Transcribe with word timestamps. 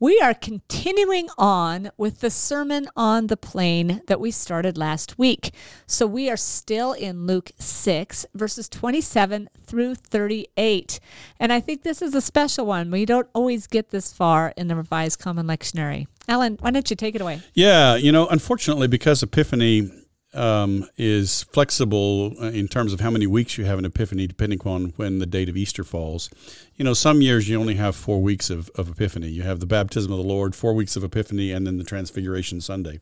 We 0.00 0.20
are 0.20 0.32
continuing 0.32 1.28
on 1.38 1.90
with 1.96 2.20
the 2.20 2.30
Sermon 2.30 2.86
on 2.94 3.26
the 3.26 3.36
Plain 3.36 4.00
that 4.06 4.20
we 4.20 4.30
started 4.30 4.78
last 4.78 5.18
week. 5.18 5.52
So 5.88 6.06
we 6.06 6.30
are 6.30 6.36
still 6.36 6.92
in 6.92 7.26
Luke 7.26 7.50
6, 7.58 8.24
verses 8.32 8.68
27 8.68 9.48
through 9.66 9.96
38. 9.96 11.00
And 11.40 11.52
I 11.52 11.58
think 11.58 11.82
this 11.82 12.00
is 12.00 12.14
a 12.14 12.20
special 12.20 12.64
one. 12.64 12.92
We 12.92 13.06
don't 13.06 13.28
always 13.34 13.66
get 13.66 13.90
this 13.90 14.12
far 14.12 14.54
in 14.56 14.68
the 14.68 14.76
Revised 14.76 15.18
Common 15.18 15.48
Lectionary. 15.48 16.06
Alan, 16.28 16.58
why 16.60 16.70
don't 16.70 16.88
you 16.88 16.94
take 16.94 17.16
it 17.16 17.20
away? 17.20 17.42
Yeah, 17.54 17.96
you 17.96 18.12
know, 18.12 18.28
unfortunately, 18.28 18.86
because 18.86 19.24
Epiphany 19.24 19.90
um, 20.34 20.86
is 20.96 21.44
flexible 21.44 22.34
uh, 22.40 22.46
in 22.46 22.68
terms 22.68 22.92
of 22.92 23.00
how 23.00 23.10
many 23.10 23.26
weeks 23.26 23.56
you 23.56 23.64
have 23.64 23.78
an 23.78 23.84
epiphany, 23.84 24.26
depending 24.26 24.60
on 24.64 24.92
when 24.96 25.18
the 25.18 25.26
date 25.26 25.48
of 25.48 25.56
Easter 25.56 25.84
falls. 25.84 26.28
You 26.76 26.84
know, 26.84 26.94
some 26.94 27.22
years 27.22 27.48
you 27.48 27.58
only 27.58 27.74
have 27.76 27.96
four 27.96 28.20
weeks 28.20 28.50
of, 28.50 28.70
of 28.74 28.88
epiphany. 28.88 29.28
You 29.28 29.42
have 29.42 29.60
the 29.60 29.66
baptism 29.66 30.12
of 30.12 30.18
the 30.18 30.24
Lord, 30.24 30.54
four 30.54 30.74
weeks 30.74 30.96
of 30.96 31.04
epiphany, 31.04 31.52
and 31.52 31.66
then 31.66 31.78
the 31.78 31.84
Transfiguration 31.84 32.60
Sunday, 32.60 33.00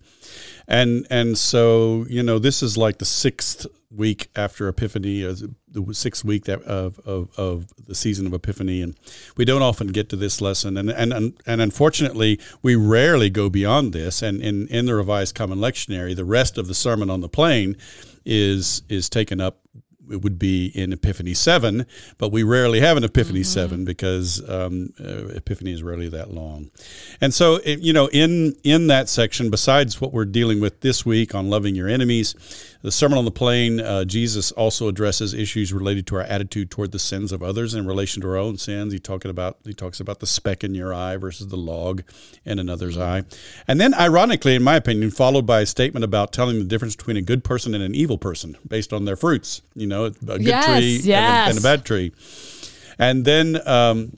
and 0.68 1.06
and 1.10 1.36
so 1.36 2.06
you 2.08 2.22
know 2.22 2.38
this 2.38 2.62
is 2.62 2.76
like 2.76 2.98
the 2.98 3.04
sixth 3.04 3.66
week 3.90 4.28
after 4.36 4.68
Epiphany, 4.68 5.24
the 5.84 5.94
sixth 5.94 6.24
week 6.24 6.48
of, 6.48 6.98
of, 7.00 7.30
of 7.38 7.86
the 7.86 7.94
season 7.94 8.26
of 8.26 8.34
Epiphany, 8.34 8.82
and 8.82 8.96
we 9.36 9.44
don't 9.44 9.62
often 9.62 9.88
get 9.88 10.08
to 10.10 10.16
this 10.16 10.40
lesson, 10.40 10.76
and 10.76 10.90
and 10.90 11.12
and, 11.12 11.34
and 11.46 11.60
unfortunately, 11.60 12.40
we 12.62 12.74
rarely 12.74 13.30
go 13.30 13.48
beyond 13.48 13.92
this. 13.92 14.22
And 14.22 14.40
in 14.40 14.68
in 14.68 14.86
the 14.86 14.94
Revised 14.94 15.34
Common 15.34 15.58
Lectionary, 15.58 16.14
the 16.14 16.24
rest 16.24 16.58
of 16.58 16.66
the 16.66 16.74
Sermon 16.74 17.10
on 17.10 17.20
the 17.20 17.28
Plain 17.28 17.76
is 18.24 18.82
is 18.88 19.08
taken 19.08 19.40
up 19.40 19.58
it 20.10 20.22
would 20.22 20.38
be 20.38 20.66
in 20.74 20.92
Epiphany 20.92 21.34
7, 21.34 21.86
but 22.18 22.30
we 22.30 22.42
rarely 22.42 22.80
have 22.80 22.96
an 22.96 23.04
Epiphany 23.04 23.40
mm-hmm. 23.40 23.44
7 23.44 23.84
because 23.84 24.48
um, 24.48 24.92
uh, 25.00 25.26
Epiphany 25.28 25.72
is 25.72 25.82
rarely 25.82 26.08
that 26.08 26.32
long. 26.32 26.70
And 27.20 27.34
so, 27.34 27.56
it, 27.64 27.80
you 27.80 27.92
know, 27.92 28.08
in, 28.08 28.56
in 28.62 28.86
that 28.88 29.08
section, 29.08 29.50
besides 29.50 30.00
what 30.00 30.12
we're 30.12 30.24
dealing 30.24 30.60
with 30.60 30.80
this 30.80 31.04
week 31.04 31.34
on 31.34 31.50
loving 31.50 31.74
your 31.74 31.88
enemies, 31.88 32.34
the 32.86 32.92
Sermon 32.92 33.18
on 33.18 33.24
the 33.24 33.32
Plain, 33.32 33.80
uh, 33.80 34.04
Jesus 34.04 34.52
also 34.52 34.86
addresses 34.86 35.34
issues 35.34 35.72
related 35.72 36.06
to 36.06 36.14
our 36.14 36.22
attitude 36.22 36.70
toward 36.70 36.92
the 36.92 37.00
sins 37.00 37.32
of 37.32 37.42
others 37.42 37.74
in 37.74 37.84
relation 37.84 38.22
to 38.22 38.28
our 38.28 38.36
own 38.36 38.58
sins. 38.58 38.92
He 38.92 39.00
talking 39.00 39.28
about 39.28 39.58
he 39.64 39.74
talks 39.74 39.98
about 39.98 40.20
the 40.20 40.26
speck 40.28 40.62
in 40.62 40.72
your 40.72 40.94
eye 40.94 41.16
versus 41.16 41.48
the 41.48 41.56
log 41.56 42.04
in 42.44 42.60
another's 42.60 42.96
eye, 42.96 43.24
and 43.66 43.80
then 43.80 43.92
ironically, 43.92 44.54
in 44.54 44.62
my 44.62 44.76
opinion, 44.76 45.10
followed 45.10 45.44
by 45.44 45.62
a 45.62 45.66
statement 45.66 46.04
about 46.04 46.32
telling 46.32 46.60
the 46.60 46.64
difference 46.64 46.94
between 46.94 47.16
a 47.16 47.22
good 47.22 47.42
person 47.42 47.74
and 47.74 47.82
an 47.82 47.96
evil 47.96 48.18
person 48.18 48.56
based 48.68 48.92
on 48.92 49.04
their 49.04 49.16
fruits. 49.16 49.62
You 49.74 49.88
know, 49.88 50.04
a 50.04 50.10
good 50.10 50.42
yes, 50.42 50.66
tree 50.66 51.00
yes. 51.02 51.08
and, 51.08 51.08
a, 51.08 51.50
and, 51.50 51.58
a, 51.58 51.62
bad 51.62 51.84
tree, 51.84 52.12
and 53.00 53.24
then. 53.24 53.68
Um, 53.68 54.16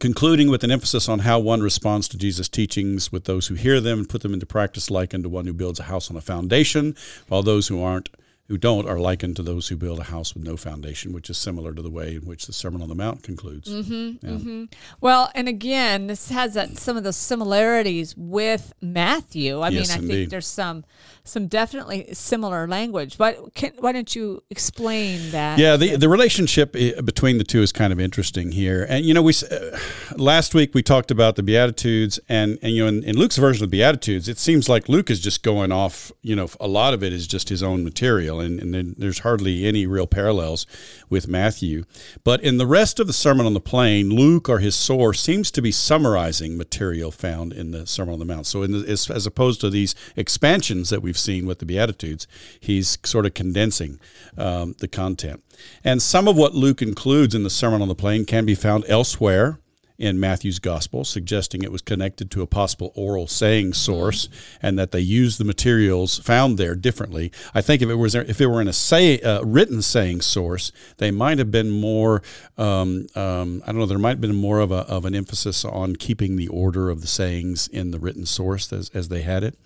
concluding 0.00 0.50
with 0.50 0.64
an 0.64 0.70
emphasis 0.70 1.08
on 1.08 1.20
how 1.20 1.38
one 1.38 1.60
responds 1.60 2.08
to 2.08 2.18
Jesus' 2.18 2.48
teachings 2.48 3.12
with 3.12 3.24
those 3.24 3.46
who 3.46 3.54
hear 3.54 3.80
them 3.80 4.00
and 4.00 4.08
put 4.08 4.22
them 4.22 4.34
into 4.34 4.46
practice, 4.46 4.90
like 4.90 5.14
unto 5.14 5.28
one 5.28 5.46
who 5.46 5.52
builds 5.52 5.80
a 5.80 5.84
house 5.84 6.10
on 6.10 6.16
a 6.16 6.20
foundation, 6.20 6.94
while 7.28 7.42
those 7.42 7.68
who 7.68 7.82
aren't 7.82 8.08
who 8.48 8.58
don't 8.58 8.86
are 8.86 8.98
likened 8.98 9.36
to 9.36 9.42
those 9.42 9.68
who 9.68 9.76
build 9.76 9.98
a 9.98 10.04
house 10.04 10.34
with 10.34 10.44
no 10.44 10.56
foundation, 10.56 11.12
which 11.12 11.30
is 11.30 11.38
similar 11.38 11.72
to 11.72 11.80
the 11.80 11.90
way 11.90 12.16
in 12.16 12.22
which 12.22 12.46
the 12.46 12.52
Sermon 12.52 12.82
on 12.82 12.88
the 12.88 12.94
Mount 12.94 13.22
concludes. 13.22 13.70
Mm-hmm, 13.70 14.26
yeah. 14.26 14.34
mm-hmm. 14.34 14.64
Well, 15.00 15.30
and 15.34 15.48
again, 15.48 16.08
this 16.08 16.28
has 16.28 16.54
that, 16.54 16.76
some 16.76 16.96
of 16.96 17.04
the 17.04 17.12
similarities 17.12 18.14
with 18.16 18.74
Matthew. 18.82 19.60
I 19.60 19.70
yes, 19.70 19.88
mean, 19.88 19.96
I 19.96 20.02
indeed. 20.02 20.14
think 20.14 20.30
there's 20.30 20.46
some 20.46 20.84
some 21.26 21.46
definitely 21.46 22.06
similar 22.12 22.68
language. 22.68 23.16
But 23.16 23.54
can, 23.54 23.72
why 23.78 23.92
don't 23.92 24.14
you 24.14 24.42
explain 24.50 25.30
that? 25.30 25.58
Yeah, 25.58 25.76
the 25.76 25.96
the 25.96 26.08
relationship 26.08 26.76
eh, 26.76 27.00
between 27.00 27.38
the 27.38 27.44
two 27.44 27.62
is 27.62 27.72
kind 27.72 27.92
of 27.92 27.98
interesting 27.98 28.52
here. 28.52 28.86
And 28.88 29.06
you 29.06 29.14
know, 29.14 29.22
we 29.22 29.32
uh, 29.50 29.78
last 30.16 30.54
week 30.54 30.74
we 30.74 30.82
talked 30.82 31.10
about 31.10 31.36
the 31.36 31.42
Beatitudes, 31.42 32.20
and 32.28 32.58
and 32.62 32.72
you 32.72 32.82
know, 32.82 32.88
in, 32.88 33.02
in 33.04 33.16
Luke's 33.16 33.38
version 33.38 33.64
of 33.64 33.70
the 33.70 33.78
Beatitudes, 33.78 34.28
it 34.28 34.38
seems 34.38 34.68
like 34.68 34.88
Luke 34.88 35.10
is 35.10 35.20
just 35.20 35.42
going 35.42 35.72
off. 35.72 36.12
You 36.20 36.36
know, 36.36 36.48
a 36.60 36.68
lot 36.68 36.92
of 36.92 37.02
it 37.02 37.12
is 37.12 37.26
just 37.26 37.48
his 37.48 37.62
own 37.62 37.84
material, 37.84 38.33
and, 38.40 38.74
and 38.74 38.94
there's 38.96 39.20
hardly 39.20 39.66
any 39.66 39.86
real 39.86 40.06
parallels 40.06 40.66
with 41.08 41.28
Matthew. 41.28 41.84
But 42.22 42.42
in 42.42 42.58
the 42.58 42.66
rest 42.66 43.00
of 43.00 43.06
the 43.06 43.12
Sermon 43.12 43.46
on 43.46 43.54
the 43.54 43.60
Plain, 43.60 44.10
Luke 44.10 44.48
or 44.48 44.58
his 44.58 44.74
source 44.74 45.20
seems 45.20 45.50
to 45.52 45.62
be 45.62 45.72
summarizing 45.72 46.56
material 46.56 47.10
found 47.10 47.52
in 47.52 47.70
the 47.70 47.86
Sermon 47.86 48.14
on 48.14 48.18
the 48.18 48.24
Mount. 48.24 48.46
So, 48.46 48.66
the, 48.66 48.90
as, 48.90 49.10
as 49.10 49.26
opposed 49.26 49.60
to 49.60 49.70
these 49.70 49.94
expansions 50.16 50.90
that 50.90 51.02
we've 51.02 51.18
seen 51.18 51.46
with 51.46 51.58
the 51.58 51.66
Beatitudes, 51.66 52.26
he's 52.60 52.98
sort 53.04 53.26
of 53.26 53.34
condensing 53.34 54.00
um, 54.36 54.74
the 54.78 54.88
content. 54.88 55.42
And 55.82 56.02
some 56.02 56.28
of 56.28 56.36
what 56.36 56.54
Luke 56.54 56.82
includes 56.82 57.34
in 57.34 57.42
the 57.42 57.50
Sermon 57.50 57.82
on 57.82 57.88
the 57.88 57.94
Plain 57.94 58.24
can 58.24 58.44
be 58.44 58.54
found 58.54 58.84
elsewhere 58.88 59.58
in 59.96 60.18
Matthew's 60.18 60.58
gospel, 60.58 61.04
suggesting 61.04 61.62
it 61.62 61.70
was 61.70 61.80
connected 61.80 62.30
to 62.32 62.42
a 62.42 62.46
possible 62.46 62.92
oral 62.96 63.28
saying 63.28 63.74
source 63.74 64.28
and 64.60 64.76
that 64.78 64.90
they 64.90 65.00
used 65.00 65.38
the 65.38 65.44
materials 65.44 66.18
found 66.18 66.58
there 66.58 66.74
differently. 66.74 67.30
I 67.54 67.60
think 67.60 67.80
if 67.80 67.88
it 67.88 67.94
was 67.94 68.14
if 68.14 68.40
it 68.40 68.46
were 68.46 68.60
in 68.60 68.66
a 68.66 68.72
say 68.72 69.20
uh, 69.20 69.42
written 69.44 69.82
saying 69.82 70.22
source, 70.22 70.72
they 70.98 71.10
might 71.10 71.38
have 71.38 71.50
been 71.50 71.70
more. 71.70 72.22
Um, 72.58 73.06
um, 73.14 73.62
I 73.64 73.66
don't 73.66 73.78
know. 73.78 73.86
There 73.86 73.98
might 73.98 74.10
have 74.10 74.20
been 74.20 74.34
more 74.34 74.58
of 74.58 74.72
a 74.72 74.86
of 74.88 75.04
an 75.04 75.14
emphasis 75.14 75.64
on 75.64 75.94
keeping 75.96 76.36
the 76.36 76.48
order 76.48 76.90
of 76.90 77.00
the 77.00 77.06
sayings 77.06 77.68
in 77.68 77.92
the 77.92 78.00
written 78.00 78.26
source 78.26 78.72
as 78.72 78.90
as 78.94 79.08
they 79.08 79.22
had 79.22 79.44
it. 79.44 79.56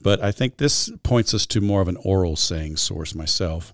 But 0.00 0.22
I 0.22 0.30
think 0.30 0.58
this 0.58 0.90
points 1.02 1.34
us 1.34 1.44
to 1.46 1.60
more 1.60 1.80
of 1.80 1.88
an 1.88 1.96
oral 2.04 2.36
saying 2.36 2.76
source 2.76 3.14
myself. 3.14 3.72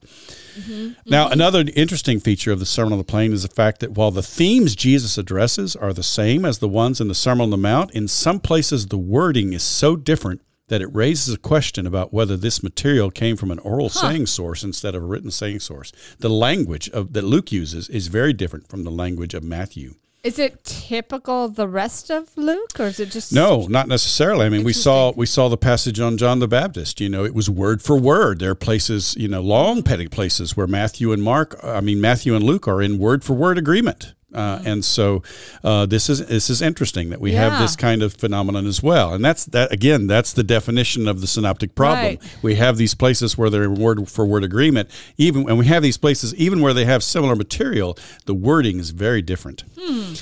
Mm-hmm. 0.59 1.11
Now, 1.11 1.25
mm-hmm. 1.25 1.33
another 1.33 1.65
interesting 1.75 2.21
feature 2.21 2.53
of 2.53 2.59
the 2.59 2.67
Sermon 2.67 2.93
on 2.93 2.99
the 2.99 3.05
Plain 3.05 3.33
is 3.33 3.43
the 3.43 3.49
fact 3.49 3.81
that 3.81 3.93
while 3.93 4.11
the 4.11 4.23
themes 4.23 4.75
Jesus 4.75 5.19
addresses 5.19 5.77
are 5.77 5.93
the 5.93 6.03
same 6.03 6.45
as 6.45 6.59
the 6.59 6.69
ones 6.69 7.01
in 7.01 7.09
the 7.09 7.15
Sermon 7.15 7.45
on 7.45 7.51
the 7.51 7.57
Mount, 7.57 7.91
in 7.93 8.09
some 8.09 8.41
places 8.41 8.87
the 8.87 8.99
wording 8.99 9.53
is 9.53 9.63
so 9.63 9.97
different 9.97 10.43
that 10.69 10.83
it 10.83 10.95
raises 10.95 11.35
a 11.35 11.39
question 11.39 11.87
about 11.87 12.13
whether 12.13 12.37
this 12.37 12.63
material 12.63 13.11
came 13.11 13.37
from 13.37 13.51
an 13.51 13.59
oral 13.61 13.89
huh. 13.89 14.01
saying 14.01 14.27
source 14.27 14.63
instead 14.63 14.95
of 14.95 15.03
a 15.03 15.07
written 15.07 15.31
saying 15.31 15.61
source. 15.61 15.93
The 16.19 16.29
language 16.29 16.89
of, 16.91 17.13
that 17.15 17.25
Luke 17.25 17.51
uses 17.53 17.89
is 17.89 18.09
very 18.09 18.33
different 18.33 18.69
from 18.69 18.85
the 18.85 18.91
language 18.91 19.35
of 19.35 19.43
Matthew. 19.43 19.95
Is 20.25 20.39
it 20.39 20.65
typical 20.65 21.45
of 21.45 21.55
the 21.55 21.69
rest 21.69 22.11
of 22.11 22.37
Luke, 22.37 22.81
or 22.81 22.87
is 22.87 22.99
it 22.99 23.11
just 23.11 23.33
no? 23.33 23.67
Not 23.69 23.87
necessarily. 23.87 24.47
I 24.47 24.49
mean, 24.49 24.65
we 24.65 24.73
saw 24.73 25.13
we 25.13 25.27
saw 25.27 25.49
the 25.49 25.57
passage 25.57 26.01
on 26.01 26.19
John 26.19 26.41
the 26.41 26.49
Baptist. 26.49 27.01
You 27.01 27.09
know, 27.09 27.25
it 27.25 27.35
was 27.35 27.49
word 27.49 27.83
for 27.83 27.97
word. 27.97 28.41
There 28.41 28.51
are 28.51 28.57
places, 28.57 29.15
you 29.17 29.29
know, 29.29 29.41
long 29.41 29.83
petty 29.83 30.09
places 30.09 30.57
where 30.57 30.67
Matthew 30.67 31.13
and 31.13 31.23
Mark, 31.23 31.59
I 31.63 31.81
mean 31.81 32.01
Matthew 32.01 32.35
and 32.35 32.45
Luke, 32.45 32.67
are 32.67 32.83
in 32.83 32.99
word 32.99 33.23
for 33.23 33.35
word 33.35 33.59
agreement. 33.59 34.15
Uh, 34.35 34.61
and 34.67 34.85
so 34.85 35.23
uh, 35.65 35.87
this 35.87 36.11
is 36.11 36.27
this 36.27 36.51
is 36.51 36.61
interesting 36.61 37.09
that 37.09 37.21
we 37.21 37.33
yeah. 37.33 37.49
have 37.49 37.61
this 37.61 37.75
kind 37.75 38.03
of 38.03 38.13
phenomenon 38.13 38.67
as 38.67 38.83
well, 38.83 39.15
and 39.15 39.25
that's 39.25 39.47
that 39.47 39.73
again. 39.73 40.07
That's 40.07 40.35
the 40.35 40.43
definition 40.43 41.09
of 41.09 41.23
the 41.23 41.27
synoptic 41.27 41.75
problem. 41.75 42.07
Right. 42.07 42.37
We 42.43 42.57
have 42.57 42.77
these 42.77 42.95
places 42.95 43.39
where 43.39 43.49
they're 43.49 43.71
word 43.71 44.07
for 44.09 44.27
word 44.27 44.45
agreement, 44.45 44.91
even 45.17 45.49
and 45.49 45.59
we 45.59 45.67
have 45.67 45.83
these 45.83 45.97
places 45.97 46.35
even 46.35 46.61
where 46.61 46.75
they 46.75 46.85
have 46.85 47.03
similar 47.03 47.37
material. 47.37 47.97
The 48.27 48.35
wording 48.35 48.79
is 48.79 48.91
very 48.91 49.23
different. 49.23 49.65
Hmm. 49.81 50.15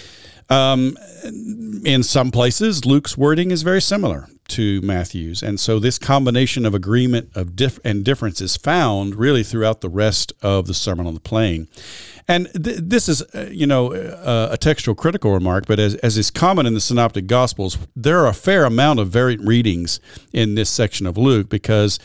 Um, 0.49 0.97
in 1.85 2.05
some 2.05 2.31
places, 2.31 2.85
Luke's 2.85 3.19
wording 3.19 3.51
is 3.51 3.63
very 3.63 3.83
similar 3.83 4.29
to 4.49 4.81
Matthew's, 4.83 5.43
and 5.43 5.59
so 5.59 5.81
this 5.81 5.99
combination 5.99 6.65
of 6.65 6.73
agreement 6.73 7.31
of 7.35 7.57
diff- 7.57 7.81
and 7.85 8.05
difference 8.05 8.41
is 8.41 8.57
found 8.57 9.17
really 9.17 9.43
throughout 9.43 9.81
the 9.81 9.89
rest 9.89 10.33
of 10.43 10.69
the 10.69 10.75
Sermon 10.75 11.09
on 11.09 11.15
the 11.15 11.21
Plain. 11.21 11.67
And 12.29 12.49
th- 12.53 12.79
this 12.83 13.09
is, 13.09 13.23
uh, 13.35 13.49
you 13.53 13.67
know, 13.67 13.93
uh, 13.93 14.49
a 14.51 14.57
textual 14.57 14.95
critical 14.95 15.33
remark, 15.33 15.67
but 15.67 15.79
as, 15.79 15.95
as 15.97 16.19
is 16.19 16.31
common 16.31 16.67
in 16.67 16.75
the 16.75 16.81
Synoptic 16.81 17.27
Gospels, 17.27 17.79
there 17.95 18.19
are 18.19 18.27
a 18.27 18.35
fair 18.35 18.65
amount 18.65 18.99
of 18.99 19.09
variant 19.09 19.47
readings 19.47 20.01
in 20.33 20.57
this 20.57 20.69
section 20.69 21.07
of 21.07 21.17
Luke 21.17 21.49
because 21.49 21.99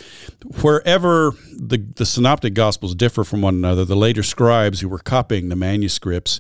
wherever 0.62 1.32
the, 1.58 1.78
the 1.78 2.06
Synoptic 2.06 2.54
Gospels 2.54 2.94
differ 2.94 3.24
from 3.24 3.42
one 3.42 3.56
another, 3.56 3.84
the 3.84 3.96
later 3.96 4.22
scribes 4.22 4.82
who 4.82 4.90
were 4.90 5.00
copying 5.00 5.50
the 5.50 5.56
manuscripts 5.56 6.40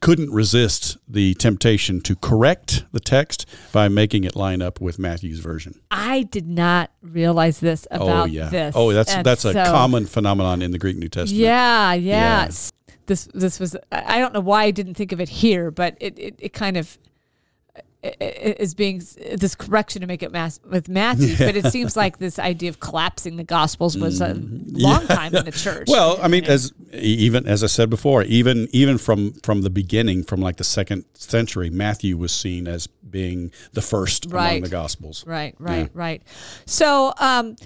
couldn't 0.00 0.30
resist 0.30 0.98
the 1.08 1.34
temptation 1.34 2.00
to 2.02 2.14
correct 2.16 2.84
the 2.92 3.00
text 3.00 3.46
by 3.72 3.88
making 3.88 4.24
it 4.24 4.36
line 4.36 4.60
up 4.60 4.80
with 4.80 4.98
Matthew's 4.98 5.38
version. 5.38 5.80
I 5.90 6.22
did 6.22 6.46
not 6.46 6.90
realize 7.00 7.60
this 7.60 7.86
oh, 7.90 7.96
about 7.96 8.22
oh, 8.22 8.24
yeah. 8.26 8.48
this. 8.48 8.74
Oh, 8.76 8.92
that's 8.92 9.12
and 9.12 9.24
that's 9.24 9.42
so, 9.42 9.50
a 9.50 9.64
common 9.64 10.06
phenomenon 10.06 10.60
in 10.60 10.70
the 10.70 10.78
Greek 10.78 10.96
New 10.96 11.08
Testament. 11.08 11.42
Yeah, 11.42 11.94
yeah. 11.94 12.44
yeah 12.44 12.50
this 13.06 13.28
this 13.34 13.58
was 13.60 13.76
I 13.92 14.18
don't 14.18 14.34
know 14.34 14.40
why 14.40 14.64
I 14.64 14.70
didn't 14.70 14.94
think 14.94 15.12
of 15.12 15.20
it 15.20 15.28
here, 15.28 15.70
but 15.70 15.96
it, 16.00 16.18
it, 16.18 16.34
it 16.38 16.52
kind 16.52 16.76
of 16.76 16.98
is 18.20 18.74
being 18.74 18.98
this 19.36 19.54
correction 19.54 20.00
to 20.00 20.06
make 20.06 20.22
it 20.22 20.30
mass 20.30 20.60
with 20.70 20.88
Matthew, 20.88 21.36
but 21.38 21.56
it 21.56 21.66
seems 21.72 21.96
like 21.96 22.18
this 22.18 22.38
idea 22.38 22.68
of 22.68 22.78
collapsing 22.80 23.36
the 23.36 23.44
Gospels 23.44 23.96
was 23.96 24.20
a 24.20 24.34
long 24.34 25.06
time 25.06 25.34
in 25.34 25.44
the 25.44 25.50
church. 25.52 25.88
Well, 25.88 26.18
I 26.22 26.28
mean, 26.28 26.44
as 26.44 26.72
even 26.92 27.46
as 27.48 27.64
I 27.64 27.66
said 27.66 27.90
before, 27.90 28.22
even 28.24 28.68
even 28.72 28.98
from 28.98 29.32
from 29.42 29.62
the 29.62 29.70
beginning, 29.70 30.22
from 30.22 30.40
like 30.40 30.56
the 30.56 30.64
second 30.64 31.04
century, 31.14 31.70
Matthew 31.70 32.16
was 32.16 32.32
seen 32.32 32.68
as 32.68 32.86
being 32.86 33.50
the 33.72 33.82
first 33.82 34.26
Right. 34.28 34.50
among 34.50 34.62
the 34.62 34.68
Gospels. 34.68 35.24
Right, 35.26 35.54
right, 35.58 35.90
right. 35.94 36.22
So 36.66 37.12
um, 37.18 37.56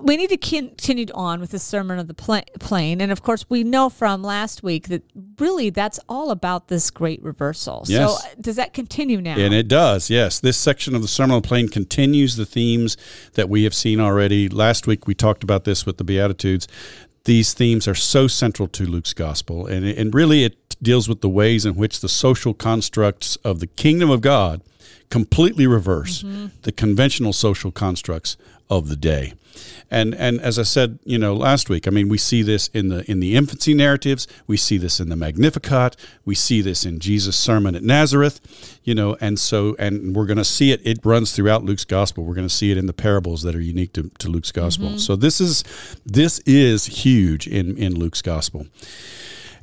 we 0.00 0.16
need 0.16 0.30
to 0.30 0.36
continue 0.36 1.06
on 1.14 1.40
with 1.40 1.50
the 1.50 1.58
Sermon 1.58 1.98
of 1.98 2.08
the 2.08 2.14
Pla- 2.14 2.42
Plain. 2.60 3.00
And 3.00 3.12
of 3.12 3.22
course, 3.22 3.44
we 3.48 3.64
know 3.64 3.88
from 3.88 4.22
last 4.22 4.62
week 4.62 4.88
that 4.88 5.02
really 5.38 5.70
that's 5.70 5.98
all 6.08 6.30
about 6.30 6.68
this 6.68 6.90
great 6.90 7.22
reversal. 7.22 7.84
Yes. 7.86 8.22
So 8.22 8.28
does 8.40 8.56
that 8.56 8.72
continue 8.72 9.20
now? 9.20 9.36
And 9.36 9.54
it 9.54 9.68
does, 9.68 10.10
yes. 10.10 10.40
This 10.40 10.56
section 10.56 10.94
of 10.94 11.02
the 11.02 11.08
Sermon 11.08 11.36
on 11.36 11.42
the 11.42 11.48
Plain 11.48 11.68
continues 11.68 12.36
the 12.36 12.46
themes 12.46 12.96
that 13.34 13.48
we 13.48 13.64
have 13.64 13.74
seen 13.74 14.00
already. 14.00 14.48
Last 14.48 14.86
week 14.86 15.06
we 15.06 15.14
talked 15.14 15.42
about 15.42 15.64
this 15.64 15.86
with 15.86 15.98
the 15.98 16.04
Beatitudes. 16.04 16.68
These 17.24 17.54
themes 17.54 17.86
are 17.86 17.94
so 17.94 18.26
central 18.26 18.66
to 18.68 18.84
Luke's 18.84 19.14
gospel, 19.14 19.66
and, 19.66 19.86
and 19.86 20.12
really 20.12 20.42
it 20.42 20.76
deals 20.82 21.08
with 21.08 21.20
the 21.20 21.28
ways 21.28 21.64
in 21.64 21.76
which 21.76 22.00
the 22.00 22.08
social 22.08 22.52
constructs 22.52 23.36
of 23.36 23.60
the 23.60 23.68
kingdom 23.68 24.10
of 24.10 24.20
God 24.20 24.60
completely 25.12 25.66
reverse 25.66 26.22
mm-hmm. 26.22 26.46
the 26.62 26.72
conventional 26.72 27.34
social 27.34 27.70
constructs 27.70 28.38
of 28.70 28.88
the 28.88 28.96
day. 28.96 29.34
And 29.90 30.14
and 30.14 30.40
as 30.40 30.58
I 30.58 30.62
said, 30.62 30.98
you 31.04 31.18
know, 31.18 31.34
last 31.34 31.68
week, 31.68 31.86
I 31.86 31.90
mean, 31.90 32.08
we 32.08 32.16
see 32.16 32.40
this 32.40 32.68
in 32.68 32.88
the 32.88 33.08
in 33.10 33.20
the 33.20 33.36
infancy 33.36 33.74
narratives, 33.74 34.26
we 34.46 34.56
see 34.56 34.78
this 34.78 35.00
in 35.00 35.10
the 35.10 35.16
Magnificat, 35.16 35.96
we 36.24 36.34
see 36.34 36.62
this 36.62 36.86
in 36.86 36.98
Jesus' 36.98 37.36
sermon 37.36 37.74
at 37.74 37.82
Nazareth, 37.82 38.40
you 38.84 38.94
know, 38.94 39.18
and 39.20 39.38
so 39.38 39.76
and 39.78 40.16
we're 40.16 40.24
going 40.24 40.38
to 40.38 40.46
see 40.46 40.72
it. 40.72 40.80
It 40.82 41.04
runs 41.04 41.32
throughout 41.32 41.62
Luke's 41.62 41.84
gospel. 41.84 42.24
We're 42.24 42.34
going 42.40 42.48
to 42.48 42.54
see 42.54 42.70
it 42.70 42.78
in 42.78 42.86
the 42.86 42.94
parables 42.94 43.42
that 43.42 43.54
are 43.54 43.60
unique 43.60 43.92
to, 43.92 44.10
to 44.20 44.28
Luke's 44.30 44.50
gospel. 44.52 44.88
Mm-hmm. 44.88 44.96
So 44.96 45.14
this 45.14 45.42
is 45.42 45.62
this 46.06 46.38
is 46.46 46.86
huge 46.86 47.46
in 47.46 47.76
in 47.76 47.94
Luke's 47.94 48.22
gospel. 48.22 48.66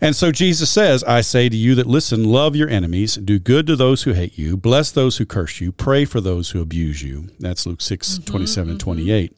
And 0.01 0.15
so 0.15 0.31
Jesus 0.31 0.69
says, 0.69 1.03
I 1.03 1.21
say 1.21 1.49
to 1.49 1.57
you 1.57 1.75
that 1.75 1.87
listen, 1.87 2.23
love 2.23 2.55
your 2.55 2.69
enemies, 2.69 3.15
do 3.15 3.37
good 3.37 3.67
to 3.67 3.75
those 3.75 4.03
who 4.03 4.13
hate 4.13 4.37
you, 4.37 4.55
bless 4.55 4.91
those 4.91 5.17
who 5.17 5.25
curse 5.25 5.59
you, 5.59 5.71
pray 5.71 6.05
for 6.05 6.21
those 6.21 6.51
who 6.51 6.61
abuse 6.61 7.03
you. 7.03 7.29
That's 7.39 7.65
Luke 7.65 7.81
6, 7.81 8.19
27 8.19 8.71
and 8.71 8.79
28. 8.79 9.35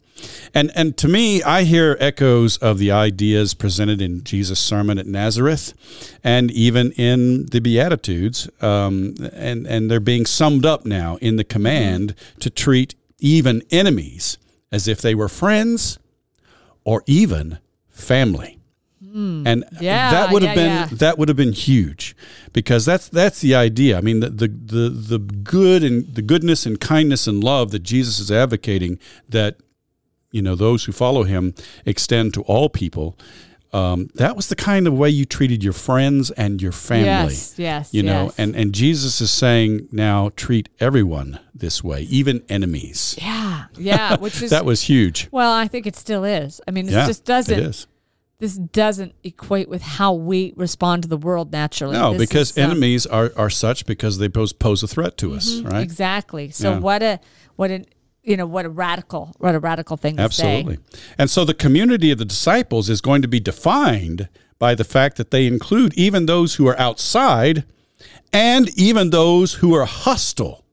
And 0.53 0.71
and 0.75 0.95
to 0.97 1.07
me, 1.07 1.41
I 1.41 1.63
hear 1.63 1.97
echoes 1.99 2.57
of 2.57 2.77
the 2.77 2.91
ideas 2.91 3.53
presented 3.53 4.01
in 4.01 4.23
Jesus' 4.23 4.59
sermon 4.59 4.99
at 4.99 5.07
Nazareth, 5.07 5.73
and 6.23 6.51
even 6.51 6.91
in 6.91 7.47
the 7.47 7.59
Beatitudes, 7.59 8.49
um, 8.61 9.15
and 9.33 9.65
and 9.65 9.89
they're 9.89 9.99
being 9.99 10.25
summed 10.25 10.65
up 10.65 10.85
now 10.85 11.17
in 11.21 11.37
the 11.37 11.43
command 11.43 12.13
to 12.39 12.51
treat 12.51 12.93
even 13.19 13.63
enemies 13.71 14.37
as 14.71 14.87
if 14.87 15.01
they 15.01 15.15
were 15.15 15.29
friends, 15.29 15.97
or 16.83 17.03
even 17.07 17.59
family. 17.89 18.60
And 19.13 19.65
Yeah, 19.79 20.11
that 20.11 20.31
would 20.31 20.43
have 20.43 20.55
yeah, 20.55 20.63
been 20.63 20.71
yeah. 20.91 20.97
that 20.99 21.17
would 21.17 21.27
have 21.27 21.37
been 21.37 21.53
huge 21.53 22.15
because 22.53 22.85
that's 22.85 23.09
that's 23.09 23.41
the 23.41 23.55
idea. 23.55 23.97
I 23.97 24.01
mean 24.01 24.19
the, 24.21 24.29
the 24.29 24.47
the 24.47 24.89
the 24.89 25.19
good 25.19 25.83
and 25.83 26.13
the 26.15 26.21
goodness 26.21 26.65
and 26.65 26.79
kindness 26.79 27.27
and 27.27 27.43
love 27.43 27.71
that 27.71 27.83
Jesus 27.83 28.19
is 28.19 28.31
advocating 28.31 28.99
that 29.29 29.57
you 30.31 30.41
know 30.41 30.55
those 30.55 30.85
who 30.85 30.91
follow 30.91 31.23
him 31.23 31.53
extend 31.85 32.33
to 32.35 32.41
all 32.43 32.69
people. 32.69 33.17
Um, 33.73 34.09
that 34.15 34.35
was 34.35 34.47
the 34.49 34.57
kind 34.57 34.85
of 34.85 34.93
way 34.97 35.09
you 35.09 35.23
treated 35.23 35.63
your 35.63 35.71
friends 35.71 36.29
and 36.31 36.61
your 36.61 36.73
family. 36.73 37.05
Yes, 37.35 37.55
yes, 37.57 37.93
You 37.93 38.03
know, 38.03 38.23
yes. 38.25 38.35
and 38.37 38.53
and 38.55 38.73
Jesus 38.73 39.21
is 39.21 39.31
saying 39.31 39.87
now 39.93 40.31
treat 40.35 40.67
everyone 40.81 41.39
this 41.55 41.81
way, 41.81 42.01
even 42.09 42.43
enemies. 42.49 43.15
yeah, 43.17 43.65
yeah, 43.77 44.17
which 44.17 44.41
is 44.43 44.49
That 44.51 44.65
was 44.65 44.81
huge. 44.83 45.29
well, 45.31 45.53
I 45.53 45.69
think 45.69 45.87
it 45.87 45.95
still 45.95 46.25
is. 46.25 46.59
I 46.67 46.71
mean, 46.71 46.87
it 46.89 46.91
Yeah, 46.91 47.07
just 47.07 47.23
doesn't 47.23 47.57
It 47.59 47.63
is. 47.65 47.87
This 48.41 48.55
doesn't 48.57 49.13
equate 49.23 49.69
with 49.69 49.83
how 49.83 50.13
we 50.13 50.51
respond 50.55 51.03
to 51.03 51.07
the 51.07 51.15
world 51.15 51.51
naturally. 51.51 51.93
No, 51.93 52.13
This 52.13 52.27
because 52.27 52.57
enemies 52.57 53.05
are, 53.05 53.31
are 53.37 53.51
such 53.51 53.85
because 53.85 54.17
they 54.17 54.29
pose 54.29 54.51
pose 54.51 54.81
a 54.81 54.87
threat 54.87 55.15
to 55.17 55.35
us, 55.35 55.51
mm-hmm. 55.51 55.67
right? 55.69 55.83
Exactly. 55.83 56.49
So 56.49 56.71
Yeah. 56.71 56.79
what 56.79 57.03
a 57.03 57.19
what 57.55 57.69
an 57.69 57.85
you 58.23 58.35
know 58.35 58.47
what 58.47 58.65
a 58.65 58.69
radical 58.69 59.35
what 59.37 59.53
a 59.53 59.59
radical 59.59 59.95
thing 59.95 60.15
to 60.15 60.23
Absolutely. 60.23 60.77
say. 60.77 60.99
And 61.19 61.29
so 61.29 61.45
the 61.45 61.53
community 61.53 62.09
of 62.09 62.17
the 62.17 62.25
disciples 62.25 62.89
is 62.89 62.99
going 62.99 63.21
to 63.21 63.27
be 63.27 63.39
defined 63.39 64.27
by 64.57 64.73
the 64.73 64.85
fact 64.85 65.17
that 65.17 65.29
they 65.29 65.45
include 65.45 65.93
even 65.93 66.25
those 66.25 66.55
who 66.55 66.67
are 66.67 66.79
outside 66.79 67.63
and 68.33 68.75
even 68.75 69.11
those 69.11 69.55
who 69.55 69.75
are 69.75 69.85
hostile. 69.85 70.65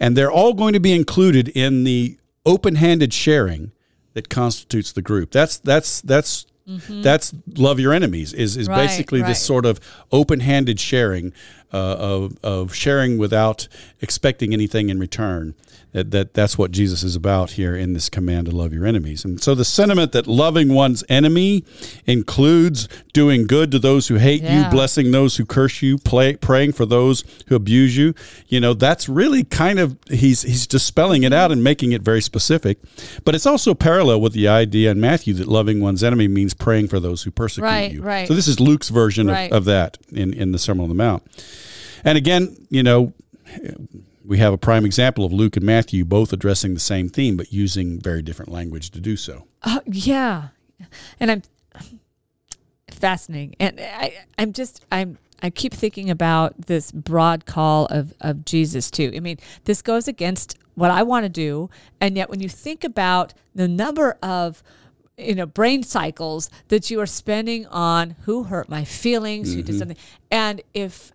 And 0.00 0.16
they're 0.16 0.32
all 0.32 0.54
going 0.54 0.72
to 0.72 0.80
be 0.80 0.94
included 0.94 1.48
in 1.48 1.84
the 1.84 2.16
open-handed 2.46 3.12
sharing 3.12 3.72
that 4.16 4.30
constitutes 4.30 4.92
the 4.92 5.02
group. 5.02 5.30
That's 5.30 5.58
that's 5.58 6.00
that's 6.00 6.46
that's 6.88 7.34
love 7.54 7.78
your 7.78 7.92
enemies 7.92 8.32
is 8.32 8.56
is 8.56 8.66
Mm-hmm. 8.66 8.72
Right, 8.72 8.86
basically 8.86 9.20
right. 9.20 9.28
this 9.28 9.42
sort 9.42 9.66
of 9.66 9.78
open-handed 10.10 10.80
sharing 10.80 11.34
uh, 11.72 11.96
of 11.98 12.36
of 12.42 12.74
sharing 12.74 13.18
without 13.18 13.68
expecting 14.00 14.52
anything 14.52 14.88
in 14.88 14.98
return. 14.98 15.54
That, 15.92 16.10
that 16.10 16.34
that's 16.34 16.58
what 16.58 16.72
Jesus 16.72 17.02
is 17.02 17.16
about 17.16 17.52
here 17.52 17.74
in 17.74 17.94
this 17.94 18.10
command 18.10 18.46
to 18.48 18.52
love 18.54 18.70
your 18.74 18.84
enemies. 18.84 19.24
And 19.24 19.42
so 19.42 19.54
the 19.54 19.64
sentiment 19.64 20.12
that 20.12 20.26
loving 20.26 20.74
one's 20.74 21.02
enemy 21.08 21.64
includes 22.06 22.86
doing 23.12 23.46
good 23.46 23.70
to 23.72 23.78
those 23.78 24.08
who 24.08 24.16
hate 24.16 24.42
Yeah. 24.42 24.64
you, 24.64 24.70
blessing 24.70 25.10
those 25.10 25.36
who 25.36 25.44
curse 25.44 25.82
you, 25.82 25.98
play, 25.98 26.36
praying 26.36 26.72
for 26.72 26.86
those 26.86 27.24
who 27.48 27.54
abuse 27.56 27.96
you. 27.96 28.14
You 28.48 28.60
know, 28.60 28.74
that's 28.74 29.08
really 29.08 29.42
kind 29.44 29.78
of 29.78 29.96
he's 30.10 30.42
he's 30.42 30.66
dispelling 30.66 31.22
it 31.22 31.32
out 31.32 31.50
and 31.50 31.64
making 31.64 31.92
it 31.92 32.02
very 32.02 32.20
specific. 32.20 32.78
But 33.24 33.34
it's 33.34 33.46
also 33.46 33.74
parallel 33.74 34.20
with 34.20 34.32
the 34.34 34.48
idea 34.48 34.90
in 34.90 35.00
Matthew 35.00 35.34
that 35.34 35.48
loving 35.48 35.80
one's 35.80 36.04
enemy 36.04 36.28
means 36.28 36.54
praying 36.54 36.88
for 36.88 37.00
those 37.00 37.22
who 37.22 37.30
persecute 37.30 37.64
Right, 37.64 37.92
you. 37.92 38.02
right. 38.02 38.28
So 38.28 38.34
this 38.34 38.48
is 38.48 38.60
Luke's 38.60 38.88
version 38.90 39.28
Right. 39.28 39.50
of, 39.50 39.58
of 39.58 39.64
that 39.66 39.98
in, 40.12 40.32
in 40.32 40.52
the 40.52 40.58
Sermon 40.58 40.82
on 40.84 40.88
the 40.88 40.94
Mount. 40.94 41.22
And 42.06 42.16
again, 42.16 42.56
you 42.70 42.82
know, 42.82 43.12
we 44.24 44.38
have 44.38 44.52
a 44.52 44.58
prime 44.58 44.86
example 44.86 45.24
of 45.24 45.32
Luke 45.32 45.56
and 45.56 45.66
Matthew 45.66 46.04
both 46.04 46.32
addressing 46.32 46.72
the 46.72 46.80
same 46.80 47.08
theme, 47.08 47.36
but 47.36 47.52
using 47.52 48.00
very 48.00 48.22
different 48.22 48.50
language 48.50 48.90
to 48.92 49.00
do 49.00 49.16
so. 49.16 49.44
Oh, 49.64 49.82
yeah, 49.86 50.48
and 51.20 51.30
I'm 51.30 51.42
fascinating, 52.90 53.56
and 53.60 53.78
I 53.80 54.14
I'm 54.38 54.52
just 54.52 54.84
I'm. 54.90 55.18
I 55.42 55.50
keep 55.50 55.74
thinking 55.74 56.08
about 56.08 56.66
this 56.66 56.90
broad 56.90 57.44
call 57.44 57.84
of, 57.86 58.14
of 58.22 58.46
Jesus 58.46 58.90
too. 58.90 59.12
I 59.14 59.20
mean, 59.20 59.36
this 59.64 59.82
goes 59.82 60.08
against 60.08 60.56
what 60.76 60.90
I 60.90 61.02
want 61.02 61.24
to 61.24 61.28
do, 61.28 61.68
and 62.00 62.16
yet 62.16 62.30
when 62.30 62.40
you 62.40 62.48
think 62.48 62.84
about 62.84 63.34
the 63.54 63.68
number 63.68 64.16
of 64.22 64.62
you 65.18 65.34
know 65.34 65.44
brain 65.44 65.82
cycles 65.82 66.48
that 66.68 66.90
you 66.90 67.00
are 67.00 67.06
spending 67.06 67.66
on 67.66 68.16
who 68.22 68.44
hurt 68.44 68.68
my 68.70 68.84
feelings, 68.84 69.52
who 69.52 69.58
Mm-hmm. 69.58 69.66
did 69.66 69.78
something, 69.78 69.96
and 70.30 70.62
if 70.72 71.12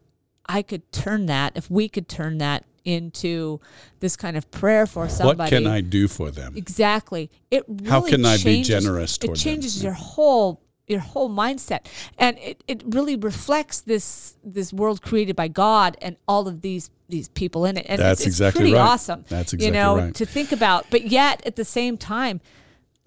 I 0.51 0.61
could 0.61 0.91
turn 0.91 1.27
that, 1.27 1.53
if 1.55 1.71
we 1.71 1.87
could 1.87 2.07
turn 2.09 2.39
that 2.39 2.65
into 2.83 3.59
this 3.99 4.15
kind 4.15 4.35
of 4.35 4.49
prayer 4.51 4.85
for 4.85 5.07
somebody, 5.07 5.37
What 5.37 5.49
can 5.49 5.67
I 5.67 5.81
do 5.81 6.07
for 6.07 6.31
them? 6.31 6.53
Exactly. 6.57 7.29
It 7.49 7.63
really 7.67 7.89
How 7.89 8.01
can 8.01 8.25
I 8.25 8.37
be 8.37 8.43
changes- 8.43 8.67
generous 8.67 9.17
toward 9.17 9.37
It 9.37 9.43
them? 9.43 9.51
changes 9.53 9.83
your 9.83 9.93
whole 9.93 10.61
your 10.87 10.99
whole 10.99 11.29
mindset, 11.29 11.85
and 12.17 12.37
it, 12.39 12.61
it 12.67 12.83
really 12.85 13.15
reflects 13.15 13.79
this 13.81 14.35
this 14.43 14.73
world 14.73 15.01
created 15.01 15.37
by 15.37 15.47
God 15.47 15.95
and 16.01 16.17
all 16.27 16.49
of 16.49 16.59
these 16.61 16.89
these 17.07 17.29
people 17.29 17.63
in 17.65 17.77
it. 17.77 17.85
And 17.87 17.97
That's 17.99 18.19
it's, 18.21 18.27
it's 18.27 18.35
exactly 18.35 18.59
pretty 18.61 18.73
right. 18.73 18.81
awesome. 18.81 19.23
That's 19.29 19.53
exactly 19.53 19.67
you 19.67 19.71
know 19.71 19.95
right. 19.97 20.15
to 20.15 20.25
think 20.25 20.51
about. 20.51 20.87
But 20.89 21.03
yet 21.07 21.45
at 21.45 21.55
the 21.55 21.63
same 21.65 21.97
time. 21.97 22.41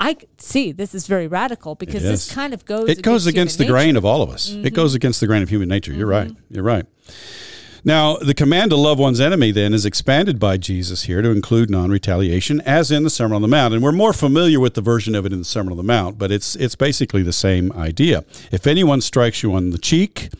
I 0.00 0.16
see 0.38 0.72
this 0.72 0.94
is 0.94 1.06
very 1.06 1.26
radical 1.26 1.74
because 1.76 2.02
this 2.02 2.32
kind 2.32 2.52
of 2.52 2.64
goes. 2.64 2.88
it 2.88 3.02
goes 3.02 3.26
against 3.26 3.58
the 3.58 3.64
human 3.64 3.80
grain 3.80 3.96
of 3.96 4.04
all 4.04 4.22
of 4.22 4.30
us. 4.30 4.50
Mm-hmm. 4.50 4.66
It 4.66 4.74
goes 4.74 4.94
against 4.94 5.20
the 5.20 5.26
grain 5.26 5.42
of 5.42 5.48
human 5.48 5.68
nature. 5.68 5.92
You're 5.92 6.06
right. 6.06 6.30
You're 6.50 6.64
right. 6.64 6.84
Now, 7.84 8.16
the 8.16 8.32
command 8.32 8.70
to 8.70 8.76
love 8.76 8.98
one's 8.98 9.20
enemy 9.20 9.50
then 9.50 9.74
is 9.74 9.84
expanded 9.84 10.40
by 10.40 10.56
Jesus 10.56 11.02
here 11.02 11.20
to 11.20 11.30
include 11.30 11.68
non-retaliation, 11.68 12.62
as 12.62 12.90
in 12.90 13.04
the 13.04 13.10
Sermon 13.10 13.36
on 13.36 13.42
the 13.42 13.48
Mount. 13.48 13.74
And 13.74 13.82
we're 13.82 13.92
more 13.92 14.14
familiar 14.14 14.58
with 14.58 14.72
the 14.72 14.80
version 14.80 15.14
of 15.14 15.26
it 15.26 15.32
in 15.32 15.40
the 15.40 15.44
Sermon 15.44 15.72
on 15.72 15.76
the 15.76 15.82
Mount, 15.82 16.16
but 16.16 16.32
it's 16.32 16.56
it's 16.56 16.74
basically 16.74 17.22
the 17.22 17.32
same 17.32 17.70
idea. 17.72 18.24
If 18.50 18.66
anyone 18.66 19.02
strikes 19.02 19.42
you 19.42 19.52
on 19.52 19.70
the 19.70 19.78
cheek, 19.78 20.30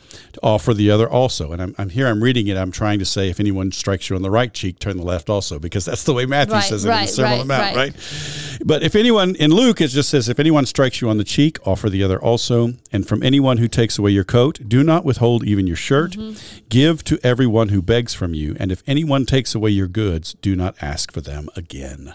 offer 0.43 0.73
the 0.73 0.91
other 0.91 1.09
also. 1.09 1.53
And 1.53 1.61
I'm, 1.61 1.75
I'm 1.77 1.91
here. 1.91 2.07
I'm 2.07 2.23
reading 2.23 2.47
it. 2.47 2.57
I'm 2.57 2.73
trying 2.73 2.99
to 2.99 3.05
say, 3.05 3.29
if 3.29 3.39
anyone 3.39 3.73
strikes 3.73 4.09
you 4.09 4.17
on 4.17 4.23
the 4.23 4.31
right 4.31 4.53
cheek, 4.53 4.79
turn 4.79 4.97
the 4.97 5.05
left 5.05 5.29
also, 5.29 5.59
because 5.59 5.85
that's 5.85 6.05
the 6.05 6.15
way 6.15 6.25
Matthew 6.25 6.55
Right, 6.55 6.65
says 6.65 6.85
it 6.85 6.91
in 6.91 7.01
the 7.01 7.07
Sermon 7.07 7.33
on 7.33 7.39
the 7.41 7.45
Mount, 7.45 7.77
right. 7.77 7.93
right? 7.93 8.61
But 8.65 8.83
if 8.83 8.95
anyone 8.97 9.35
in 9.37 9.51
Luke, 9.51 9.81
it 9.81 9.89
just 9.89 10.09
says, 10.09 10.29
if 10.29 10.39
anyone 10.41 10.65
strikes 10.65 11.03
you 11.03 11.11
on 11.11 11.19
the 11.19 11.25
cheek, 11.25 11.59
offer 11.67 11.91
the 11.91 12.03
other 12.03 12.19
also. 12.21 12.73
And 12.91 13.07
from 13.07 13.23
anyone 13.23 13.59
who 13.59 13.69
takes 13.69 13.99
away 13.99 14.13
your 14.13 14.25
coat, 14.25 14.61
do 14.67 14.83
not 14.83 15.05
withhold 15.05 15.45
even 15.45 15.67
your 15.67 15.77
shirt. 15.77 16.13
Mm-hmm. 16.13 16.67
Give 16.69 17.05
to 17.05 17.19
everyone 17.23 17.34
who 17.43 17.83
begs 17.83 18.15
from 18.15 18.35
you. 18.35 18.57
And 18.59 18.71
if 18.73 18.83
anyone 18.87 19.27
takes 19.27 19.55
away 19.55 19.71
your 19.71 19.89
goods, 19.89 20.35
do 20.35 20.57
not 20.57 20.75
ask 20.81 21.13
for 21.13 21.21
them 21.21 21.49
again. 21.57 22.15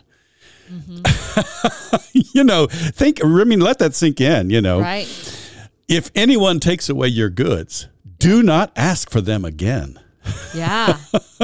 you 2.14 2.44
know, 2.44 2.68
think, 2.68 3.24
I 3.24 3.44
mean, 3.44 3.60
let 3.60 3.80
that 3.80 3.96
sink 3.96 4.22
in, 4.22 4.50
you 4.50 4.62
know. 4.62 4.80
right. 4.82 5.08
If 5.88 6.12
anyone 6.14 6.60
takes 6.60 6.88
away 6.90 7.08
your 7.08 7.30
goods, 7.30 7.88
do 8.20 8.44
not 8.44 8.72
ask 8.76 9.10
for 9.10 9.22
them 9.22 9.44
again. 9.44 10.00
Yeah. 10.54 10.98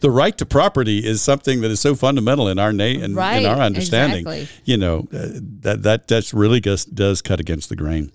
the 0.00 0.10
right 0.10 0.36
to 0.38 0.46
property 0.46 1.04
is 1.04 1.20
something 1.20 1.60
that 1.60 1.70
is 1.70 1.80
so 1.80 1.94
fundamental 1.94 2.48
in 2.48 2.58
our 2.58 2.72
na- 2.72 2.84
in, 2.84 3.14
Right, 3.14 3.42
in 3.42 3.46
our 3.46 3.58
understanding. 3.58 4.26
exactly. 4.26 4.48
You 4.64 4.78
know 4.78 5.00
uh, 5.12 5.28
that 5.60 5.82
that 5.82 6.08
that's 6.08 6.32
really 6.32 6.60
does, 6.60 6.86
does 6.86 7.20
cut 7.20 7.40
against 7.40 7.68
the 7.68 7.76
grain. 7.76 8.10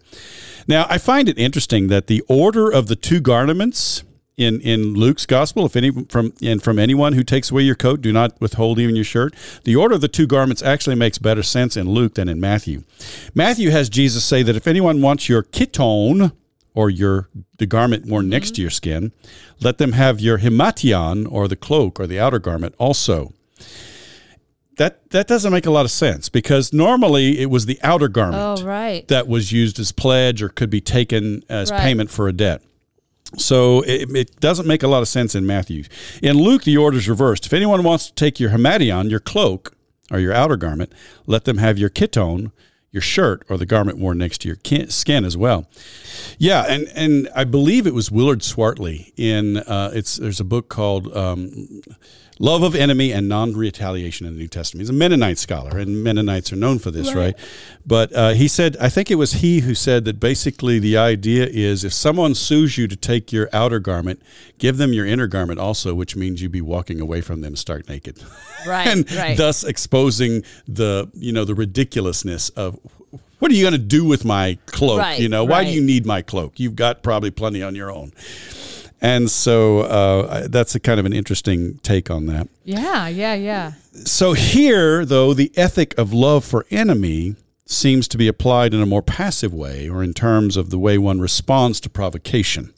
Now 0.67 0.87
I 0.89 0.97
find 0.97 1.29
it 1.29 1.37
interesting 1.37 1.87
that 1.89 2.07
the 2.07 2.23
order 2.27 2.71
of 2.71 2.87
the 2.87 2.95
two 2.95 3.19
garments 3.19 4.03
in 4.37 4.59
in 4.61 4.93
Luke's 4.93 5.25
gospel, 5.25 5.65
if 5.65 5.75
any 5.75 5.91
from 6.09 6.33
and 6.41 6.61
from 6.61 6.79
anyone 6.79 7.13
who 7.13 7.23
takes 7.23 7.51
away 7.51 7.61
your 7.63 7.75
coat, 7.75 8.01
do 8.01 8.11
not 8.11 8.39
withhold 8.41 8.79
even 8.79 8.95
your 8.95 9.05
shirt. 9.05 9.35
The 9.63 9.75
order 9.75 9.95
of 9.95 10.01
the 10.01 10.07
two 10.07 10.25
garments 10.27 10.61
actually 10.63 10.95
makes 10.95 11.17
better 11.17 11.43
sense 11.43 11.77
in 11.77 11.89
Luke 11.89 12.15
than 12.15 12.27
in 12.27 12.39
Matthew. 12.39 12.83
Matthew 13.35 13.69
has 13.69 13.89
Jesus 13.89 14.23
say 14.25 14.41
that 14.43 14.55
if 14.55 14.67
anyone 14.67 15.01
wants 15.01 15.29
your 15.29 15.43
chiton 15.43 16.31
or 16.73 16.89
your 16.89 17.29
the 17.59 17.67
garment 17.67 18.07
worn 18.07 18.29
next 18.29 18.47
mm-hmm. 18.49 18.55
to 18.55 18.61
your 18.61 18.71
skin, 18.71 19.11
let 19.61 19.77
them 19.77 19.91
have 19.91 20.19
your 20.19 20.39
himation 20.39 21.31
or 21.31 21.47
the 21.47 21.55
cloak 21.55 21.99
or 21.99 22.07
the 22.07 22.19
outer 22.19 22.39
garment 22.39 22.73
also. 22.79 23.33
That 24.77 25.07
that 25.11 25.27
doesn't 25.27 25.53
make 25.53 25.67
a 25.67 25.71
lot 25.71 25.85
of 25.85 25.91
sense 25.91 26.29
because 26.29 26.73
normally 26.73 27.39
it 27.39 27.51
was 27.51 27.67
the 27.67 27.79
outer 27.83 28.07
garment 28.07 28.61
Oh, 28.61 28.65
right. 28.65 29.07
that 29.07 29.27
was 29.27 29.51
used 29.51 29.77
as 29.79 29.91
pledge 29.91 30.41
or 30.41 30.49
could 30.49 30.71
be 30.71 30.81
taken 30.81 31.43
as 31.47 31.69
Right. 31.69 31.81
payment 31.81 32.09
for 32.09 32.27
a 32.27 32.33
debt. 32.33 32.63
So 33.37 33.81
it, 33.81 34.15
it 34.15 34.39
doesn't 34.39 34.67
make 34.67 34.83
a 34.83 34.87
lot 34.87 35.01
of 35.01 35.07
sense 35.07 35.35
in 35.35 35.45
Matthew. 35.45 35.83
In 36.21 36.37
Luke, 36.37 36.63
the 36.63 36.77
order 36.77 36.97
is 36.97 37.09
reversed. 37.09 37.45
If 37.45 37.53
anyone 37.53 37.83
wants 37.83 38.07
to 38.07 38.13
take 38.13 38.39
your 38.39 38.51
himation, 38.51 39.09
your 39.09 39.19
cloak 39.19 39.75
or 40.11 40.19
your 40.19 40.33
outer 40.33 40.57
garment, 40.57 40.93
let 41.25 41.45
them 41.45 41.57
have 41.57 41.77
your 41.77 41.89
chiton, 41.89 42.51
your 42.91 43.01
shirt, 43.01 43.43
or 43.49 43.57
the 43.57 43.65
garment 43.65 43.97
worn 43.97 44.19
next 44.19 44.41
to 44.41 44.47
your 44.47 44.89
skin 44.89 45.25
as 45.25 45.35
well. 45.35 45.67
Yeah, 46.37 46.63
and 46.67 46.87
and 46.95 47.27
I 47.35 47.43
believe 47.43 47.87
it 47.87 47.93
was 47.93 48.11
Willard 48.11 48.43
Swartley 48.43 49.13
in 49.17 49.57
uh, 49.57 49.91
it's 49.93 50.17
there's 50.17 50.39
a 50.39 50.45
book 50.45 50.69
called 50.69 51.11
um, 51.17 51.81
Love 52.43 52.61
of 52.61 52.75
Enemy 52.75 53.13
and 53.13 53.29
Non-Retaliation 53.29 54.27
in 54.27 54.33
the 54.33 54.39
New 54.39 54.49
Testament. 54.49 54.81
He's 54.81 54.89
a 54.89 54.93
Mennonite 54.93 55.37
scholar, 55.37 55.77
and 55.77 56.03
Mennonites 56.03 56.51
are 56.51 56.57
known 56.57 56.77
for 56.77 56.91
this, 56.91 57.07
right? 57.15 57.15
Right. 57.15 57.35
But 57.85 58.13
uh, 58.13 58.31
he 58.31 58.49
said, 58.49 58.75
I 58.81 58.89
think 58.89 59.09
it 59.09 59.15
was 59.15 59.31
he 59.35 59.61
who 59.61 59.73
said 59.73 60.03
that 60.03 60.19
basically 60.19 60.77
the 60.77 60.97
idea 60.97 61.47
is 61.47 61.85
if 61.85 61.93
someone 61.93 62.35
sues 62.35 62.77
you 62.77 62.89
to 62.89 62.97
take 62.97 63.31
your 63.31 63.47
outer 63.53 63.79
garment, 63.79 64.21
give 64.57 64.75
them 64.75 64.91
your 64.91 65.05
inner 65.05 65.25
garment 65.27 65.57
also, 65.57 65.93
which 65.95 66.17
means 66.17 66.41
you'd 66.41 66.51
be 66.51 66.59
walking 66.59 66.99
away 66.99 67.21
from 67.21 67.39
them 67.39 67.55
stark 67.55 67.87
naked, 67.87 68.21
Right. 68.67 68.87
and 68.87 69.09
right. 69.13 69.37
thus 69.37 69.63
exposing 69.63 70.43
the 70.67 71.09
you 71.13 71.31
know 71.31 71.45
the 71.45 71.55
ridiculousness 71.55 72.49
of 72.49 72.77
what 73.39 73.51
are 73.51 73.55
you 73.55 73.63
going 73.63 73.71
to 73.71 73.77
do 73.77 74.03
with 74.03 74.25
my 74.25 74.57
cloak? 74.65 74.99
Right, 74.99 75.19
you 75.19 75.29
know, 75.29 75.45
why 75.45 75.63
do 75.63 75.69
you 75.71 75.81
need 75.81 76.05
my 76.05 76.21
cloak? 76.21 76.59
You've 76.59 76.75
got 76.75 77.03
probably 77.03 77.31
plenty 77.31 77.63
on 77.63 77.73
your 77.73 77.89
own. 77.89 78.11
And 79.03 79.29
so 79.29 79.81
uh, 79.81 80.47
that's 80.47 80.75
a 80.75 80.79
kind 80.79 80.97
of 80.97 81.05
an 81.05 81.11
interesting 81.11 81.77
take 81.79 82.09
on 82.09 82.25
that. 82.27 82.47
yeah. 82.63 83.07
Yeah. 83.09 83.33
Yeah. 83.33 83.73
So 84.05 84.31
here, 84.31 85.05
though, 85.05 85.33
the 85.33 85.51
ethic 85.57 85.93
of 85.97 86.13
love 86.13 86.45
for 86.45 86.65
enemy 86.71 87.35
seems 87.65 88.07
to 88.07 88.17
be 88.17 88.29
applied 88.29 88.73
in 88.73 88.81
a 88.81 88.85
more 88.85 89.01
passive 89.01 89.53
way, 89.53 89.89
or 89.89 90.03
in 90.03 90.13
terms 90.13 90.55
of 90.55 90.69
the 90.69 90.79
way 90.79 90.97
one 90.97 91.19
responds 91.19 91.81
to 91.81 91.89
provocation. 91.89 92.73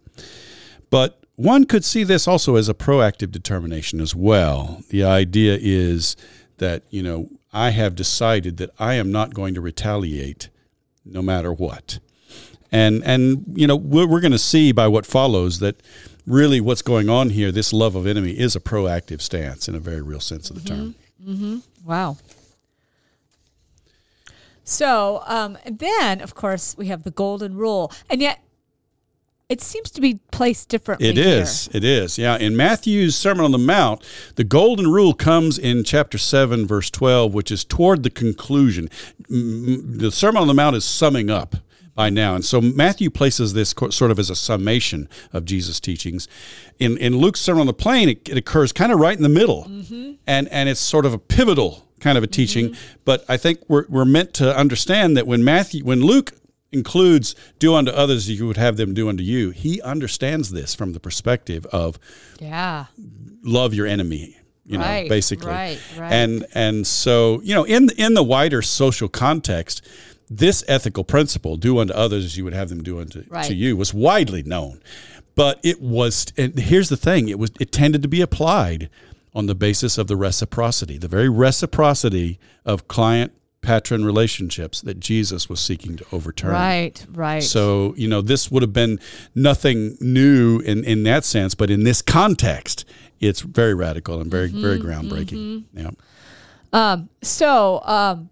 But 0.89 1.20
one 1.36 1.65
could 1.65 1.86
see 1.86 2.03
this 2.03 2.27
also 2.27 2.55
as 2.55 2.70
a 2.70 2.74
proactive 2.74 3.32
determination 3.32 4.01
as 4.01 4.15
well. 4.15 4.82
The 4.89 5.03
idea 5.03 5.58
is 5.62 6.15
that, 6.58 6.84
you 6.89 7.03
know, 7.03 7.29
I 7.53 7.70
have 7.70 7.94
decided 7.94 8.58
that 8.58 8.72
I 8.79 8.96
am 8.96 9.12
not 9.12 9.34
going 9.34 9.53
to 9.53 9.62
retaliate 9.62 10.50
no 11.03 11.22
matter 11.22 11.53
what. 11.53 12.00
And, 12.72 13.03
and 13.03 13.46
you 13.53 13.67
know, 13.67 13.75
we're, 13.75 14.08
we're 14.08 14.22
going 14.22 14.32
to 14.32 14.39
see 14.39 14.72
by 14.72 14.88
what 14.88 15.05
follows 15.05 15.60
that 15.60 15.82
really 16.25 16.60
what's 16.62 16.82
going 16.82 17.10
on 17.10 17.29
here, 17.29 17.51
this 17.51 17.72
love 17.74 17.96
of 17.96 18.08
enemy, 18.08 18.32
is 18.32 18.55
a 18.55 18.60
proactive 18.60 19.22
stance 19.22 19.67
in 19.67 19.75
a 19.75 19.79
very 19.79 20.01
real 20.01 20.20
sense 20.20 20.50
of 20.50 20.62
the 20.62 20.67
term. 20.67 20.96
Wow. 21.86 22.17
So 24.63 25.22
um, 25.27 25.58
then, 25.70 26.22
of 26.22 26.34
course, 26.34 26.75
we 26.77 26.88
have 26.88 27.03
the 27.03 27.12
golden 27.12 27.55
rule, 27.55 27.91
and 28.10 28.20
yet 28.22 28.39
it 29.48 29.62
seems 29.62 29.91
to 29.91 30.01
be 30.01 30.20
placed 30.32 30.70
differently. 30.70 31.08
It 31.08 31.20
is. 31.20 31.70
It 31.72 31.84
is. 31.84 32.17
Yeah. 32.17 32.38
In 32.38 32.58
Matthew's 32.58 33.15
Sermon 33.15 33.46
on 33.46 33.51
the 33.51 33.60
Mount, 33.60 34.03
the 34.36 34.44
golden 34.44 34.91
rule 34.91 35.13
comes 35.13 35.60
in 35.60 35.84
chapter 35.84 36.17
7, 36.17 36.65
verse 36.65 36.89
12, 36.89 37.32
which 37.34 37.51
is 37.51 37.63
toward 37.63 38.01
the 38.01 38.10
conclusion. 38.10 38.89
The 39.29 40.10
Sermon 40.12 40.41
on 40.41 40.48
the 40.48 40.55
Mount 40.55 40.75
is 40.75 40.84
summing 40.84 41.29
up 41.29 41.58
by 41.95 42.09
now. 42.09 42.35
And 42.35 42.43
so 42.43 42.61
Matthew 42.61 43.09
places 43.09 43.53
this 43.53 43.73
sort 43.89 44.11
of 44.11 44.19
as 44.19 44.29
a 44.29 44.35
summation 44.35 45.09
of 45.33 45.45
Jesus' 45.45 45.79
teachings. 45.79 46.27
In, 46.77 46.97
in 46.97 47.17
Luke's 47.17 47.39
Sermon 47.39 47.61
on 47.61 47.67
the 47.67 47.73
Plain, 47.73 48.09
it, 48.09 48.29
it 48.29 48.37
occurs 48.37 48.71
kind 48.71 48.91
of 48.91 48.99
right 48.99 49.15
in 49.15 49.23
the 49.23 49.29
middle. 49.29 49.63
Mm-hmm. 49.63 50.13
And, 50.27 50.47
and 50.49 50.69
it's 50.69 50.81
sort 50.81 51.05
of 51.05 51.13
a 51.13 51.17
pivotal 51.17 51.87
kind 52.01 52.17
of 52.17 52.23
a 52.23 52.27
teaching. 52.27 52.69
Mm-hmm. 52.71 52.97
But 53.05 53.25
I 53.29 53.37
think 53.37 53.61
we're, 53.67 53.85
we're 53.87 54.05
meant 54.05 54.33
to 54.35 54.55
understand 54.55 55.15
that 55.17 55.25
when 55.25 55.43
Matthew, 55.43 55.83
when 55.83 56.01
Luke 56.01 56.33
includes 56.71 57.35
do 57.57 57.73
unto 57.73 57.91
others 57.91 58.29
as 58.29 58.37
you 58.39 58.45
would 58.45 58.57
have 58.57 58.75
them 58.75 58.93
do 58.93 59.07
unto 59.07 59.23
you, 59.23 59.51
he 59.51 59.81
understands 59.81 60.51
this 60.51 60.75
from 60.75 60.91
the 60.91 60.99
perspective 60.99 61.65
of 61.67 61.97
Yeah. 62.39 62.85
love 63.43 63.73
your 63.73 63.87
enemy 63.87 64.37
you 64.65 64.77
know 64.77 64.83
Right, 64.83 65.07
basically 65.07 65.51
right, 65.51 65.79
right. 65.95 66.11
and 66.11 66.45
and 66.55 66.87
so 66.87 67.39
you 67.43 67.53
know 67.53 67.63
in 67.63 67.89
in 67.97 68.15
the 68.15 68.23
wider 68.23 68.61
social 68.63 69.07
context 69.07 69.87
this 70.29 70.63
ethical 70.67 71.03
principle 71.03 71.55
do 71.58 71.77
unto 71.79 71.94
others 71.94 72.25
as 72.25 72.38
you 72.38 72.44
would 72.44 72.53
have 72.53 72.70
them 72.70 72.82
do 72.84 73.00
unto 73.00 73.24
Right. 73.29 73.46
to 73.46 73.53
you 73.53 73.77
was 73.77 73.94
widely 73.94 74.41
known 74.44 74.82
but 75.36 75.60
it 75.63 75.82
was 75.82 76.27
and 76.38 76.58
here's 76.58 76.89
the 76.89 76.98
thing 76.98 77.29
it 77.29 77.38
was 77.39 77.51
it 77.60 77.72
tended 77.72 78.01
to 78.01 78.08
be 78.08 78.22
applied 78.22 78.89
on 79.34 79.46
the 79.48 79.55
basis 79.55 79.98
of 79.98 80.08
the 80.08 80.15
reciprocity 80.15 80.98
the 80.98 81.08
very 81.08 81.29
reciprocity 81.29 82.39
of 82.65 82.88
client 82.88 83.32
patron 83.62 84.05
relationships 84.05 84.79
that 84.82 85.00
Jesus 85.00 85.50
was 85.50 85.60
seeking 85.60 85.98
to 85.98 86.05
overturn 86.12 86.51
Right. 86.51 87.05
Right. 87.12 87.41
so, 87.44 87.96
you 87.98 88.08
know, 88.08 88.22
this 88.22 88.51
would 88.51 88.62
have 88.62 88.74
been 88.74 89.00
nothing 89.34 89.98
new 90.00 90.60
in, 90.60 90.84
in 90.84 91.01
that 91.03 91.25
sense, 91.25 91.55
but 91.55 91.72
in 91.72 91.84
this 91.84 92.03
context, 92.03 92.86
it's 93.20 93.41
very 93.41 93.74
radical 93.74 94.22
and 94.22 94.29
very, 94.29 94.50
very 94.50 94.77
groundbreaking. 94.79 95.63
Yeah. 95.74 95.89
Um, 96.74 97.10
so 97.24 97.82
um, 97.86 98.29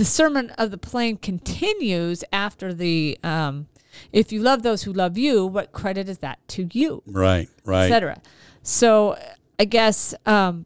the 0.00 0.04
Sermon 0.06 0.48
of 0.56 0.70
the 0.70 0.78
Plain 0.78 1.18
continues 1.18 2.24
after 2.32 2.72
the 2.72 3.18
um, 3.22 3.66
if 4.14 4.32
you 4.32 4.40
love 4.40 4.62
those 4.62 4.84
who 4.84 4.94
love 4.94 5.18
you, 5.18 5.44
what 5.44 5.72
credit 5.72 6.08
is 6.08 6.18
that 6.20 6.38
to 6.48 6.70
you, 6.72 7.02
Right, 7.06 7.50
right. 7.66 7.84
etc. 7.84 8.22
So 8.62 9.18
I 9.58 9.66
guess 9.66 10.14
um, 10.24 10.64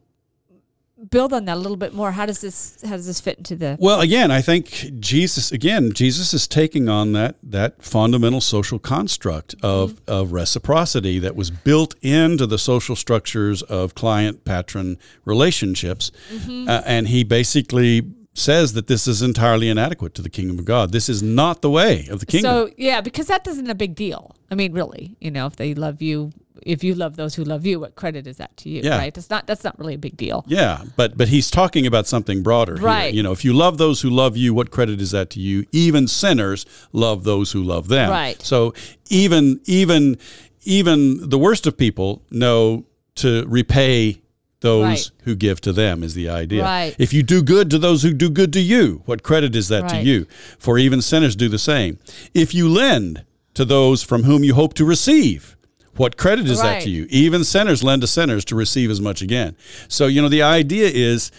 build 1.10 1.32
on 1.32 1.46
that 1.46 1.56
a 1.56 1.58
little 1.58 1.76
bit 1.76 1.92
more. 1.94 2.12
How 2.12 2.26
does 2.26 2.42
this 2.42 2.78
how 2.84 2.92
does 2.92 3.08
this 3.08 3.20
fit 3.20 3.38
into 3.38 3.56
the 3.56 3.76
Well, 3.80 4.00
again, 4.00 4.30
I 4.30 4.40
think 4.40 5.00
Jesus 5.00 5.50
again, 5.50 5.92
Jesus 5.92 6.32
is 6.32 6.46
taking 6.46 6.88
on 6.88 7.12
that 7.14 7.34
that 7.42 7.82
fundamental 7.82 8.40
social 8.40 8.78
construct 8.78 9.56
of 9.64 10.00
of 10.06 10.30
reciprocity 10.30 11.18
that 11.18 11.34
was 11.34 11.50
built 11.50 11.96
into 12.02 12.46
the 12.46 12.58
social 12.58 12.94
structures 12.94 13.62
of 13.62 13.96
client 13.96 14.44
patron 14.44 14.96
relationships, 15.24 16.12
Uh, 16.48 16.82
and 16.86 17.08
he 17.08 17.24
basically 17.24 18.02
says 18.34 18.72
that 18.72 18.88
this 18.88 19.06
is 19.06 19.22
entirely 19.22 19.68
inadequate 19.68 20.12
to 20.14 20.22
the 20.22 20.28
kingdom 20.28 20.58
of 20.58 20.64
God. 20.64 20.92
This 20.92 21.08
is 21.08 21.22
not 21.22 21.62
the 21.62 21.70
way 21.70 22.06
of 22.10 22.20
the 22.20 22.26
kingdom. 22.26 22.50
So 22.50 22.70
yeah, 22.76 23.00
because 23.00 23.28
that 23.28 23.46
isn't 23.46 23.70
a 23.70 23.74
big 23.74 23.94
deal. 23.94 24.34
I 24.50 24.56
mean, 24.56 24.72
really, 24.72 25.16
you 25.20 25.30
know, 25.30 25.46
if 25.46 25.56
they 25.56 25.74
love 25.74 26.02
you, 26.02 26.32
if 26.62 26.82
you 26.82 26.94
love 26.94 27.16
those 27.16 27.34
who 27.36 27.44
love 27.44 27.64
you, 27.64 27.78
what 27.78 27.94
credit 27.94 28.26
is 28.26 28.38
that 28.38 28.56
to 28.58 28.68
you? 28.68 28.82
Yeah. 28.82 28.98
Right? 28.98 29.16
It's 29.16 29.30
not. 29.30 29.46
That's 29.46 29.62
not 29.62 29.78
really 29.78 29.94
a 29.94 29.98
big 29.98 30.16
deal. 30.16 30.44
Yeah, 30.48 30.82
but 30.96 31.16
but 31.16 31.28
he's 31.28 31.50
talking 31.50 31.86
about 31.86 32.06
something 32.06 32.42
broader. 32.42 32.74
here. 32.76 32.84
Right. 32.84 33.14
You 33.14 33.22
know, 33.22 33.32
if 33.32 33.44
you 33.44 33.52
love 33.52 33.78
those 33.78 34.00
who 34.02 34.10
love 34.10 34.36
you, 34.36 34.52
what 34.52 34.70
credit 34.70 35.00
is 35.00 35.12
that 35.12 35.30
to 35.30 35.40
you? 35.40 35.64
Even 35.70 36.08
sinners 36.08 36.66
love 36.92 37.24
those 37.24 37.52
who 37.52 37.62
love 37.62 37.88
them. 37.88 38.10
Right. 38.10 38.40
So 38.42 38.74
even 39.10 39.60
even 39.64 40.18
even 40.62 41.28
the 41.28 41.38
worst 41.38 41.66
of 41.66 41.76
people 41.76 42.22
know 42.30 42.84
to 43.16 43.44
repay 43.46 44.20
those 44.64 44.82
Right. 44.84 45.10
who 45.24 45.34
give 45.36 45.60
to 45.60 45.72
them 45.72 46.02
is 46.02 46.14
the 46.14 46.28
idea. 46.28 46.62
Right. 46.62 46.96
If 46.98 47.12
you 47.12 47.22
do 47.22 47.42
good 47.42 47.70
to 47.70 47.78
those 47.78 48.02
who 48.02 48.12
do 48.12 48.28
good 48.28 48.52
to 48.54 48.60
you, 48.60 49.02
what 49.04 49.22
credit 49.22 49.54
is 49.54 49.68
that 49.68 49.88
to 49.90 50.02
you? 50.02 50.26
For 50.58 50.78
even 50.78 51.00
sinners 51.00 51.36
do 51.36 51.48
the 51.48 51.58
same. 51.58 51.98
If 52.32 52.52
you 52.54 52.68
lend 52.68 53.22
to 53.54 53.64
those 53.64 54.02
from 54.02 54.24
whom 54.24 54.42
you 54.42 54.54
hope 54.54 54.74
to 54.74 54.84
receive, 54.84 55.56
what 55.96 56.16
credit 56.16 56.48
is 56.48 56.60
that 56.60 56.82
to 56.82 56.90
you? 56.90 57.06
Even 57.10 57.44
sinners 57.44 57.84
lend 57.84 58.02
to 58.02 58.08
sinners 58.08 58.44
to 58.46 58.56
receive 58.56 58.90
as 58.90 59.00
much 59.00 59.22
again. 59.22 59.54
So, 59.86 60.06
you 60.06 60.20
know, 60.20 60.28
the 60.28 60.42
idea 60.42 60.88
is 60.92 61.30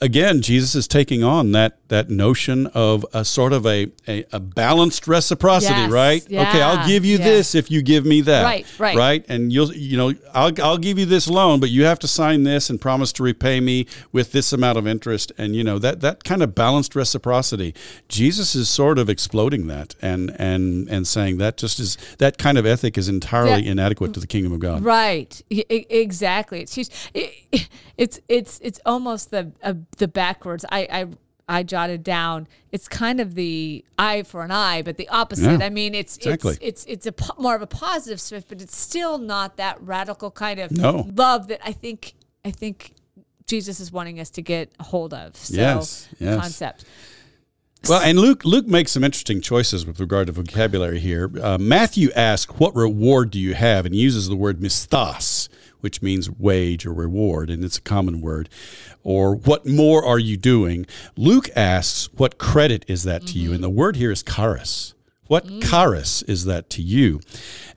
again, 0.00 0.42
Jesus 0.42 0.74
is 0.74 0.86
taking 0.86 1.24
on 1.24 1.52
that 1.52 1.77
that 1.88 2.10
notion 2.10 2.66
of 2.68 3.04
a 3.12 3.24
sort 3.24 3.52
of 3.52 3.66
a, 3.66 3.88
a, 4.06 4.24
a 4.32 4.40
balanced 4.40 5.06
reciprocity, 5.08 5.74
Yes, 5.80 5.90
right? 5.90 6.22
Okay, 6.24 6.62
I'll 6.62 6.86
give 6.86 7.04
you 7.04 7.18
yeah. 7.18 7.24
this 7.24 7.54
if 7.54 7.70
you 7.70 7.82
give 7.82 8.04
me 8.04 8.20
that. 8.22 8.44
Right, 8.44 8.66
right. 8.78 8.96
Right? 8.96 9.24
And 9.28 9.52
you'll 9.52 9.72
you 9.72 9.96
know, 9.96 10.12
I'll 10.34 10.52
I'll 10.62 10.78
give 10.78 10.98
you 10.98 11.06
this 11.06 11.28
loan, 11.28 11.60
but 11.60 11.70
you 11.70 11.84
have 11.84 11.98
to 12.00 12.08
sign 12.08 12.44
this 12.44 12.70
and 12.70 12.80
promise 12.80 13.12
to 13.14 13.22
repay 13.22 13.60
me 13.60 13.86
with 14.12 14.32
this 14.32 14.52
amount 14.52 14.78
of 14.78 14.86
interest 14.86 15.32
and 15.38 15.56
you 15.56 15.64
know, 15.64 15.78
that 15.78 16.00
that 16.00 16.24
kind 16.24 16.42
of 16.42 16.54
balanced 16.54 16.94
reciprocity. 16.94 17.74
Jesus 18.08 18.54
is 18.54 18.68
sort 18.68 18.98
of 18.98 19.08
exploding 19.08 19.66
that 19.68 19.94
and 20.02 20.30
and 20.38 20.88
and 20.88 21.06
saying 21.06 21.38
that 21.38 21.56
just 21.56 21.80
is 21.80 21.96
that 22.18 22.38
kind 22.38 22.58
of 22.58 22.66
ethic 22.66 22.98
is 22.98 23.08
entirely 23.08 23.62
Yeah. 23.62 23.72
inadequate 23.72 24.14
to 24.14 24.20
the 24.20 24.26
kingdom 24.26 24.52
of 24.52 24.60
God. 24.60 24.84
Right. 24.84 25.40
Exactly. 25.50 26.60
It's 26.60 26.74
huge. 26.74 26.90
It, 27.14 27.68
it's 27.96 28.20
it's 28.28 28.60
it's 28.62 28.80
almost 28.84 29.30
the 29.30 29.52
uh, 29.62 29.74
the 29.96 30.08
backwards. 30.08 30.64
I, 30.70 30.80
I 30.90 31.06
I 31.48 31.62
jotted 31.62 32.02
down. 32.02 32.46
It's 32.72 32.88
kind 32.88 33.20
of 33.20 33.34
the 33.34 33.84
eye 33.98 34.22
for 34.22 34.42
an 34.42 34.50
eye, 34.50 34.82
but 34.82 34.96
the 34.98 35.08
opposite. 35.08 35.58
Yeah, 35.60 35.66
I 35.66 35.70
mean, 35.70 35.94
it's 35.94 36.16
exactly. 36.18 36.58
it's 36.60 36.84
it's 36.84 37.06
it's 37.06 37.20
a 37.22 37.40
more 37.40 37.54
of 37.54 37.62
a 37.62 37.66
positive 37.66 38.20
shift, 38.20 38.48
but 38.48 38.60
it's 38.60 38.76
still 38.76 39.16
not 39.18 39.56
that 39.56 39.80
radical 39.80 40.30
kind 40.30 40.60
of 40.60 40.70
No. 40.70 41.08
love 41.14 41.48
that 41.48 41.60
I 41.64 41.72
think 41.72 42.12
I 42.44 42.50
think 42.50 42.92
Jesus 43.46 43.80
is 43.80 43.90
wanting 43.90 44.20
us 44.20 44.28
to 44.30 44.42
get 44.42 44.70
a 44.78 44.82
hold 44.84 45.14
of. 45.14 45.34
So, 45.36 45.54
Yes, 45.56 46.08
yes. 46.18 46.38
Concept. 46.38 46.84
Well, 47.88 48.02
and 48.02 48.18
Luke 48.18 48.44
Luke 48.44 48.66
makes 48.66 48.92
some 48.92 49.04
interesting 49.04 49.40
choices 49.40 49.86
with 49.86 50.00
regard 50.00 50.26
to 50.26 50.32
vocabulary 50.32 50.98
here. 50.98 51.30
Uh, 51.40 51.56
Matthew 51.58 52.10
asks, 52.14 52.52
"What 52.58 52.74
reward 52.74 53.30
do 53.30 53.38
you 53.38 53.54
have?" 53.54 53.86
and 53.86 53.94
he 53.94 54.00
uses 54.00 54.28
the 54.28 54.36
word 54.36 54.60
misthos, 54.60 55.48
which 55.80 56.02
means 56.02 56.30
wage 56.30 56.86
or 56.86 56.92
reward, 56.92 57.50
and 57.50 57.64
it's 57.64 57.78
a 57.78 57.82
common 57.82 58.20
word. 58.20 58.48
Or 59.02 59.34
what 59.34 59.66
more 59.66 60.04
are 60.04 60.18
you 60.18 60.36
doing? 60.36 60.86
Luke 61.16 61.48
asks, 61.56 62.08
"What 62.14 62.38
credit 62.38 62.84
is 62.88 63.04
that 63.04 63.26
to 63.28 63.38
you?" 63.38 63.50
And 63.50 63.56
mm-hmm. 63.56 63.62
the 63.62 63.70
word 63.70 63.96
here 63.96 64.10
is 64.10 64.22
charis. 64.22 64.94
What 65.28 65.46
mm. 65.46 65.62
charis 65.62 66.22
is 66.22 66.46
that 66.46 66.70
to 66.70 66.82
you? 66.82 67.20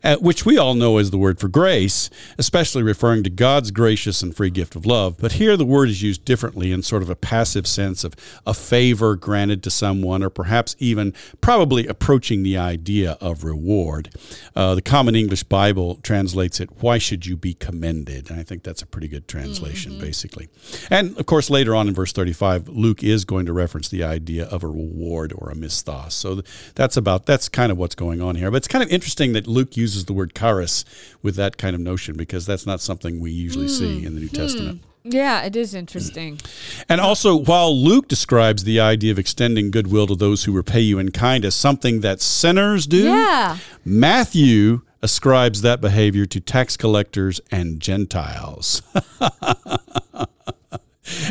Uh, 0.04 0.18
which 0.18 0.46
we 0.46 0.58
all 0.58 0.74
know 0.74 0.98
is 0.98 1.12
the 1.12 1.18
word 1.18 1.40
for 1.40 1.48
grace, 1.48 2.10
especially 2.38 2.82
referring 2.82 3.24
to 3.24 3.30
God's 3.30 3.70
gracious 3.70 4.24
and 4.24 4.36
free 4.36 4.50
gift 4.50 4.76
of 4.76 4.86
love. 4.86 5.18
But 5.20 5.34
here 5.34 5.56
the 5.56 5.66
word 5.66 5.90
is 5.90 6.02
used 6.02 6.26
differently 6.26 6.72
in 6.72 6.82
sort 6.82 7.04
of 7.04 7.10
a 7.10 7.16
passive 7.16 7.68
sense 7.68 8.04
of 8.04 8.16
a 8.46 8.54
favor 8.54 9.16
granted 9.16 9.62
to 9.64 9.70
someone, 9.70 10.24
or 10.24 10.32
perhaps 10.32 10.76
even 10.80 11.14
probably 11.40 11.86
approaching 11.86 12.42
the 12.42 12.58
idea 12.58 13.18
of 13.22 13.44
reward. 13.44 14.10
Uh, 14.56 14.74
the 14.74 14.82
Common 14.82 15.16
English 15.16 15.44
Bible 15.44 16.00
translates 16.02 16.60
it, 16.60 16.82
Why 16.82 16.98
should 16.98 17.28
you 17.28 17.38
be 17.38 17.54
commended? 17.54 18.32
And 18.32 18.40
I 18.40 18.44
think 18.44 18.64
that's 18.64 18.82
a 18.82 18.88
pretty 18.88 19.08
good 19.08 19.28
translation, 19.28 20.00
basically. 20.00 20.50
And 20.90 21.16
of 21.18 21.28
course, 21.28 21.50
later 21.52 21.76
on 21.76 21.88
in 21.88 21.94
verse 21.94 22.12
35, 22.12 22.70
Luke 22.70 23.04
is 23.04 23.24
going 23.24 23.46
to 23.46 23.54
reference 23.54 23.90
the 23.90 24.04
idea 24.04 24.46
of 24.46 24.64
a 24.64 24.68
reward 24.68 25.32
or 25.36 25.52
a 25.52 25.56
misthos. 25.56 26.14
So 26.14 26.42
that's 26.74 26.98
about, 26.98 27.28
that's 27.28 27.50
kind 27.50 27.72
of 27.72 27.78
what's 27.78 27.96
going 27.96 28.20
on 28.20 28.36
here. 28.36 28.50
But 28.50 28.58
it's 28.58 28.68
kind 28.68 28.84
of 28.84 28.90
interesting 28.90 29.34
that 29.34 29.46
Luke 29.46 29.78
uses 29.78 29.91
the 30.06 30.14
word 30.14 30.34
charis 30.36 30.84
with 31.22 31.36
that 31.36 31.58
kind 31.58 31.76
of 31.76 31.82
notion 31.82 32.16
because 32.18 32.46
that's 32.46 32.66
not 32.66 32.82
something 32.82 33.20
we 33.20 33.32
usually 33.32 33.68
see 33.68 34.06
in 34.06 34.16
the 34.16 34.22
New 34.22 34.30
Testament. 34.30 34.84
Yeah, 35.04 35.42
it 35.44 35.56
is 35.56 35.74
interesting. 35.74 36.40
And 36.90 37.00
also, 37.00 37.36
while 37.36 37.76
Luke 37.76 38.08
describes 38.08 38.64
the 38.66 38.80
idea 38.80 39.12
of 39.12 39.20
extending 39.20 39.72
goodwill 39.72 40.08
to 40.08 40.16
those 40.16 40.44
who 40.44 40.52
repay 40.52 40.82
you 40.82 41.00
in 41.00 41.12
kind 41.12 41.46
as 41.46 41.56
something 41.56 42.02
that 42.02 42.22
sinners 42.22 42.86
do, 42.86 43.04
Yeah. 43.04 43.58
Matthew 43.86 44.82
ascribes 45.02 45.62
that 45.62 45.80
behavior 45.82 46.26
to 46.28 46.40
tax 46.40 46.78
collectors 46.78 47.40
and 47.50 47.80
Gentiles. 47.80 48.82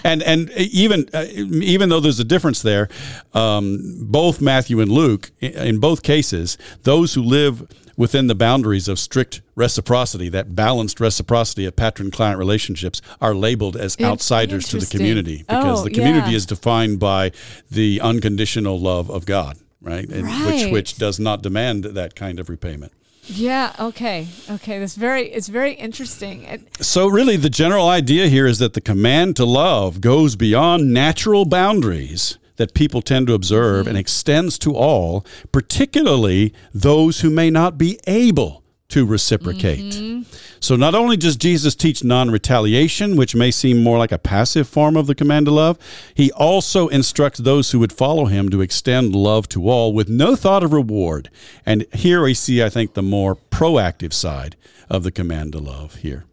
and 0.04 0.22
and 0.22 0.50
even 0.50 1.08
uh, 1.14 1.26
even 1.30 1.88
though 1.88 2.00
there's 2.00 2.20
a 2.20 2.24
difference 2.24 2.62
there, 2.62 2.88
um, 3.34 3.98
both 4.00 4.40
Matthew 4.40 4.80
and 4.80 4.90
Luke, 4.90 5.30
in 5.40 5.78
both 5.78 6.02
cases, 6.02 6.58
those 6.82 7.14
who 7.14 7.22
live 7.22 7.66
within 8.00 8.28
the 8.28 8.34
boundaries 8.34 8.88
of 8.88 8.98
strict 8.98 9.42
reciprocity, 9.54 10.30
that 10.30 10.54
balanced 10.56 10.98
reciprocity 11.00 11.66
of 11.66 11.76
patron-client 11.76 12.38
relationships, 12.38 13.02
are 13.20 13.34
labeled 13.34 13.76
as 13.76 13.94
In- 13.96 14.06
outsiders 14.06 14.66
to 14.70 14.78
the 14.78 14.86
community 14.86 15.44
because 15.46 15.80
Oh, 15.80 15.84
the 15.84 15.90
community 15.90 16.30
yeah. 16.30 16.36
is 16.38 16.46
defined 16.46 16.98
by 16.98 17.30
the 17.70 18.00
unconditional 18.00 18.80
love 18.80 19.10
of 19.10 19.26
God, 19.26 19.58
right? 19.82 20.08
And 20.08 20.22
Which 20.46 20.62
Right. 20.62 20.72
which 20.72 20.96
does 20.96 21.20
not 21.20 21.42
demand 21.42 21.84
that 21.84 22.14
kind 22.16 22.40
of 22.40 22.48
repayment. 22.48 22.92
Yeah. 23.26 23.72
Okay. 23.78 24.28
Okay. 24.50 24.78
That's 24.78 24.96
very. 24.96 25.30
It's 25.30 25.48
very 25.48 25.74
interesting. 25.74 26.46
And 26.46 26.64
So, 26.80 27.06
really, 27.06 27.36
the 27.36 27.50
general 27.50 27.86
idea 27.88 28.28
here 28.28 28.46
is 28.46 28.58
that 28.60 28.72
the 28.72 28.80
command 28.80 29.36
to 29.36 29.44
love 29.44 30.00
goes 30.00 30.36
beyond 30.36 30.92
natural 30.94 31.44
boundaries 31.44 32.38
that 32.60 32.74
people 32.74 33.00
tend 33.00 33.26
to 33.26 33.32
observe 33.32 33.86
and 33.86 33.96
extends 33.96 34.58
to 34.58 34.76
all, 34.76 35.24
particularly 35.50 36.52
those 36.74 37.20
who 37.20 37.30
may 37.30 37.48
not 37.48 37.78
be 37.78 37.98
able 38.06 38.62
to 38.88 39.06
reciprocate. 39.06 40.26
So, 40.60 40.76
not 40.76 40.94
only 40.94 41.16
does 41.16 41.36
Jesus 41.36 41.74
teach 41.74 42.04
non 42.04 42.30
retaliation, 42.30 43.16
which 43.16 43.34
may 43.34 43.50
seem 43.50 43.82
more 43.82 43.96
like 43.96 44.12
a 44.12 44.18
passive 44.18 44.68
form 44.68 44.94
of 44.94 45.06
the 45.06 45.14
command 45.14 45.46
to 45.46 45.52
love, 45.52 45.78
he 46.14 46.30
also 46.32 46.88
instructs 46.88 47.38
those 47.38 47.70
who 47.70 47.78
would 47.78 47.94
follow 47.94 48.26
him 48.26 48.50
to 48.50 48.60
extend 48.60 49.14
love 49.14 49.48
to 49.50 49.70
all 49.70 49.94
with 49.94 50.10
no 50.10 50.36
thought 50.36 50.62
of 50.62 50.74
reward. 50.74 51.30
And 51.64 51.86
here 51.94 52.22
we 52.22 52.34
see, 52.34 52.62
I 52.62 52.68
think, 52.68 52.92
the 52.92 53.02
more 53.02 53.36
proactive 53.36 54.12
side 54.12 54.56
of 54.90 55.02
the 55.02 55.12
command 55.12 55.52
to 55.52 55.60
love 55.60 55.96
here. 55.96 56.24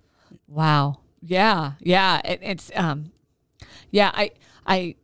Wow. 0.47 0.97
Yeah. 1.21 1.73
Yeah. 1.79 2.19
It, 2.25 2.39
it's 2.41 2.71
um, 2.75 3.11
yeah. 3.91 4.11
I 4.13 4.31
I, 4.67 4.95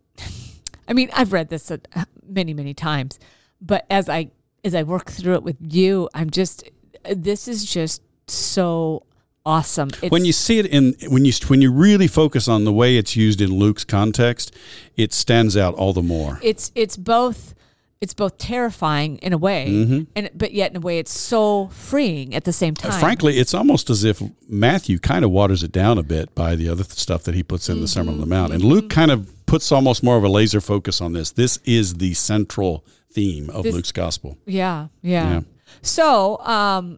I 0.87 0.93
mean, 0.93 1.09
I've 1.13 1.33
read 1.33 1.49
this 1.49 1.71
uh, 1.71 1.77
many 2.27 2.53
many 2.53 2.73
times, 2.73 3.19
but 3.61 3.85
as 3.89 4.09
I 4.09 4.31
as 4.63 4.75
I 4.75 4.83
work 4.83 5.09
through 5.09 5.35
it 5.35 5.43
with 5.43 5.57
you, 5.59 6.09
I'm 6.13 6.29
just 6.29 6.69
this 7.15 7.47
is 7.47 7.65
just 7.65 8.01
so 8.27 9.03
awesome. 9.45 9.89
It's, 10.01 10.11
when 10.11 10.25
you 10.25 10.33
see 10.33 10.59
it 10.59 10.65
in 10.67 10.95
when 11.09 11.25
you 11.25 11.33
when 11.47 11.61
you 11.61 11.71
really 11.71 12.07
focus 12.07 12.47
on 12.47 12.63
the 12.63 12.73
way 12.73 12.97
it's 12.97 13.15
used 13.15 13.41
in 13.41 13.51
Luke's 13.51 13.83
context, 13.83 14.55
it 14.95 15.13
stands 15.13 15.57
out 15.57 15.73
all 15.75 15.93
the 15.93 16.03
more. 16.03 16.39
it's 16.41 16.71
it's 16.75 16.97
both 16.97 17.53
it's 18.01 18.13
both 18.13 18.37
terrifying 18.37 19.17
in 19.19 19.31
a 19.31 19.37
way, 19.37 20.05
and 20.15 20.29
but 20.35 20.51
yet 20.51 20.71
in 20.71 20.77
a 20.77 20.81
way 20.81 20.99
it's 20.99 21.17
so 21.17 21.69
freeing 21.69 22.35
at 22.35 22.43
the 22.43 22.51
same 22.51 22.73
time. 22.73 22.91
Mm-hmm. 22.91 22.99
Frankly, 22.99 23.37
it's 23.37 23.53
almost 23.53 23.89
as 23.89 24.03
if 24.03 24.21
Matthew 24.49 24.99
kind 24.99 25.23
of 25.23 25.31
waters 25.31 25.63
it 25.63 25.71
down 25.71 25.97
a 25.97 26.03
bit 26.03 26.35
by 26.35 26.55
the 26.55 26.67
other 26.67 26.83
th- 26.83 26.97
stuff 26.97 27.23
that 27.23 27.33
he 27.33 27.43
puts 27.43 27.69
in 27.69 27.79
the 27.79 27.87
Sermon 27.87 28.15
on 28.15 28.19
the 28.19 28.25
Mount, 28.25 28.51
and 28.51 28.61
Luke 28.61 28.89
kind 28.89 29.09
of 29.09 29.32
puts 29.53 29.71
almost 29.71 30.01
more 30.01 30.17
of 30.17 30.23
a 30.23 30.27
laser 30.27 30.59
focus 30.59 30.99
on 30.99 31.13
this. 31.13 31.29
This 31.29 31.59
is 31.63 31.93
the 31.95 32.15
central 32.15 32.83
theme 33.11 33.51
of 33.51 33.61
This- 33.61 33.75
Luke's 33.75 33.91
gospel. 33.91 34.35
yeah, 34.47 34.87
yeah. 35.03 35.29
Yeah. 35.33 35.41
So, 35.83 36.39
um, 36.39 36.97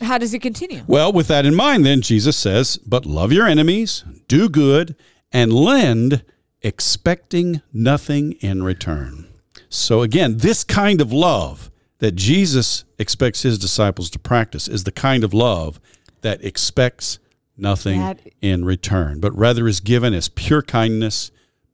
how 0.00 0.16
does 0.16 0.32
it 0.32 0.38
continue? 0.40 0.84
Well, 0.86 1.12
with 1.12 1.28
that 1.28 1.44
in 1.44 1.54
mind, 1.54 1.84
then 1.84 2.00
Jesus 2.00 2.34
says, 2.34 2.78
"But 2.86 3.04
love 3.04 3.30
your 3.30 3.46
enemies, 3.46 4.04
do 4.26 4.48
good, 4.48 4.96
and 5.32 5.52
lend, 5.52 6.22
expecting 6.62 7.60
nothing 7.74 8.32
in 8.40 8.62
return." 8.62 9.26
So 9.68 10.00
again, 10.00 10.38
this 10.38 10.64
kind 10.64 10.98
of 11.02 11.12
love 11.12 11.70
that 11.98 12.12
Jesus 12.16 12.84
expects 12.98 13.42
his 13.42 13.58
disciples 13.58 14.08
to 14.10 14.18
practice 14.18 14.66
is 14.66 14.84
the 14.84 14.92
kind 14.92 15.24
of 15.24 15.34
love 15.34 15.78
that 16.22 16.42
expects 16.42 17.18
nothing 17.58 18.00
That- 18.00 18.20
in 18.40 18.64
return, 18.64 19.20
but 19.20 19.36
rather 19.36 19.68
is 19.68 19.80
given 19.80 20.14
as 20.14 20.30
pure 20.30 20.62
kindness, 20.62 21.30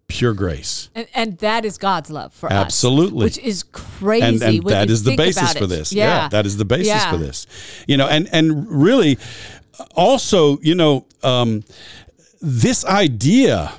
pure 0.08 0.34
grace. 0.34 0.88
And, 0.94 1.06
and 1.14 1.38
that 1.38 1.64
is 1.64 1.78
God's 1.78 2.10
love 2.10 2.32
for 2.32 2.46
us. 2.46 2.52
Absolutely. 2.52 3.24
Which 3.24 3.38
is 3.38 3.62
crazy. 3.62 4.26
and, 4.26 4.42
and 4.42 4.64
that 4.64 4.90
is 4.90 5.04
the 5.04 5.16
basis 5.16 5.52
for 5.52 5.66
this. 5.66 5.92
Yeah. 5.92 6.28
that 6.28 6.46
is 6.46 6.56
the 6.56 6.64
basis 6.64 6.88
Yeah. 6.88 7.10
for 7.10 7.18
this. 7.18 7.46
You 7.86 7.96
know, 7.96 8.08
and 8.08 8.28
and 8.32 8.68
really, 8.70 9.18
also, 9.94 10.58
you 10.58 10.74
know, 10.74 11.06
um, 11.22 11.62
this 12.40 12.84
idea 12.84 13.72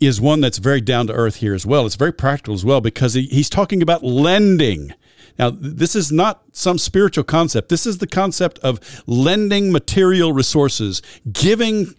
is 0.00 0.20
one 0.20 0.40
that's 0.40 0.58
very 0.58 0.80
down 0.80 1.08
to 1.08 1.12
earth 1.12 1.36
here 1.36 1.54
as 1.54 1.66
well. 1.66 1.84
It's 1.84 1.96
very 1.96 2.12
practical 2.12 2.54
as 2.54 2.64
well 2.64 2.80
because 2.80 3.14
he, 3.14 3.22
he's 3.22 3.50
talking 3.50 3.82
about 3.82 4.04
lending. 4.04 4.92
Now, 5.38 5.50
this 5.50 5.96
is 5.96 6.10
not 6.12 6.42
some 6.52 6.78
spiritual 6.78 7.24
concept. 7.24 7.68
This 7.68 7.84
is 7.86 7.98
the 7.98 8.06
concept 8.06 8.58
of 8.60 9.02
lending 9.06 9.72
material 9.72 10.32
resources, 10.32 11.02
giving 11.32 11.94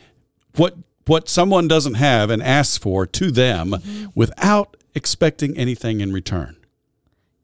what 0.56 0.76
what 1.06 1.30
someone 1.30 1.68
doesn't 1.68 1.96
have 1.96 2.30
and 2.30 2.42
asks 2.42 2.78
for 2.78 3.06
to 3.06 3.32
them 3.32 3.72
mm-hmm. 3.72 4.06
without 4.16 4.78
expecting 4.96 5.58
anything 5.58 6.02
in 6.02 6.12
return. 6.14 6.56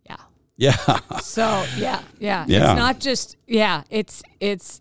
Yeah. 0.05 0.17
Yeah. 0.57 0.99
So 1.21 1.65
yeah, 1.77 2.01
yeah. 2.19 2.45
Yeah. 2.47 2.71
It's 2.71 2.79
not 2.79 2.99
just 2.99 3.37
yeah. 3.47 3.83
It's 3.89 4.21
it's. 4.39 4.79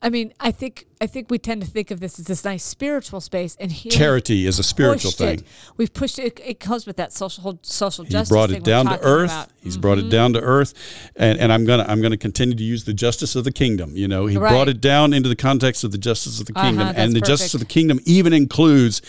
I 0.00 0.10
mean, 0.10 0.32
I 0.38 0.52
think 0.52 0.86
I 1.00 1.08
think 1.08 1.28
we 1.28 1.38
tend 1.40 1.60
to 1.62 1.66
think 1.68 1.90
of 1.90 1.98
this 1.98 2.20
as 2.20 2.26
this 2.26 2.44
nice 2.44 2.62
spiritual 2.62 3.20
space, 3.20 3.56
and 3.58 3.72
here 3.72 3.90
Charity 3.90 4.46
is 4.46 4.60
a 4.60 4.62
spiritual 4.62 5.10
thing. 5.10 5.40
It. 5.40 5.44
We've 5.76 5.92
pushed 5.92 6.20
it. 6.20 6.38
It 6.44 6.60
goes 6.60 6.86
with 6.86 6.96
that 6.98 7.12
social 7.12 7.58
social 7.62 8.04
He 8.04 8.14
brought 8.28 8.52
it 8.52 8.62
down 8.62 8.86
to 8.86 9.00
earth. 9.02 9.30
about. 9.32 9.48
Mm-hmm. 9.48 9.64
He's 9.64 9.76
brought 9.76 9.98
it 9.98 10.08
down 10.08 10.34
to 10.34 10.40
earth, 10.40 10.72
and, 11.16 11.36
and 11.40 11.52
I'm 11.52 11.64
gonna 11.64 11.84
I'm 11.88 12.00
gonna 12.00 12.16
continue 12.16 12.54
to 12.54 12.62
use 12.62 12.84
the 12.84 12.94
justice 12.94 13.34
of 13.34 13.42
the 13.42 13.50
kingdom. 13.50 13.96
You 13.96 14.06
know, 14.06 14.26
he 14.26 14.36
Right. 14.36 14.50
brought 14.50 14.68
it 14.68 14.80
down 14.80 15.12
into 15.12 15.28
the 15.28 15.36
context 15.36 15.82
of 15.82 15.90
the 15.90 15.98
justice 15.98 16.38
of 16.38 16.46
the 16.46 16.52
Uh-huh, 16.54 16.68
kingdom, 16.68 16.92
and 16.96 17.12
the 17.12 17.20
justice 17.20 17.54
of 17.54 17.60
the 17.60 17.66
kingdom 17.66 17.98
even 18.04 18.32
includes 18.32 19.02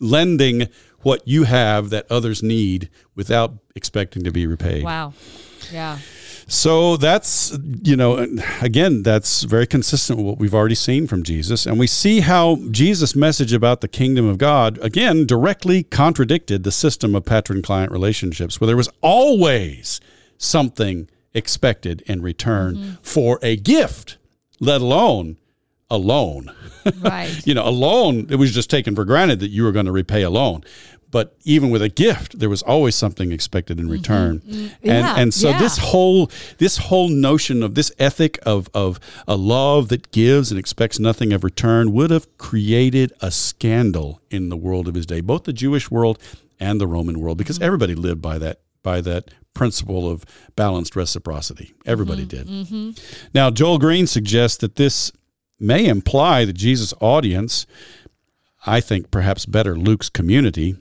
lending 0.00 0.68
what 1.02 1.26
you 1.28 1.44
have 1.44 1.90
that 1.90 2.06
others 2.10 2.42
need 2.42 2.88
without 3.14 3.54
expecting 3.74 4.22
to 4.24 4.30
be 4.30 4.46
repaid. 4.46 4.82
Wow. 4.82 5.12
Yeah. 5.70 5.98
So 6.46 6.96
that's, 6.96 7.56
you 7.82 7.96
know, 7.96 8.26
again, 8.60 9.02
that's 9.02 9.42
very 9.42 9.66
consistent 9.66 10.18
with 10.18 10.26
what 10.26 10.38
we've 10.38 10.54
already 10.54 10.74
seen 10.74 11.06
from 11.06 11.22
Jesus. 11.22 11.66
And 11.66 11.78
we 11.78 11.86
see 11.86 12.20
how 12.20 12.56
Jesus' 12.70 13.14
message 13.16 13.52
about 13.52 13.80
the 13.80 13.88
kingdom 13.88 14.26
of 14.26 14.38
God, 14.38 14.78
again, 14.78 15.26
directly 15.26 15.82
contradicted 15.84 16.64
the 16.64 16.72
system 16.72 17.14
of 17.14 17.24
patron 17.24 17.62
client 17.62 17.92
relationships, 17.92 18.60
where 18.60 18.66
there 18.66 18.76
was 18.76 18.90
always 19.00 20.00
something 20.38 21.08
expected 21.34 22.02
in 22.02 22.22
return 22.22 22.76
mm-hmm. 22.76 22.92
for 23.02 23.38
a 23.42 23.56
gift, 23.56 24.18
let 24.60 24.80
alone 24.80 25.38
a 25.90 25.98
loan. 25.98 26.52
Right. 27.00 27.46
you 27.46 27.54
know, 27.54 27.64
a 27.64 27.70
loan, 27.70 28.26
it 28.28 28.34
was 28.34 28.52
just 28.52 28.68
taken 28.68 28.96
for 28.96 29.04
granted 29.04 29.38
that 29.38 29.50
you 29.50 29.62
were 29.62 29.70
going 29.70 29.86
to 29.86 29.92
repay 29.92 30.22
a 30.22 30.30
loan 30.30 30.64
but 31.12 31.36
even 31.44 31.70
with 31.70 31.80
a 31.80 31.88
gift 31.88 32.40
there 32.40 32.48
was 32.48 32.62
always 32.62 32.96
something 32.96 33.30
expected 33.30 33.78
in 33.78 33.84
mm-hmm. 33.84 33.92
return 33.92 34.40
mm-hmm. 34.40 34.64
and 34.82 35.06
yeah, 35.06 35.14
and 35.16 35.32
so 35.32 35.50
yeah. 35.50 35.58
this 35.60 35.78
whole 35.78 36.28
this 36.58 36.76
whole 36.78 37.08
notion 37.08 37.62
of 37.62 37.76
this 37.76 37.92
ethic 38.00 38.40
of 38.44 38.68
of 38.74 38.98
a 39.28 39.36
love 39.36 39.88
that 39.88 40.10
gives 40.10 40.50
and 40.50 40.58
expects 40.58 40.98
nothing 40.98 41.32
of 41.32 41.44
return 41.44 41.92
would 41.92 42.10
have 42.10 42.26
created 42.38 43.12
a 43.20 43.30
scandal 43.30 44.20
in 44.30 44.48
the 44.48 44.56
world 44.56 44.88
of 44.88 44.96
his 44.96 45.06
day 45.06 45.20
both 45.20 45.44
the 45.44 45.52
Jewish 45.52 45.88
world 45.88 46.18
and 46.58 46.80
the 46.80 46.88
Roman 46.88 47.20
world 47.20 47.38
because 47.38 47.56
mm-hmm. 47.56 47.66
everybody 47.66 47.94
lived 47.94 48.20
by 48.20 48.38
that 48.38 48.60
by 48.82 49.00
that 49.00 49.30
principle 49.54 50.10
of 50.10 50.24
balanced 50.56 50.96
reciprocity 50.96 51.72
everybody 51.86 52.26
mm-hmm. 52.26 52.50
did 52.50 52.66
mm-hmm. 52.66 52.90
now 53.32 53.50
Joel 53.50 53.78
Green 53.78 54.06
suggests 54.08 54.56
that 54.58 54.76
this 54.76 55.12
may 55.60 55.86
imply 55.86 56.44
that 56.44 56.54
Jesus 56.54 56.92
audience 57.00 57.66
I 58.64 58.80
think 58.80 59.10
perhaps 59.10 59.44
better 59.44 59.76
Luke's 59.76 60.08
community 60.08 60.76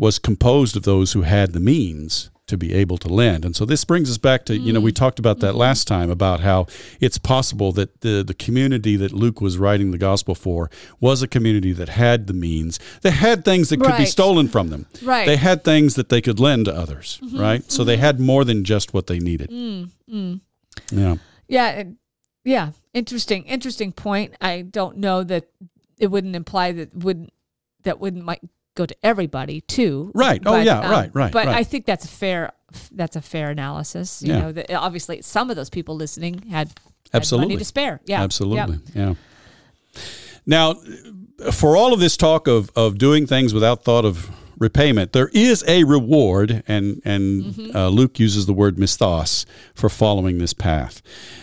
was 0.00 0.18
composed 0.18 0.76
of 0.76 0.84
those 0.84 1.12
who 1.12 1.22
had 1.22 1.52
the 1.52 1.60
means 1.60 2.30
to 2.46 2.56
be 2.56 2.72
able 2.72 2.96
to 2.96 3.06
lend. 3.06 3.44
And 3.44 3.54
so 3.54 3.66
this 3.66 3.84
brings 3.84 4.10
us 4.10 4.16
back 4.16 4.46
to, 4.46 4.56
you 4.56 4.72
know, 4.72 4.80
we 4.80 4.92
mm. 4.92 4.96
talked 4.96 5.18
about 5.18 5.40
that 5.40 5.50
mm-hmm. 5.50 5.58
last 5.58 5.86
time 5.86 6.10
about 6.10 6.40
how 6.40 6.66
it's 7.00 7.18
possible 7.18 7.70
that 7.72 8.00
the, 8.00 8.24
the 8.26 8.32
community 8.32 8.96
that 8.96 9.12
Luke 9.12 9.42
was 9.42 9.58
writing 9.58 9.90
the 9.90 9.98
gospel 9.98 10.34
for 10.34 10.70
was 11.00 11.22
a 11.22 11.28
community 11.28 11.72
that 11.74 11.90
had 11.90 12.26
the 12.28 12.32
means. 12.32 12.80
They 13.02 13.10
had 13.10 13.44
things 13.44 13.68
that 13.68 13.76
could 13.76 13.90
right. 13.90 13.98
be 13.98 14.06
stolen 14.06 14.48
from 14.48 14.70
them. 14.70 14.86
Right. 15.02 15.26
They 15.26 15.36
had 15.36 15.64
things 15.64 15.96
that 15.96 16.08
they 16.08 16.22
could 16.22 16.40
lend 16.40 16.64
to 16.64 16.74
others, 16.74 17.20
mm-hmm. 17.22 17.38
right? 17.38 17.60
Mm-hmm. 17.60 17.70
So 17.70 17.84
they 17.84 17.94
mm-hmm. 17.94 18.00
had 18.00 18.20
more 18.20 18.46
than 18.46 18.64
just 18.64 18.94
what 18.94 19.06
they 19.06 19.18
needed. 19.18 19.50
Mm, 19.50 20.40
Yeah. 20.90 21.16
Yeah. 21.46 21.84
Yeah. 22.42 22.70
Interesting. 22.94 23.44
Interesting 23.44 23.92
point. 23.92 24.34
I 24.40 24.62
don't 24.62 24.96
know 24.96 25.22
that 25.24 25.44
it 25.98 26.06
wouldn't 26.06 26.34
imply 26.34 26.72
that 26.72 26.96
would 26.96 27.30
that 27.82 28.00
wouldn't 28.00 28.24
might 28.24 28.40
go 28.74 28.86
to 28.86 28.96
everybody 29.02 29.60
too. 29.62 30.10
Right. 30.14 30.40
Oh, 30.44 30.52
but, 30.52 30.60
oh 30.60 30.62
yeah. 30.62 30.80
Um, 30.80 30.90
right. 30.90 31.10
Right. 31.12 31.32
But 31.32 31.46
right. 31.46 31.56
I 31.56 31.64
think 31.64 31.86
that's 31.86 32.04
a 32.04 32.08
fair 32.08 32.52
that's 32.92 33.16
a 33.16 33.20
fair 33.20 33.50
analysis. 33.50 34.22
You 34.22 34.32
yeah. 34.32 34.40
know, 34.40 34.52
that 34.52 34.72
obviously 34.74 35.22
some 35.22 35.50
of 35.50 35.56
those 35.56 35.70
people 35.70 35.96
listening 35.96 36.42
had, 36.50 36.68
had 36.68 36.74
absolutely 37.12 37.54
money 37.54 37.58
to 37.58 37.64
spare. 37.64 38.00
Yeah. 38.04 38.22
Absolutely. 38.22 38.80
Yep. 38.94 38.94
Yeah. 38.94 39.14
Now, 40.46 40.74
for 41.52 41.76
all 41.76 41.92
of 41.92 42.00
this 42.00 42.16
talk 42.16 42.46
of 42.46 42.70
of 42.76 42.98
doing 42.98 43.26
things 43.26 43.52
without 43.52 43.84
thought 43.84 44.04
of 44.04 44.30
repayment. 44.60 45.12
There 45.12 45.30
is 45.32 45.64
a 45.66 45.82
reward, 45.82 46.62
and 46.68 47.02
and 47.04 47.44
mm-hmm. 47.44 47.76
uh, 47.76 47.88
Luke 47.88 48.20
uses 48.20 48.46
the 48.46 48.52
word 48.52 48.76
misthos 48.76 49.44
for 49.74 49.88
following 49.88 50.38
this 50.38 50.52
path. 50.52 51.02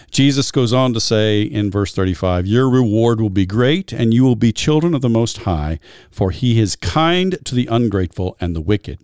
Jesus 0.10 0.52
goes 0.52 0.72
on 0.72 0.94
to 0.94 1.02
say 1.02 1.42
in 1.42 1.70
verse 1.70 1.94
35, 1.94 2.48
Your 2.48 2.70
reward 2.70 3.20
will 3.20 3.30
be 3.30 3.46
great, 3.46 3.92
and 3.92 4.14
you 4.14 4.24
will 4.24 4.38
be 4.38 4.54
children 4.54 4.96
of 4.96 5.02
the 5.02 5.10
Most 5.10 5.40
High, 5.40 5.80
for 6.10 6.32
he 6.32 6.62
is 6.62 6.78
kind 6.78 7.38
to 7.44 7.54
the 7.54 7.68
ungrateful 7.68 8.38
and 8.40 8.56
the 8.56 8.62
wicked. 8.62 9.00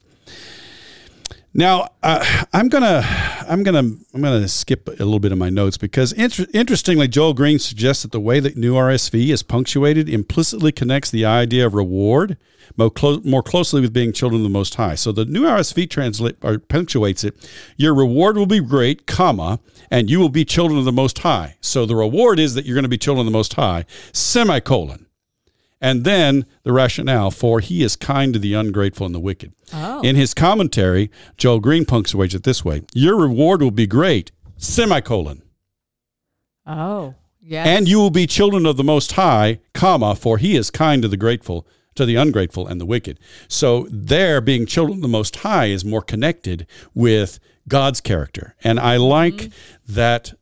Now, 1.56 1.90
uh, 2.02 2.46
I'm 2.52 2.68
gonna, 2.68 3.04
I'm 3.48 3.62
gonna, 3.62 3.80
I'm 4.14 4.22
gonna 4.22 4.48
skip 4.48 4.88
a 4.88 4.92
little 4.92 5.20
bit 5.20 5.32
of 5.32 5.38
my 5.38 5.52
notes 5.52 5.78
because 5.78 6.12
inter- 6.12 6.48
interestingly, 6.52 7.08
Joel 7.08 7.36
Green 7.36 7.60
suggests 7.60 8.02
that 8.02 8.12
the 8.12 8.20
way 8.20 8.40
that 8.40 8.58
New 8.58 8.74
RSV 8.74 9.30
is 9.30 9.44
punctuated 9.44 10.10
implicitly 10.10 10.72
connects 10.72 11.12
the 11.12 11.26
idea 11.26 11.68
of 11.68 11.76
reward 11.76 12.38
more, 12.76 12.90
clo- 12.90 13.22
more 13.24 13.44
closely 13.44 13.82
with 13.82 13.94
being 13.94 14.14
children 14.14 14.42
of 14.42 14.44
the 14.44 14.50
Most 14.50 14.74
High. 14.76 14.96
So 14.96 15.12
the 15.12 15.26
New 15.26 15.44
RSV 15.44 15.92
translate 15.92 16.38
or 16.42 16.58
punctuates 16.58 17.24
it: 17.24 17.36
"Your 17.78 17.94
reward 17.94 18.36
will 18.36 18.48
be 18.48 18.60
great, 18.60 19.06
comma, 19.06 19.60
and 19.92 20.10
you 20.10 20.20
will 20.20 20.30
be 20.30 20.46
children 20.46 20.80
of 20.80 20.86
the 20.86 20.92
Most 20.92 21.20
High." 21.20 21.58
So 21.62 21.86
the 21.86 21.96
reward 21.96 22.40
is 22.40 22.56
that 22.56 22.66
you're 22.66 22.76
going 22.76 22.84
to 22.84 22.90
be 22.90 22.98
children 22.98 23.28
of 23.28 23.32
the 23.32 23.38
Most 23.38 23.54
High, 23.54 23.86
semicolon. 24.12 25.06
And 25.84 26.06
then 26.06 26.46
the 26.64 26.72
rationale 26.72 27.30
for 27.30 27.60
he 27.60 27.84
is 27.84 27.98
kind 27.98 28.32
to 28.34 28.40
the 28.40 28.54
ungrateful 28.54 29.06
and 29.06 29.14
the 29.14 29.20
wicked. 29.20 29.52
Oh. 29.74 30.00
In 30.02 30.16
his 30.16 30.34
commentary, 30.34 31.12
Joel 31.38 31.60
Green 31.60 31.84
punctuates 31.84 32.34
it 32.34 32.44
this 32.44 32.64
way 32.64 32.84
Your 32.94 33.18
reward 33.18 33.62
will 33.62 33.70
be 33.70 33.86
great, 33.86 34.32
semicolon. 34.56 35.44
Oh, 36.66 37.16
yes. 37.42 37.68
And 37.68 37.90
you 37.90 38.00
will 38.00 38.12
be 38.12 38.26
children 38.26 38.66
of 38.66 38.78
the 38.78 38.84
Most 38.84 39.12
High, 39.12 39.60
comma, 39.74 40.16
for 40.16 40.38
he 40.38 40.56
is 40.56 40.72
kind 40.72 41.02
to 41.02 41.10
the 41.10 41.18
grateful, 41.18 41.68
to 41.96 42.06
the 42.06 42.16
ungrateful 42.16 42.66
and 42.66 42.80
the 42.80 42.86
wicked. 42.86 43.20
So 43.50 43.86
there, 43.92 44.40
being 44.40 44.66
children 44.66 45.00
of 45.00 45.02
the 45.02 45.10
Most 45.10 45.36
High 45.36 45.66
is 45.66 45.84
more 45.84 46.02
connected 46.02 46.66
with 46.94 47.42
God's 47.68 48.00
character. 48.00 48.56
And 48.64 48.80
I 48.80 48.96
like 48.96 49.34
mm-hmm. 49.34 49.94
that 49.94 50.34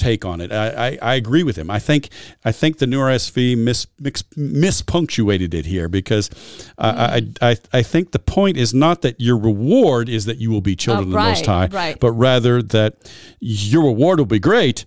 take 0.00 0.24
on 0.24 0.40
it. 0.40 0.50
I, 0.50 0.68
I, 0.68 0.98
I, 1.02 1.14
agree 1.14 1.42
with 1.42 1.56
him. 1.56 1.70
I 1.70 1.78
think 1.78 2.08
I 2.44 2.52
think 2.52 2.78
the 2.78 2.86
new 2.86 2.98
RSV 2.98 3.56
mis, 3.58 3.86
mis, 3.98 4.22
mispunctuated 4.36 5.52
it 5.52 5.66
here 5.66 5.88
because 5.88 6.30
mm. 6.30 6.72
I, 6.78 7.28
I 7.42 7.56
I 7.72 7.82
think 7.82 8.12
the 8.12 8.18
point 8.18 8.56
is 8.56 8.72
not 8.72 9.02
that 9.02 9.20
your 9.20 9.36
reward 9.36 10.08
is 10.08 10.24
that 10.24 10.38
you 10.38 10.50
will 10.50 10.62
be 10.62 10.74
children 10.74 11.04
oh, 11.04 11.08
of 11.08 11.12
the 11.12 11.28
Most 11.28 11.46
High, 11.46 11.66
right. 11.66 12.00
but 12.00 12.12
rather 12.12 12.62
that 12.62 13.12
your 13.40 13.84
reward 13.84 14.18
will 14.18 14.26
be 14.26 14.38
great, 14.38 14.86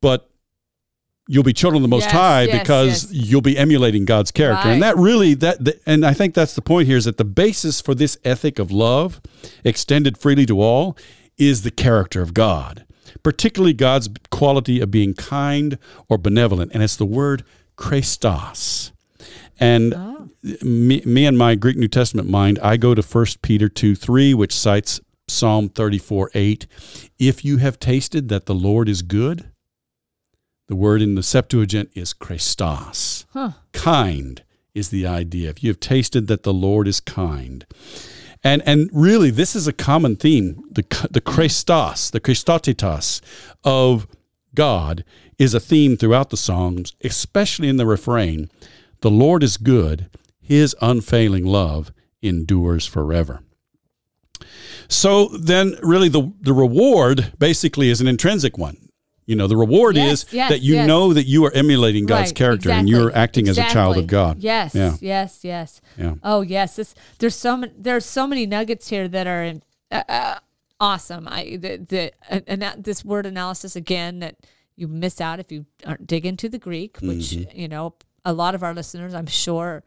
but 0.00 0.30
you'll 1.26 1.44
be 1.44 1.52
children 1.52 1.76
of 1.76 1.88
the 1.88 1.94
most 1.94 2.06
yes, 2.06 2.12
high 2.12 2.42
yes, 2.42 2.58
because 2.58 3.12
yes. 3.12 3.30
you'll 3.30 3.40
be 3.40 3.56
emulating 3.56 4.04
god's 4.04 4.32
character 4.32 4.66
right. 4.66 4.72
and 4.74 4.82
that 4.82 4.96
really 4.96 5.32
that 5.34 5.64
the, 5.64 5.78
and 5.86 6.04
i 6.04 6.12
think 6.12 6.34
that's 6.34 6.56
the 6.56 6.60
point 6.60 6.88
here 6.88 6.96
is 6.96 7.04
that 7.04 7.18
the 7.18 7.24
basis 7.24 7.80
for 7.80 7.94
this 7.94 8.18
ethic 8.24 8.58
of 8.58 8.72
love 8.72 9.20
extended 9.62 10.18
freely 10.18 10.44
to 10.44 10.60
all 10.60 10.98
is 11.38 11.62
the 11.62 11.70
character 11.70 12.20
of 12.20 12.34
god 12.34 12.84
particularly 13.22 13.72
God's 13.72 14.08
quality 14.30 14.80
of 14.80 14.90
being 14.90 15.14
kind 15.14 15.78
or 16.08 16.18
benevolent. 16.18 16.72
And 16.72 16.82
it's 16.82 16.96
the 16.96 17.06
word 17.06 17.44
Christos. 17.76 18.92
And 19.58 19.94
oh. 19.94 20.28
me, 20.62 21.02
me 21.04 21.26
and 21.26 21.36
my 21.36 21.54
Greek 21.54 21.76
New 21.76 21.88
Testament 21.88 22.28
mind, 22.28 22.58
I 22.62 22.76
go 22.76 22.94
to 22.94 23.02
1 23.02 23.26
Peter 23.42 23.68
2 23.68 23.94
3, 23.94 24.34
which 24.34 24.54
cites 24.54 25.00
Psalm 25.28 25.68
34 25.68 26.30
8. 26.34 26.66
If 27.18 27.44
you 27.44 27.58
have 27.58 27.78
tasted 27.78 28.28
that 28.28 28.46
the 28.46 28.54
Lord 28.54 28.88
is 28.88 29.02
good, 29.02 29.50
the 30.68 30.76
word 30.76 31.02
in 31.02 31.14
the 31.14 31.22
Septuagint 31.22 31.90
is 31.94 32.12
Christos. 32.12 33.26
Huh. 33.32 33.52
Kind 33.72 34.44
is 34.74 34.90
the 34.90 35.06
idea. 35.06 35.50
If 35.50 35.62
you 35.62 35.70
have 35.70 35.80
tasted 35.80 36.26
that 36.28 36.42
the 36.42 36.54
Lord 36.54 36.86
is 36.86 37.00
kind. 37.00 37.66
And 38.42 38.62
and 38.64 38.88
really, 38.92 39.30
this 39.30 39.54
is 39.54 39.66
a 39.66 39.72
common 39.72 40.16
theme. 40.16 40.62
The 40.70 41.08
the 41.10 41.20
Christos, 41.20 42.10
the 42.10 42.20
Christotitas 42.20 43.20
of 43.64 44.06
God 44.54 45.04
is 45.38 45.54
a 45.54 45.60
theme 45.60 45.96
throughout 45.96 46.30
the 46.30 46.36
Psalms, 46.36 46.94
especially 47.02 47.68
in 47.68 47.76
the 47.76 47.86
refrain. 47.86 48.50
The 49.00 49.10
Lord 49.10 49.42
is 49.42 49.56
good; 49.56 50.08
His 50.40 50.74
unfailing 50.80 51.44
love 51.44 51.92
endures 52.22 52.86
forever. 52.86 53.42
So 54.88 55.28
then, 55.28 55.76
really, 55.82 56.08
the 56.08 56.32
the 56.40 56.54
reward 56.54 57.32
basically 57.38 57.90
is 57.90 58.00
an 58.00 58.08
intrinsic 58.08 58.56
one. 58.56 58.89
You 59.30 59.36
know, 59.36 59.46
the 59.46 59.56
reward 59.56 59.94
yes, 59.94 60.24
is 60.24 60.32
yes, 60.32 60.50
that 60.50 60.60
you 60.60 60.74
yes. 60.74 60.88
know 60.88 61.12
that 61.12 61.24
you 61.24 61.44
are 61.44 61.52
emulating 61.52 62.04
God's 62.04 62.30
right, 62.30 62.34
character 62.34 62.70
exactly, 62.70 62.80
and 62.80 62.88
you're 62.88 63.16
acting 63.16 63.46
exactly. 63.46 63.64
as 63.64 63.70
a 63.70 63.72
child 63.72 63.96
of 63.96 64.08
God. 64.08 64.38
Yes, 64.40 64.74
yeah. 64.74 64.96
yes, 65.00 65.44
yes. 65.44 65.80
Yeah. 65.96 66.14
Oh, 66.24 66.40
yes. 66.40 66.74
This, 66.74 66.96
there's 67.20 67.36
so 67.36 67.56
many. 67.56 67.72
There's 67.78 68.04
so 68.04 68.26
many 68.26 68.44
nuggets 68.44 68.88
here 68.88 69.06
that 69.06 69.28
are 69.28 69.44
in, 69.44 69.62
uh, 69.92 70.02
uh, 70.08 70.38
awesome. 70.80 71.28
I 71.28 71.58
the 71.60 71.76
the 71.76 72.12
and 72.48 72.60
this 72.82 73.04
word 73.04 73.24
analysis 73.24 73.76
again 73.76 74.18
that 74.18 74.34
you 74.74 74.88
miss 74.88 75.20
out 75.20 75.38
if 75.38 75.52
you 75.52 75.64
aren't 75.86 76.08
dig 76.08 76.26
into 76.26 76.48
the 76.48 76.58
Greek, 76.58 76.98
which 76.98 77.30
mm-hmm. 77.30 77.56
you 77.56 77.68
know 77.68 77.94
a 78.24 78.32
lot 78.32 78.56
of 78.56 78.64
our 78.64 78.74
listeners, 78.74 79.14
I'm 79.14 79.26
sure, 79.26 79.84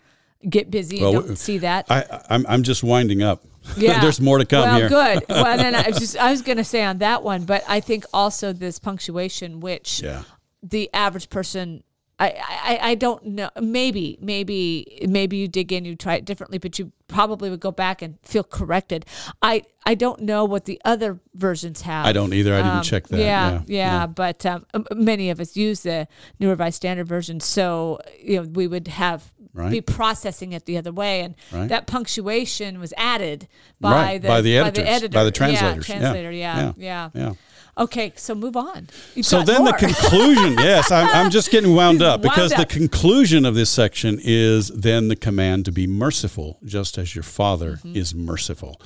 get 0.49 0.69
busy 0.69 0.97
and 0.97 1.13
well, 1.13 1.21
don't 1.21 1.37
see 1.37 1.59
that. 1.59 1.85
I, 1.89 2.23
I'm 2.29 2.45
I'm 2.47 2.63
just 2.63 2.83
winding 2.83 3.21
up. 3.21 3.43
Yeah. 3.77 4.01
There's 4.01 4.19
more 4.19 4.39
to 4.39 4.45
come 4.45 4.63
well, 4.63 4.77
here. 4.77 4.89
good. 4.89 5.25
Well, 5.29 5.57
then 5.57 5.73
I 5.73 5.87
was 5.87 5.97
just 5.97 6.17
I 6.17 6.31
was 6.31 6.41
going 6.41 6.57
to 6.57 6.65
say 6.65 6.83
on 6.83 6.97
that 6.97 7.23
one, 7.23 7.45
but 7.45 7.63
I 7.67 7.79
think 7.79 8.03
also 8.13 8.51
this 8.51 8.77
punctuation, 8.77 9.61
which 9.61 10.01
yeah. 10.01 10.23
the 10.61 10.89
average 10.93 11.29
person. 11.29 11.83
I, 12.19 12.35
I, 12.39 12.79
I 12.91 12.95
don't 12.95 13.25
know. 13.25 13.49
Maybe, 13.59 14.19
maybe, 14.21 14.99
maybe 15.09 15.37
you 15.37 15.47
dig 15.47 15.73
in, 15.73 15.83
you 15.83 15.95
try 15.95 16.13
it 16.15 16.25
differently, 16.25 16.59
but 16.59 16.77
you 16.77 16.91
probably 17.07 17.49
would 17.49 17.59
go 17.59 17.71
back 17.71 18.03
and 18.03 18.19
feel 18.21 18.43
corrected. 18.43 19.05
I, 19.41 19.63
I 19.85 19.95
don't 19.95 20.21
know 20.21 20.45
what 20.45 20.65
the 20.65 20.79
other 20.85 21.19
versions 21.33 21.81
have. 21.81 22.05
I 22.05 22.13
don't 22.13 22.31
either. 22.33 22.53
I 22.53 22.57
didn't 22.57 22.77
um, 22.77 22.83
check 22.83 23.07
that. 23.07 23.17
Yeah, 23.17 23.25
yeah, 23.25 23.61
yeah. 23.65 23.99
yeah. 24.01 24.07
But 24.07 24.45
um, 24.45 24.65
many 24.93 25.31
of 25.31 25.39
us 25.39 25.57
use 25.57 25.81
the 25.81 26.07
New 26.39 26.49
Revised 26.49 26.75
Standard 26.75 27.07
Version, 27.07 27.39
so 27.39 27.99
you 28.19 28.37
know 28.37 28.47
we 28.47 28.67
would 28.67 28.87
have 28.89 29.32
Right. 29.53 29.69
be 29.71 29.81
processing 29.81 30.51
it 30.53 30.65
the 30.65 30.77
other 30.77 30.91
way, 30.91 31.21
and 31.21 31.35
Right. 31.51 31.69
that 31.69 31.85
punctuation 31.87 32.79
was 32.79 32.93
added 32.97 33.47
by 33.79 34.17
the 34.17 34.27
by 34.27 34.41
the 34.41 34.57
by 34.57 34.67
editors, 34.67 34.83
the 34.83 34.89
editor, 34.89 35.13
by 35.13 35.23
the 35.23 35.31
translators. 35.31 35.87
Yeah, 35.89 35.99
translator. 35.99 36.31
Yeah, 36.31 36.71
yeah. 36.75 37.09
yeah. 37.13 37.33
Okay, 37.75 38.13
so 38.15 38.35
move 38.35 38.55
on. 38.55 38.87
You've 39.15 39.25
So 39.25 39.41
then 39.41 39.63
more. 39.63 39.71
the 39.71 39.77
conclusion, 39.79 40.53
yes, 40.59 40.91
I'm, 40.91 41.07
I'm 41.07 41.31
just 41.31 41.49
getting 41.49 41.73
wound 41.75 42.01
up 42.03 42.21
because 42.21 42.51
wound 42.51 42.61
the 42.61 42.65
conclusion 42.67 43.45
of 43.45 43.55
this 43.55 43.69
section 43.71 44.19
is 44.23 44.67
then 44.69 45.07
the 45.07 45.15
command 45.15 45.65
to 45.65 45.71
be 45.71 45.87
merciful, 45.87 46.59
just 46.63 46.97
as 46.99 47.15
your 47.15 47.23
Father 47.23 47.73
Mm-hmm. 47.77 47.95
is 47.95 48.13
merciful 48.13 48.79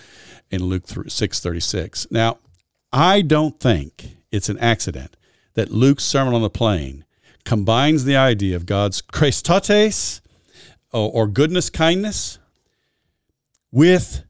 in 0.50 0.64
Luke 0.64 0.86
6:36. 0.88 2.08
Now, 2.12 2.38
I 2.94 3.22
don't 3.22 3.60
think 3.60 4.18
it's 4.32 4.50
an 4.50 4.58
accident 4.60 5.16
that 5.56 5.72
Luke's 5.72 6.04
Sermon 6.06 6.34
on 6.34 6.42
the 6.42 6.50
Plain 6.50 7.04
combines 7.44 8.06
the 8.06 8.16
idea 8.16 8.56
of 8.56 8.66
God's 8.66 9.02
Christates 9.02 10.22
or, 11.06 11.28
goodness, 11.28 11.70
kindness 11.70 12.40
with 13.72 14.24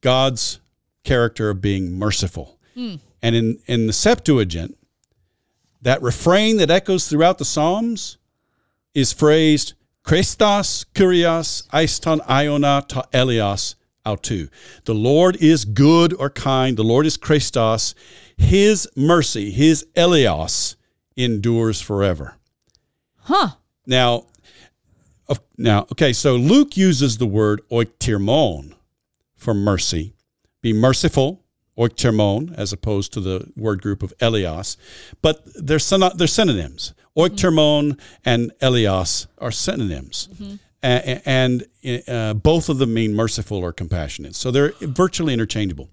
God's 0.00 0.60
character 1.04 1.50
of 1.50 1.60
being 1.60 1.92
merciful. 1.92 2.58
Hmm. 2.74 2.96
And 3.22 3.34
in, 3.36 3.58
in 3.66 3.86
the 3.86 3.92
Septuagint, 3.92 4.76
that 5.80 6.02
refrain 6.02 6.58
that 6.58 6.70
echoes 6.70 7.08
throughout 7.08 7.38
the 7.38 7.44
Psalms 7.44 8.18
is 8.94 9.12
phrased 9.12 9.74
Christos 10.04 10.84
Kyrios 10.94 11.66
Aiston 11.68 12.20
Iona 12.28 12.84
ta 12.86 13.02
Elios 13.12 13.74
autu. 14.04 14.48
The 14.84 14.94
Lord 14.94 15.36
is 15.36 15.64
good 15.64 16.12
or 16.14 16.30
kind. 16.30 16.76
The 16.76 16.84
Lord 16.84 17.06
is 17.06 17.16
Christos. 17.16 17.94
His 18.36 18.88
mercy, 18.96 19.50
his 19.50 19.86
Elios, 19.94 20.76
endures 21.16 21.80
forever. 21.80 22.36
huh? 23.18 23.50
Now, 23.86 24.26
now, 25.56 25.86
okay, 25.92 26.12
so 26.12 26.36
Luke 26.36 26.76
uses 26.76 27.18
the 27.18 27.26
word 27.26 27.62
oiktirmon 27.70 28.74
for 29.36 29.54
mercy. 29.54 30.14
Be 30.60 30.72
merciful, 30.72 31.42
oiktirmon, 31.78 32.54
as 32.56 32.72
opposed 32.72 33.12
to 33.14 33.20
the 33.20 33.50
word 33.56 33.82
group 33.82 34.02
of 34.02 34.12
Elios. 34.18 34.76
But 35.22 35.42
they're, 35.54 35.78
syno- 35.78 36.16
they're 36.16 36.26
synonyms. 36.26 36.94
Oiktirmon 37.16 37.98
and 38.24 38.52
Elios 38.60 39.26
are 39.38 39.50
synonyms. 39.50 40.28
A- 40.82 41.28
and 41.28 41.64
uh, 42.08 42.34
both 42.34 42.68
of 42.68 42.78
them 42.78 42.94
mean 42.94 43.14
merciful 43.14 43.58
or 43.58 43.72
compassionate. 43.72 44.34
So 44.34 44.50
they're 44.50 44.72
virtually 44.80 45.32
interchangeable. 45.32 45.88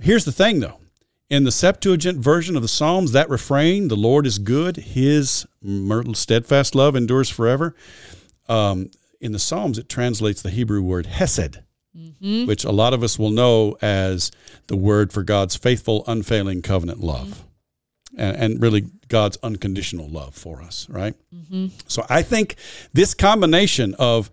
Here's 0.00 0.24
the 0.24 0.32
thing, 0.32 0.60
though. 0.60 0.78
In 1.30 1.44
the 1.44 1.52
Septuagint 1.52 2.18
version 2.18 2.54
of 2.54 2.62
the 2.62 2.68
Psalms, 2.68 3.12
that 3.12 3.28
refrain, 3.30 3.88
the 3.88 3.96
Lord 3.96 4.26
is 4.26 4.38
good, 4.38 4.76
his 4.76 5.46
steadfast 6.12 6.74
love 6.74 6.94
endures 6.94 7.30
forever. 7.30 7.74
Um, 8.48 8.90
in 9.20 9.32
the 9.32 9.38
Psalms, 9.38 9.78
it 9.78 9.88
translates 9.88 10.42
the 10.42 10.50
Hebrew 10.50 10.82
word 10.82 11.06
hesed, 11.06 11.58
mm-hmm. 11.96 12.46
which 12.46 12.64
a 12.64 12.72
lot 12.72 12.92
of 12.92 13.02
us 13.02 13.18
will 13.18 13.30
know 13.30 13.76
as 13.80 14.30
the 14.66 14.76
word 14.76 15.12
for 15.12 15.22
God's 15.22 15.56
faithful, 15.56 16.04
unfailing 16.06 16.62
covenant 16.62 16.98
mm-hmm. 16.98 17.08
love. 17.08 17.44
And, 18.16 18.36
and 18.36 18.62
really 18.62 18.86
God's 19.08 19.38
unconditional 19.42 20.08
love 20.08 20.34
for 20.34 20.62
us, 20.62 20.88
right? 20.88 21.14
Mm-hmm. 21.34 21.68
So 21.88 22.06
I 22.08 22.22
think 22.22 22.56
this 22.92 23.12
combination 23.14 23.94
of, 23.98 24.30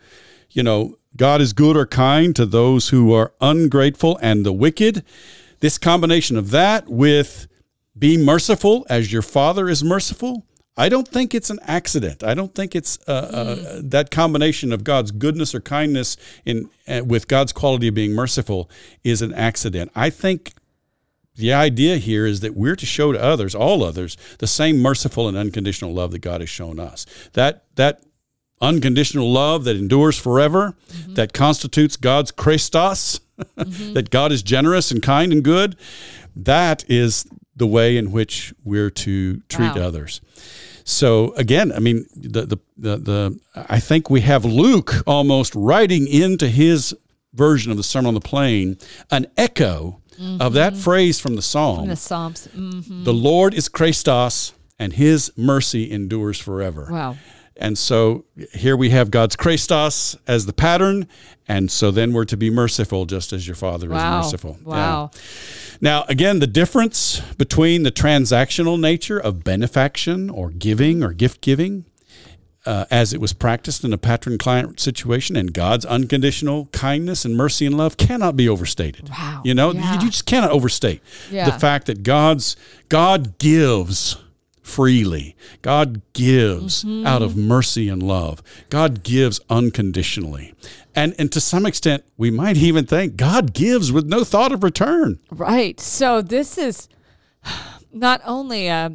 you 0.52 0.62
know, 0.62 0.97
God 1.15 1.41
is 1.41 1.54
good 1.54 1.76
or 1.76 1.86
kind 1.86 2.36
to 2.36 2.45
those 2.45 2.89
who 2.89 3.13
are 3.13 3.34
ungrateful 3.41 4.17
and 4.21 4.45
the 4.45 4.54
wicked, 4.54 5.04
this 5.60 5.78
combination 5.78 6.38
of 6.38 6.52
that 6.52 6.88
with 6.88 7.47
be 7.97 8.17
merciful 8.17 8.86
as 8.89 9.12
your 9.12 9.21
Father 9.21 9.67
is 9.67 9.84
merciful, 9.84 10.45
I 10.77 10.88
don't 10.89 11.07
think 11.07 11.36
it's 11.36 11.49
an 11.49 11.60
accident. 11.63 12.23
I 12.23 12.34
don't 12.34 12.55
think 12.55 12.75
it's 12.75 12.97
uh, 13.07 13.12
uh, 13.12 13.81
that 13.84 14.10
combination 14.10 14.71
of 14.71 14.84
God's 14.84 15.12
goodness 15.12 15.53
or 15.53 15.60
kindness 15.60 16.15
in 16.45 16.69
uh, 16.88 17.01
with 17.05 17.27
God's 17.27 17.51
quality 17.51 17.89
of 17.89 17.93
being 17.93 18.13
merciful 18.13 18.69
is 19.03 19.21
an 19.21 19.34
accident. 19.34 19.91
I 19.95 20.10
think 20.10 20.53
the 21.36 21.53
idea 21.53 21.97
here 21.97 22.25
is 22.25 22.39
that 22.39 22.55
we're 22.55 22.75
to 22.75 22.86
show 22.86 23.12
to 23.12 23.21
others, 23.21 23.53
all 23.53 23.84
others, 23.84 24.15
the 24.39 24.47
same 24.47 24.77
merciful 24.79 25.27
and 25.27 25.38
unconditional 25.38 25.93
love 25.93 26.12
that 26.12 26.19
God 26.19 26.41
has 26.41 26.49
shown 26.49 26.79
us. 26.79 27.05
That 27.34 27.65
that 27.75 28.01
unconditional 28.62 29.31
love 29.31 29.65
that 29.65 29.75
endures 29.75 30.17
forever, 30.17 30.75
that 31.07 31.34
constitutes 31.34 31.97
God's 31.97 32.31
Christos, 32.31 33.19
that 33.55 34.10
God 34.10 34.31
is 34.31 34.43
generous 34.43 34.91
and 34.91 35.01
kind 35.01 35.34
and 35.34 35.43
good, 35.43 35.75
that 36.36 36.86
is 36.89 37.25
the 37.62 37.67
way 37.67 37.95
in 38.02 38.12
which 38.12 38.54
we're 38.63 38.89
to 39.06 39.41
treat 39.47 39.76
Wow. 39.76 39.88
others. 39.88 40.19
So 40.84 41.34
again, 41.36 41.71
I 41.71 41.80
mean, 41.80 42.06
the, 42.36 42.41
the 42.52 42.58
the 42.88 42.97
the 43.10 43.39
I 43.78 43.80
think 43.80 44.10
we 44.10 44.21
have 44.21 44.43
Luke 44.43 44.91
almost 45.06 45.54
writing 45.56 46.08
into 46.08 46.47
his 46.47 46.95
version 47.34 47.71
of 47.71 47.78
the 47.78 47.84
Sermon 47.84 48.08
on 48.08 48.13
the 48.15 48.19
Plain 48.34 48.78
an 49.10 49.28
echo 49.38 50.02
of 50.39 50.54
that 50.54 50.76
phrase 50.76 51.19
from 51.19 51.36
the 51.36 51.41
Psalm. 51.41 51.84
In 51.84 51.89
the 51.89 51.95
Psalms. 51.95 52.47
Mm, 52.56 53.06
The 53.06 53.13
Lord 53.13 53.54
is 53.56 53.69
Christos, 53.69 54.54
and 54.78 54.93
His 54.93 55.32
mercy 55.36 55.84
endures 55.91 56.38
forever. 56.39 56.88
wow. 56.91 57.15
And 57.62 57.78
so 57.78 58.26
here 58.54 58.76
we 58.76 58.89
have 58.89 59.12
God's 59.12 59.36
Christos 59.36 60.17
as 60.28 60.45
the 60.47 60.54
pattern, 60.54 61.08
and 61.47 61.69
so 61.71 61.91
then 61.91 62.12
we're 62.12 62.26
to 62.26 62.36
be 62.38 62.50
merciful, 62.50 63.06
just 63.06 63.32
as 63.32 63.47
your 63.47 63.56
Father 63.56 63.89
Wow. 63.89 64.19
is 64.19 64.26
merciful. 64.26 64.58
Yeah. 64.62 64.67
Wow. 64.67 65.12
Now, 65.80 66.06
again, 66.10 66.39
the 66.39 66.47
difference 66.47 67.21
between 67.38 67.84
the 67.84 67.91
transactional 67.91 68.80
nature 68.80 69.19
of 69.19 69.43
benefaction 69.43 70.30
or 70.30 70.50
giving 70.50 71.04
or 71.04 71.13
gift 71.13 71.41
giving, 71.41 71.86
uh, 72.65 72.86
as 72.91 73.13
it 73.13 73.19
was 73.21 73.34
practiced 73.34 73.84
in 73.84 73.91
a 73.93 73.97
patron 73.97 74.38
client 74.38 74.80
situation, 74.80 75.36
and 75.36 75.54
God's 75.54 75.86
unconditional 75.86 76.65
kindness 76.71 77.26
and 77.26 77.36
mercy 77.36 77.65
and 77.65 77.76
love 77.78 77.97
cannot 77.97 78.36
be 78.36 78.47
overstated. 78.50 79.10
Wow. 79.10 79.41
You 79.43 79.54
know, 79.56 79.71
you- 79.71 79.80
Yeah. 79.80 79.93
you 80.02 80.10
just 80.10 80.26
cannot 80.26 80.52
overstate 80.52 81.02
Yeah. 81.32 81.50
the 81.50 81.58
fact 81.60 81.88
that 81.88 82.04
God's 82.04 82.56
God 82.89 83.38
gives 83.39 84.17
freely. 84.62 85.36
God 85.62 86.02
gives 86.13 86.84
Mm-hmm. 86.84 87.06
out 87.08 87.21
of 87.21 87.36
mercy 87.36 87.89
and 87.89 88.02
love. 88.04 88.41
God 88.69 89.04
gives 89.04 89.39
unconditionally. 89.50 90.54
And 90.95 91.15
and 91.17 91.32
to 91.32 91.41
some 91.41 91.65
extent, 91.65 92.04
we 92.17 92.32
might 92.32 92.58
even 92.58 92.86
think 92.86 93.15
God 93.15 93.54
gives 93.54 93.91
with 93.91 94.06
no 94.06 94.24
thought 94.24 94.52
of 94.52 94.63
return. 94.63 95.19
Right. 95.32 95.80
So 95.80 96.21
this 96.21 96.58
is 96.58 96.88
not 97.91 98.21
only 98.26 98.67
a, 98.67 98.91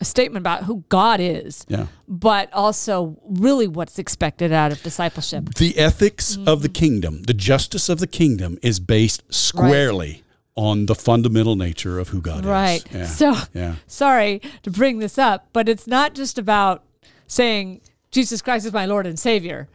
a 0.00 0.04
statement 0.04 0.42
about 0.42 0.64
who 0.64 0.84
God 0.88 1.20
is, 1.20 1.64
Yeah. 1.68 1.86
but 2.08 2.52
also 2.52 3.18
really 3.28 3.68
what's 3.68 3.98
expected 3.98 4.52
out 4.52 4.72
of 4.72 4.82
discipleship. 4.82 5.54
The 5.54 5.76
ethics 5.78 6.36
of 6.46 6.62
the 6.62 6.68
Mm-hmm. 6.68 6.72
kingdom, 6.80 7.22
the 7.24 7.34
justice 7.34 7.88
of 7.88 7.98
the 7.98 8.06
kingdom 8.06 8.58
is 8.62 8.80
based 8.80 9.22
squarely 9.32 10.22
on 10.56 10.86
the 10.86 10.94
fundamental 10.94 11.56
nature 11.56 11.98
of 11.98 12.08
who 12.08 12.20
God 12.20 12.44
Right. 12.44 12.84
is. 12.92 12.94
Yeah. 12.94 13.06
So 13.06 13.36
yeah. 13.54 13.74
sorry 13.86 14.40
to 14.62 14.70
bring 14.70 14.98
this 14.98 15.16
up, 15.18 15.48
but 15.52 15.68
it's 15.68 15.86
not 15.86 16.14
just 16.14 16.38
about 16.38 16.82
saying 17.26 17.80
Jesus 18.10 18.42
Christ 18.42 18.66
is 18.66 18.72
my 18.72 18.86
Lord 18.86 19.06
and 19.06 19.18
Savior. 19.18 19.68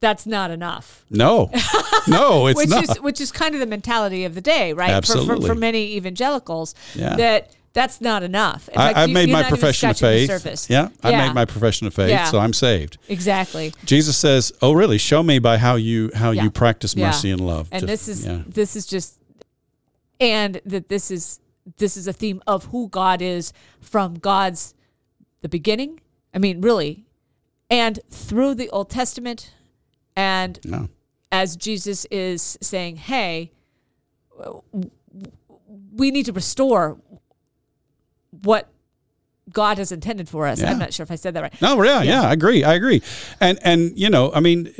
That's 0.00 0.26
not 0.26 0.50
enough. 0.50 1.04
No. 1.10 1.50
No, 2.08 2.46
it's 2.46 2.56
which 2.56 2.70
not. 2.70 2.84
is 2.84 3.00
which 3.02 3.20
is 3.20 3.30
kind 3.30 3.54
of 3.54 3.60
the 3.60 3.66
mentality 3.66 4.24
of 4.24 4.34
the 4.34 4.40
day, 4.40 4.72
right? 4.72 4.86
For- 5.04 5.12
For, 5.12 5.18
Absolutely. 5.18 5.48
for, 5.48 5.54
many 5.54 5.96
evangelicals, 5.96 6.74
Yeah. 6.94 7.14
that 7.16 7.54
that's 7.74 8.00
not 8.00 8.22
enough. 8.22 8.62
Fact, 8.64 8.78
I, 8.78 9.02
I've 9.02 9.08
you- 9.10 9.14
made 9.14 9.28
you're 9.28 9.42
my 9.42 9.48
profession 9.48 9.90
of 9.90 9.98
faith. 9.98 10.70
Yeah, 10.70 10.88
I 11.02 11.10
made 11.12 11.34
my 11.34 11.44
profession 11.44 11.86
of 11.86 11.92
faith, 11.94 12.26
so 12.28 12.38
I'm 12.38 12.54
saved. 12.54 12.96
exactly. 13.08 13.74
Jesus 13.84 14.16
says, 14.16 14.50
"Oh, 14.62 14.72
really? 14.72 14.96
Show 14.96 15.22
me 15.22 15.38
by 15.40 15.58
how 15.58 15.74
you 15.76 16.10
how 16.14 16.30
Yeah. 16.30 16.44
you 16.44 16.50
practice 16.50 16.96
mercy 16.96 17.30
and 17.30 17.40
love." 17.46 17.68
and 17.70 17.86
Just- 17.86 18.06
this 18.06 18.08
is 18.08 18.26
this 18.46 18.76
is 18.76 18.86
just 18.86 19.18
and 20.20 20.60
that 20.64 20.88
this 20.88 21.10
is 21.10 21.40
this 21.76 21.96
is 21.96 22.06
a 22.06 22.12
theme 22.12 22.42
of 22.46 22.66
who 22.66 22.88
God 22.88 23.22
is 23.22 23.52
from 23.80 24.14
God's 24.14 24.74
the 25.40 25.48
beginning. 25.48 26.00
I 26.34 26.38
mean, 26.38 26.60
really, 26.60 27.04
and 27.68 27.98
through 28.10 28.54
the 28.54 28.68
Old 28.70 28.90
Testament, 28.90 29.52
and 30.16 30.58
No. 30.64 30.88
as 31.32 31.56
Jesus 31.56 32.06
is 32.10 32.58
saying, 32.60 32.96
"Hey, 32.96 33.52
we 35.92 36.10
need 36.10 36.26
to 36.26 36.32
restore 36.32 36.98
what 38.42 38.68
God 39.52 39.78
has 39.78 39.92
intended 39.92 40.28
for 40.28 40.46
us." 40.46 40.60
Yeah. 40.60 40.70
I'm 40.70 40.78
not 40.78 40.92
sure 40.94 41.04
if 41.04 41.10
I 41.10 41.16
said 41.16 41.34
that 41.34 41.42
right. 41.42 41.60
No, 41.62 41.80
yeah, 41.82 42.02
yeah, 42.02 42.22
I 42.22 42.32
agree. 42.32 42.64
I 42.64 42.74
agree. 42.74 43.02
And 43.40 43.58
and 43.62 43.98
you 43.98 44.10
know, 44.10 44.32
I 44.32 44.40
mean, 44.40 44.72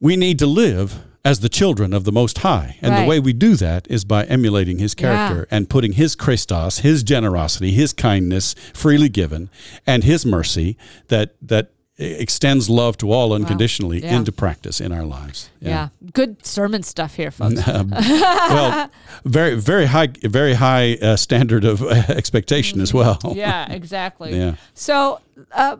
we 0.00 0.16
need 0.16 0.38
to 0.40 0.46
live 0.46 1.02
as 1.24 1.40
the 1.40 1.48
children 1.48 1.92
of 1.92 2.04
the 2.04 2.12
Most 2.12 2.38
High, 2.38 2.76
and 2.80 2.92
Right. 2.92 3.02
the 3.02 3.08
way 3.08 3.20
we 3.20 3.32
do 3.32 3.56
that 3.56 3.86
is 3.90 4.04
by 4.04 4.24
emulating 4.24 4.78
His 4.78 4.94
character 4.94 5.46
and 5.50 5.68
putting 5.68 5.92
His 5.92 6.14
Christos, 6.14 6.78
His 6.78 7.02
generosity, 7.02 7.72
His 7.72 7.92
kindness, 7.92 8.54
freely 8.72 9.08
given, 9.08 9.50
and 9.86 10.04
His 10.04 10.24
mercy 10.24 10.76
that 11.08 11.34
that 11.42 11.70
extends 12.00 12.70
love 12.70 12.96
to 12.96 13.10
all 13.10 13.32
unconditionally 13.32 14.00
Yeah. 14.00 14.14
into 14.18 14.30
practice 14.30 14.80
in 14.80 14.92
our 14.92 15.04
lives. 15.04 15.50
Yeah. 15.60 15.88
good 16.12 16.46
sermon 16.46 16.84
stuff 16.84 17.14
here, 17.16 17.32
folks. 17.32 17.66
well, 17.66 18.88
very 19.24 19.56
very 19.56 19.86
high 19.86 20.06
very 20.22 20.54
high 20.54 20.94
uh, 21.02 21.16
standard 21.16 21.64
of 21.64 21.82
uh, 21.82 21.88
expectation 22.08 22.80
as 22.80 22.94
well. 22.94 23.18
yeah, 23.34 23.66
exactly. 23.72 24.32
Yeah. 24.36 24.54
So 24.74 25.20
uh, 25.50 25.78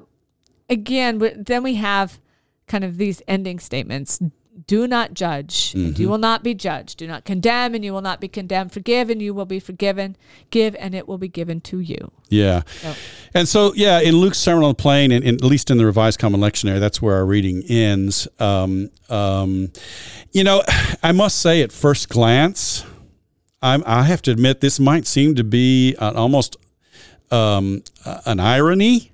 again, 0.69 1.19
then 1.37 1.63
we 1.63 1.77
have 1.77 2.19
kind 2.67 2.83
of 2.83 2.97
these 2.99 3.23
ending 3.29 3.61
statements. 3.61 4.21
Do 4.67 4.87
not 4.87 5.15
judge, 5.15 5.73
and 5.75 5.93
Mm-hmm. 5.93 6.03
you 6.03 6.09
will 6.09 6.19
not 6.19 6.43
be 6.43 6.55
judged. 6.55 6.99
Do 6.99 7.07
not 7.07 7.25
condemn, 7.25 7.75
and 7.75 7.85
you 7.85 7.93
will 7.93 8.01
not 8.01 8.21
be 8.21 8.29
condemned. 8.29 8.73
Forgive, 8.73 9.09
and 9.11 9.23
you 9.23 9.33
will 9.33 9.45
be 9.47 9.61
forgiven. 9.61 10.17
Give, 10.51 10.75
and 10.79 10.95
it 10.95 11.07
will 11.07 11.19
be 11.19 11.29
given 11.29 11.61
to 11.63 11.79
you. 11.81 12.11
Yeah. 12.29 12.63
Yep. 12.83 12.97
And 13.35 13.49
so, 13.49 13.73
yeah, 13.75 14.01
in 14.01 14.17
Luke's 14.17 14.39
Sermon 14.39 14.65
on 14.65 14.71
the 14.71 14.75
Plain, 14.75 15.13
and, 15.13 15.25
and 15.25 15.41
at 15.41 15.45
least 15.45 15.71
in 15.71 15.79
the 15.79 15.87
Revised 15.87 16.19
Common 16.19 16.41
Lectionary, 16.41 16.81
that's 16.81 17.01
where 17.01 17.17
our 17.17 17.25
reading 17.27 17.63
ends. 17.69 18.27
Um, 18.41 18.91
um, 19.09 19.71
you 20.33 20.45
know, 20.45 20.63
I 21.03 21.13
must 21.13 21.39
say, 21.41 21.63
at 21.63 21.71
first 21.73 22.09
glance, 22.09 22.85
I'm, 23.63 23.83
I 23.87 24.03
have 24.05 24.23
to 24.23 24.31
admit, 24.31 24.61
this 24.61 24.79
might 24.81 25.07
seem 25.07 25.35
to 25.37 25.45
be 25.45 25.95
an, 26.01 26.17
almost 26.17 26.57
um, 27.31 27.83
an 28.25 28.41
irony. 28.41 29.13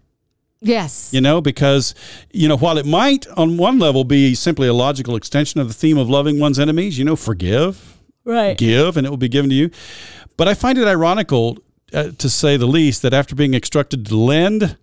Yes. 0.65 1.11
you 1.13 1.21
know, 1.21 1.41
because, 1.41 1.95
you 2.33 2.49
know, 2.49 2.57
while 2.57 2.79
it 2.79 2.87
might 2.87 3.27
on 3.37 3.57
one 3.57 3.79
level 3.79 4.03
be 4.03 4.35
simply 4.35 4.67
a 4.67 4.73
logical 4.73 5.15
extension 5.15 5.61
of 5.61 5.69
the 5.69 5.75
theme 5.75 5.99
of 5.99 6.09
loving 6.09 6.41
one's 6.41 6.59
enemies, 6.59 6.99
you 6.99 7.05
know, 7.05 7.17
forgive, 7.17 7.99
right. 8.25 8.57
give, 8.57 8.97
and 8.97 9.07
it 9.07 9.11
will 9.11 9.17
be 9.17 9.29
given 9.29 9.51
to 9.51 9.55
you. 9.55 9.71
But 10.37 10.49
I 10.49 10.55
find 10.55 10.79
it 10.79 10.89
ironical, 10.89 11.59
uh, 11.93 12.11
to 12.19 12.29
say 12.29 12.57
the 12.57 12.67
least, 12.67 13.03
that 13.03 13.15
after 13.15 13.35
being 13.35 13.55
instructed 13.55 14.07
to 14.07 14.17
lend, 14.17 14.77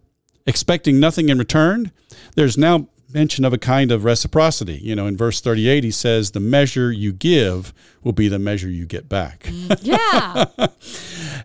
expecting 0.46 1.00
nothing 1.00 1.30
in 1.30 1.38
return, 1.38 1.92
there's 2.36 2.58
now 2.58 2.88
mention 3.14 3.44
of 3.46 3.54
a 3.54 3.58
kind 3.58 3.92
of 3.92 4.04
reciprocity. 4.04 4.80
You 4.82 4.96
know, 4.96 5.08
in 5.08 5.18
verse 5.18 5.42
38, 5.42 5.84
he 5.84 5.92
says, 5.92 6.32
The 6.32 6.40
measure 6.40 6.92
you 6.92 7.12
give 7.12 7.74
will 8.04 8.14
be 8.14 8.28
the 8.28 8.40
measure 8.40 8.70
you 8.70 8.86
get 8.86 9.10
back. 9.10 9.50
Yeah. 9.82 10.46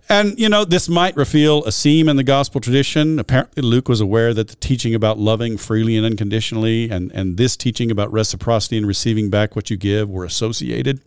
And, 0.08 0.38
you 0.38 0.48
know, 0.48 0.64
this 0.64 0.88
might 0.88 1.16
reveal 1.16 1.64
a 1.64 1.72
seam 1.72 2.08
in 2.08 2.16
the 2.16 2.24
gospel 2.24 2.60
tradition. 2.60 3.18
Apparently, 3.18 3.62
Luke 3.62 3.88
was 3.88 4.00
aware 4.00 4.32
that 4.34 4.48
the 4.48 4.56
teaching 4.56 4.94
about 4.94 5.18
loving 5.18 5.56
freely 5.56 5.96
and 5.96 6.06
unconditionally 6.06 6.90
and, 6.90 7.10
and 7.12 7.36
this 7.36 7.56
teaching 7.56 7.90
about 7.90 8.12
reciprocity 8.12 8.76
and 8.76 8.86
receiving 8.86 9.30
back 9.30 9.56
what 9.56 9.70
you 9.70 9.76
give 9.76 10.08
were 10.08 10.24
associated. 10.24 11.00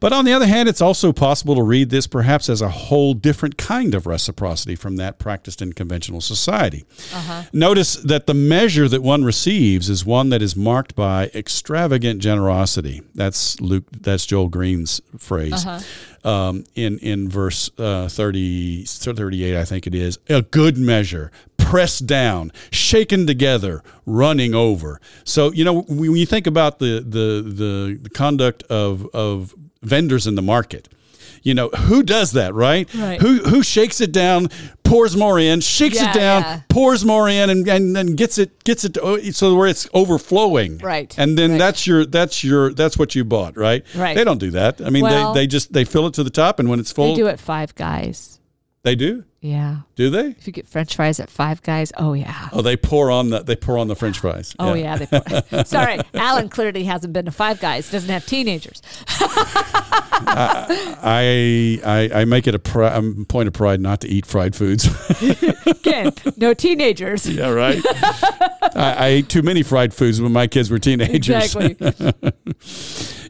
But 0.00 0.12
on 0.12 0.24
the 0.24 0.32
other 0.32 0.46
hand, 0.46 0.68
it's 0.68 0.80
also 0.80 1.12
possible 1.12 1.54
to 1.56 1.62
read 1.62 1.90
this 1.90 2.06
perhaps 2.06 2.48
as 2.48 2.60
a 2.60 2.68
whole 2.68 3.14
different 3.14 3.56
kind 3.56 3.94
of 3.94 4.06
reciprocity 4.06 4.76
from 4.76 4.96
that 4.96 5.18
practiced 5.18 5.62
in 5.62 5.72
conventional 5.72 6.20
society. 6.20 6.84
Uh-huh. 7.12 7.42
Notice 7.52 7.94
that 7.96 8.26
the 8.26 8.34
measure 8.34 8.88
that 8.88 9.02
one 9.02 9.24
receives 9.24 9.88
is 9.88 10.04
one 10.04 10.30
that 10.30 10.42
is 10.42 10.56
marked 10.56 10.94
by 10.94 11.30
extravagant 11.34 12.20
generosity. 12.20 13.02
That's 13.14 13.60
Luke. 13.60 13.84
That's 13.92 14.26
Joel 14.26 14.48
Green's 14.48 15.00
phrase 15.18 15.66
uh-huh. 15.66 15.80
Um, 16.26 16.64
in 16.74 16.98
in 16.98 17.28
verse 17.28 17.70
uh, 17.78 18.08
30, 18.08 18.84
38, 18.84 19.56
I 19.56 19.64
think 19.64 19.86
it 19.86 19.94
is. 19.94 20.18
A 20.28 20.42
good 20.42 20.76
measure, 20.76 21.30
pressed 21.56 22.06
down, 22.06 22.52
shaken 22.70 23.26
together, 23.26 23.82
running 24.04 24.54
over. 24.54 25.00
So 25.24 25.52
you 25.52 25.64
know 25.64 25.82
when 25.82 26.16
you 26.16 26.26
think 26.26 26.46
about 26.46 26.80
the 26.80 27.00
the 27.00 27.42
the, 27.42 27.98
the 28.02 28.10
conduct 28.10 28.64
of 28.64 29.06
of 29.14 29.54
vendors 29.82 30.26
in 30.26 30.34
the 30.34 30.42
market. 30.42 30.88
You 31.46 31.54
know 31.54 31.68
who 31.68 32.02
does 32.02 32.32
that, 32.32 32.54
right? 32.54 32.92
Right. 32.92 33.20
Who 33.22 33.38
who 33.38 33.62
shakes 33.62 34.00
it 34.00 34.10
down, 34.10 34.48
pours 34.82 35.16
more 35.16 35.38
in, 35.38 35.60
shakes 35.60 35.94
Yeah, 35.94 36.10
it 36.10 36.14
down, 36.14 36.42
yeah. 36.42 36.60
pours 36.68 37.04
more 37.04 37.28
in, 37.28 37.50
and, 37.50 37.68
and 37.68 37.94
then 37.94 38.16
gets 38.16 38.36
it 38.36 38.64
gets 38.64 38.84
it 38.84 38.94
to, 38.94 39.00
oh, 39.02 39.20
so 39.30 39.54
where 39.54 39.68
it's 39.68 39.88
overflowing. 39.94 40.78
Right, 40.78 41.14
And 41.16 41.38
then 41.38 41.52
right. 41.52 41.58
that's 41.58 41.86
your 41.86 42.04
that's 42.04 42.42
your 42.42 42.72
that's 42.74 42.98
what 42.98 43.14
you 43.14 43.24
bought, 43.24 43.56
right? 43.56 43.84
Right. 43.94 44.16
They 44.16 44.24
don't 44.24 44.38
do 44.38 44.50
that. 44.50 44.80
I 44.80 44.90
mean, 44.90 45.04
Well- 45.04 45.34
they, 45.34 45.42
they 45.42 45.46
just 45.46 45.72
they 45.72 45.84
fill 45.84 46.08
it 46.08 46.14
to 46.14 46.24
the 46.24 46.30
top, 46.30 46.58
and 46.58 46.68
when 46.68 46.80
it's 46.80 46.90
full, 46.90 47.14
they 47.14 47.20
do 47.22 47.28
it 47.28 47.38
five 47.38 47.72
guys. 47.76 48.40
they 48.82 48.96
do. 48.96 49.22
Yeah. 49.40 49.80
Do 49.94 50.10
they? 50.10 50.28
If 50.30 50.46
you 50.46 50.52
get 50.52 50.66
French 50.66 50.96
fries 50.96 51.20
at 51.20 51.30
Five 51.30 51.62
Guys, 51.62 51.92
oh 51.96 52.14
yeah. 52.14 52.48
Oh, 52.52 52.62
they 52.62 52.76
pour 52.76 53.10
on 53.10 53.30
the 53.30 53.40
they 53.42 53.54
pour 53.54 53.78
on 53.78 53.86
the 53.86 53.94
French 53.94 54.18
fries. 54.18 54.56
Oh 54.58 54.74
yeah, 54.74 54.96
they 54.96 55.06
pour. 55.06 55.64
Sorry, 55.64 56.00
Alan 56.14 56.48
clearly 56.48 56.84
hasn't 56.84 57.12
been 57.12 57.26
to 57.26 57.30
Five 57.30 57.60
Guys. 57.60 57.90
Doesn't 57.90 58.08
have 58.10 58.26
teenagers. 58.26 58.82
I, 60.18 61.80
I 61.84 62.20
I 62.20 62.24
make 62.24 62.46
it 62.46 62.54
a 62.54 62.58
pri- 62.58 62.92
um, 62.92 63.26
point 63.26 63.46
of 63.48 63.52
pride 63.54 63.80
not 63.80 64.00
to 64.00 64.08
eat 64.08 64.26
fried 64.26 64.56
foods. 64.56 64.88
Again, 65.66 66.12
no 66.36 66.54
teenagers. 66.54 67.28
yeah, 67.28 67.50
right. 67.50 67.80
I, 68.74 68.94
I 68.98 69.06
ate 69.08 69.28
too 69.28 69.42
many 69.42 69.62
fried 69.62 69.92
foods 69.94 70.20
when 70.20 70.32
my 70.32 70.46
kids 70.46 70.70
were 70.70 70.78
teenagers. 70.78 71.54
Exactly. 71.54 72.22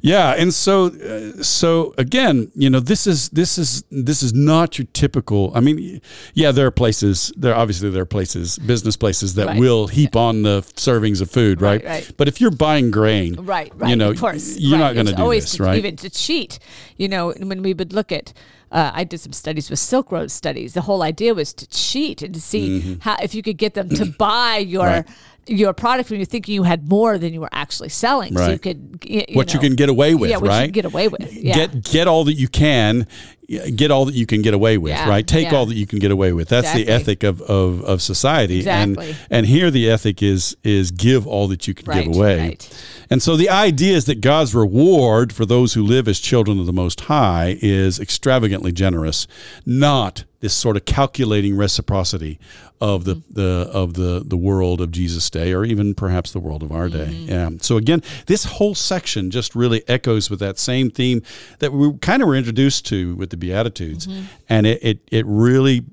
Yeah, 0.03 0.35
and 0.39 0.53
so 0.55 0.87
uh, 0.87 1.43
so 1.43 1.95
again, 1.99 2.53
you 2.55 2.71
know, 2.71 2.81
this 2.81 3.07
is 3.07 3.29
this 3.31 3.59
is 3.59 3.83
this 3.91 4.23
is 4.23 4.33
not 4.33 4.79
your 4.79 4.87
typical. 4.93 5.51
I 5.55 5.61
mean, 5.61 5.96
yeah, 6.35 6.53
there 6.53 6.67
are 6.67 6.71
places. 6.71 7.33
There 7.37 7.55
obviously 7.55 7.91
there 7.91 8.03
are 8.03 8.07
places, 8.07 8.59
business 8.59 8.97
places 8.97 9.35
that 9.35 9.47
Right. 9.47 9.61
will 9.61 9.87
heap 9.89 10.17
on 10.17 10.43
the 10.43 10.63
servings 10.77 11.21
of 11.21 11.31
food, 11.31 11.61
right? 11.61 11.83
Right, 11.85 11.91
right. 12.07 12.11
But 12.17 12.29
if 12.29 12.41
you're 12.41 12.51
buying 12.51 12.91
grain, 12.91 13.35
Right, 13.37 13.73
right. 13.77 13.91
you 13.91 13.97
know, 13.97 14.11
of 14.11 14.21
course, 14.21 14.57
you're 14.59 14.73
right. 14.79 14.87
not 14.87 14.95
going 14.95 15.07
to 15.07 15.13
do 15.15 15.23
always 15.23 15.45
this, 15.45 15.57
to, 15.57 15.63
right? 15.65 15.79
Even 15.79 15.97
to 15.97 16.11
cheat, 16.11 16.59
you 16.97 17.09
know, 17.09 17.33
when 17.39 17.63
we 17.63 17.75
would 17.75 17.93
look 17.93 18.11
at, 18.13 18.33
uh, 18.73 18.91
I 18.95 19.05
did 19.05 19.21
some 19.21 19.33
studies 19.33 19.71
with 19.71 19.79
Silk 19.79 20.11
Road 20.11 20.31
studies. 20.31 20.75
The 20.75 20.83
whole 20.83 21.03
idea 21.03 21.35
was 21.35 21.53
to 21.55 21.67
cheat 21.69 22.23
and 22.23 22.35
to 22.35 22.41
see 22.41 22.99
how 23.01 23.17
if 23.23 23.35
you 23.35 23.43
could 23.43 23.59
get 23.59 23.75
them 23.75 23.89
to 23.91 24.07
buy 24.19 24.57
your. 24.59 24.85
Mm-hmm. 24.85 25.09
Right. 25.09 25.17
Your 25.49 25.73
product 25.73 26.11
when 26.11 26.19
you're 26.19 26.25
thinking 26.27 26.57
you 26.57 26.65
had 26.65 26.89
more 26.89 27.19
than 27.19 27.33
you 27.33 27.41
were 27.41 27.49
actually 27.53 27.89
selling, 27.91 28.37
so 28.37 28.51
you 28.51 28.59
could 28.59 28.99
you 29.05 29.23
what 29.35 29.55
you 29.55 29.61
can 29.61 29.77
get 29.77 29.89
away 29.89 30.17
with, 30.17 30.29
yeah, 30.29 30.39
what 30.39 30.47
you 30.47 30.63
can 30.67 30.73
get 30.73 30.85
away 30.85 31.07
with, 31.07 31.33
yeah, 31.33 31.55
Get 31.55 31.85
get 31.85 32.09
all 32.09 32.25
that 32.25 32.33
you 32.33 32.49
can, 32.49 33.07
get 33.47 33.91
all 33.91 34.05
that 34.07 34.15
you 34.15 34.27
can 34.27 34.43
get 34.43 34.55
away 34.55 34.79
with, 34.79 34.93
Yeah, 34.93 35.09
right? 35.09 35.27
Take 35.27 35.51
yeah. 35.51 35.57
all 35.57 35.67
that 35.67 35.77
you 35.77 35.87
can 35.87 35.99
get 35.99 36.11
away 36.11 36.33
with. 36.33 36.49
That's 36.49 36.73
the 36.73 36.89
ethic 36.89 37.23
of, 37.23 37.41
of, 37.43 37.83
of 37.85 38.03
society. 38.03 38.59
Exactly. 38.59 39.11
And 39.11 39.17
and 39.31 39.47
here 39.47 39.71
the 39.71 39.89
ethic 39.91 40.23
is 40.23 40.57
is 40.65 40.91
give 40.91 41.27
all 41.27 41.49
that 41.49 41.69
you 41.69 41.75
can 41.75 41.87
Right, 41.87 42.05
give 42.07 42.17
away. 42.17 42.39
right. 42.39 42.85
And 43.09 43.23
so 43.23 43.37
the 43.37 43.49
idea 43.51 43.95
is 43.95 44.07
that 44.07 44.21
God's 44.21 44.55
reward 44.55 45.33
for 45.33 45.47
those 45.47 45.75
who 45.75 45.83
live 45.83 46.09
as 46.09 46.19
children 46.19 46.59
of 46.59 46.67
the 46.67 46.73
Most 46.73 47.03
High 47.03 47.57
is 47.63 48.01
extravagantly 48.01 48.73
generous, 48.73 49.29
not 49.65 50.25
this 50.41 50.53
sort 50.53 50.77
of 50.77 50.85
calculating 50.85 51.57
reciprocity 51.57 52.39
of 52.81 53.05
the, 53.05 53.17
mm-hmm. 53.17 53.35
the 53.35 53.71
of 53.73 53.95
the 53.95 54.23
the 54.25 54.37
world 54.37 54.81
of 54.83 54.91
Jesus' 54.91 55.31
day, 55.31 55.53
or 55.55 55.65
even 55.65 55.95
perhaps 55.95 56.33
the 56.33 56.39
world 56.41 56.63
of 56.63 56.71
our 56.71 56.89
day. 56.89 57.07
Mm-hmm. 57.07 57.29
Yeah. 57.29 57.51
So 57.63 57.79
again, 57.79 58.03
this 58.27 58.45
whole 58.45 58.75
section 58.75 59.31
just 59.31 59.55
really 59.55 59.83
echoes 59.89 60.29
with 60.29 60.41
that 60.41 60.59
same 60.59 60.91
theme 60.91 61.23
that 61.61 61.73
we 61.73 61.97
kind 61.99 62.23
of 62.23 62.29
were 62.29 62.37
introduced 62.37 62.85
to 62.87 63.17
with 63.17 63.31
the 63.31 63.36
Beatitudes, 63.37 64.07
mm-hmm. 64.07 64.25
and 64.49 64.67
it, 64.67 64.79
it 64.83 64.99
it 65.11 65.27
really 65.27 65.85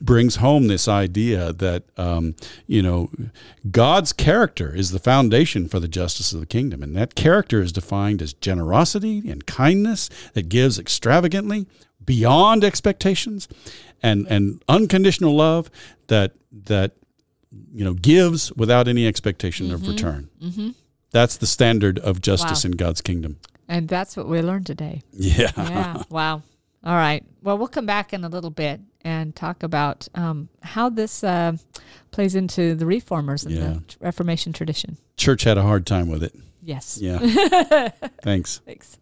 brings 0.00 0.36
home 0.36 0.66
this 0.66 0.86
idea 0.86 1.52
that 1.52 1.84
um, 1.96 2.34
you 2.66 2.82
know 2.82 3.10
God's 3.70 4.12
character 4.12 4.74
is 4.74 4.90
the 4.90 4.98
foundation 4.98 5.68
for 5.68 5.80
the 5.80 5.88
justice 5.88 6.32
of 6.32 6.40
the 6.40 6.46
kingdom, 6.46 6.82
and 6.82 6.94
that 6.96 7.14
character 7.14 7.60
is 7.60 7.72
defined 7.72 8.20
as 8.22 8.32
generosity 8.34 9.22
and 9.30 9.46
kindness 9.46 10.10
that 10.34 10.48
gives 10.48 10.78
extravagantly 10.78 11.66
beyond 12.04 12.64
expectations, 12.64 13.48
and 14.02 14.26
and 14.28 14.62
unconditional 14.68 15.34
love 15.34 15.70
that 16.08 16.32
that 16.52 16.92
you 17.72 17.84
know 17.84 17.94
gives 17.94 18.52
without 18.52 18.88
any 18.88 19.06
expectation 19.06 19.70
of 19.70 19.80
mm-hmm. 19.80 19.90
return. 19.90 20.30
Mm-hmm. 20.42 20.70
That's 21.10 21.36
the 21.36 21.46
standard 21.46 21.98
of 22.00 22.20
justice 22.20 22.64
Wow. 22.64 22.70
in 22.70 22.76
God's 22.76 23.00
kingdom. 23.00 23.38
and 23.68 23.88
that's 23.88 24.16
what 24.16 24.28
we 24.28 24.42
learned 24.42 24.66
today. 24.66 25.02
Yeah. 25.12 25.52
yeah. 25.56 26.02
Wow. 26.10 26.42
All 26.84 26.94
right. 26.94 27.24
Well, 27.42 27.56
we'll 27.58 27.68
come 27.68 27.86
back 27.86 28.12
in 28.12 28.24
a 28.24 28.28
little 28.28 28.50
bit 28.50 28.80
and 29.02 29.34
talk 29.34 29.62
about 29.62 30.06
um, 30.14 30.48
how 30.62 30.88
this 30.90 31.24
uh, 31.24 31.56
plays 32.10 32.34
into 32.34 32.74
the 32.74 32.86
reformers 32.86 33.44
and 33.44 33.54
Yeah. 33.54 33.60
the 33.60 33.82
Reformation 34.00 34.52
tradition. 34.52 34.96
Church 35.16 35.44
had 35.44 35.56
a 35.58 35.62
hard 35.62 35.86
time 35.86 36.08
with 36.08 36.22
it. 36.22 36.34
Yes. 36.62 36.98
Yeah. 37.00 37.18
Thanks. 38.22 38.60
Thanks. 38.66 38.98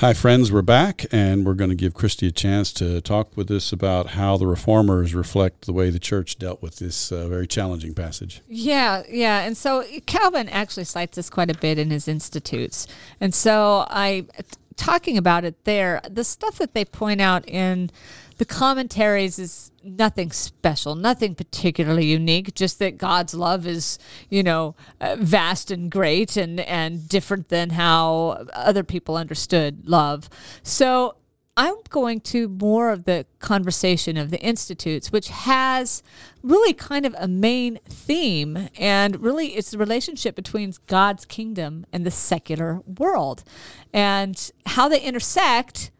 Hi, 0.00 0.12
friends. 0.12 0.52
We're 0.52 0.60
back, 0.60 1.06
and 1.10 1.46
we're 1.46 1.54
going 1.54 1.70
to 1.70 1.74
give 1.74 1.94
Christy 1.94 2.26
a 2.26 2.30
chance 2.30 2.70
to 2.74 3.00
talk 3.00 3.34
with 3.34 3.50
us 3.50 3.72
about 3.72 4.08
how 4.08 4.36
the 4.36 4.46
reformers 4.46 5.14
reflect 5.14 5.64
the 5.64 5.72
way 5.72 5.88
the 5.88 5.98
church 5.98 6.38
dealt 6.38 6.60
with 6.60 6.76
this 6.76 7.10
uh, 7.10 7.26
very 7.28 7.46
challenging 7.46 7.94
passage. 7.94 8.42
Yeah, 8.46 9.04
yeah. 9.08 9.40
And 9.40 9.56
so 9.56 9.86
Calvin 10.04 10.50
actually 10.50 10.84
cites 10.84 11.16
this 11.16 11.30
quite 11.30 11.50
a 11.50 11.58
bit 11.58 11.78
in 11.78 11.90
his 11.90 12.08
institutes. 12.08 12.86
And 13.22 13.34
so 13.34 13.86
I 13.88 14.26
talking 14.76 15.16
about 15.16 15.46
it 15.46 15.64
there, 15.64 16.02
the 16.10 16.24
stuff 16.24 16.58
that 16.58 16.74
they 16.74 16.84
point 16.84 17.22
out 17.22 17.48
in 17.48 17.90
the 18.36 18.44
commentaries 18.44 19.38
is 19.38 19.70
nothing 19.86 20.32
special, 20.32 20.94
nothing 20.94 21.34
particularly 21.34 22.06
unique, 22.06 22.54
just 22.54 22.78
that 22.80 22.98
God's 22.98 23.34
love 23.34 23.66
is, 23.66 23.98
you 24.28 24.42
know, 24.42 24.74
uh, 25.00 25.16
vast 25.18 25.70
and 25.70 25.90
great 25.90 26.36
and 26.36 26.60
and 26.60 27.08
different 27.08 27.48
than 27.48 27.70
how 27.70 28.46
other 28.52 28.82
people 28.82 29.16
understood 29.16 29.88
love. 29.88 30.28
So 30.62 31.16
I'm 31.58 31.76
going 31.88 32.20
to 32.22 32.48
more 32.48 32.90
of 32.90 33.04
the 33.04 33.24
conversation 33.38 34.18
of 34.18 34.30
the 34.30 34.40
institutes, 34.40 35.10
which 35.10 35.28
has 35.28 36.02
really 36.42 36.74
kind 36.74 37.06
of 37.06 37.14
a 37.18 37.26
main 37.26 37.78
theme, 37.88 38.68
and 38.78 39.22
really 39.22 39.48
it's 39.56 39.70
the 39.70 39.78
relationship 39.78 40.34
between 40.36 40.74
God's 40.86 41.24
kingdom 41.24 41.86
and 41.94 42.04
the 42.04 42.10
secular 42.10 42.82
world, 42.98 43.42
and 43.92 44.50
how 44.66 44.88
they 44.88 45.00
intersect 45.00 45.90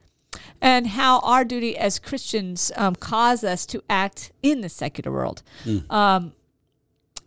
and 0.61 0.87
how 0.89 1.21
our 1.21 1.45
duty 1.45 1.77
as 1.77 1.99
Christians 1.99 2.73
um, 2.77 2.95
cause 2.97 3.45
us 3.45 3.67
to 3.67 3.83
act 3.89 4.33
in 4.43 4.61
the 4.61 4.69
secular 4.69 5.13
world. 5.13 5.43
Um, 5.91 6.33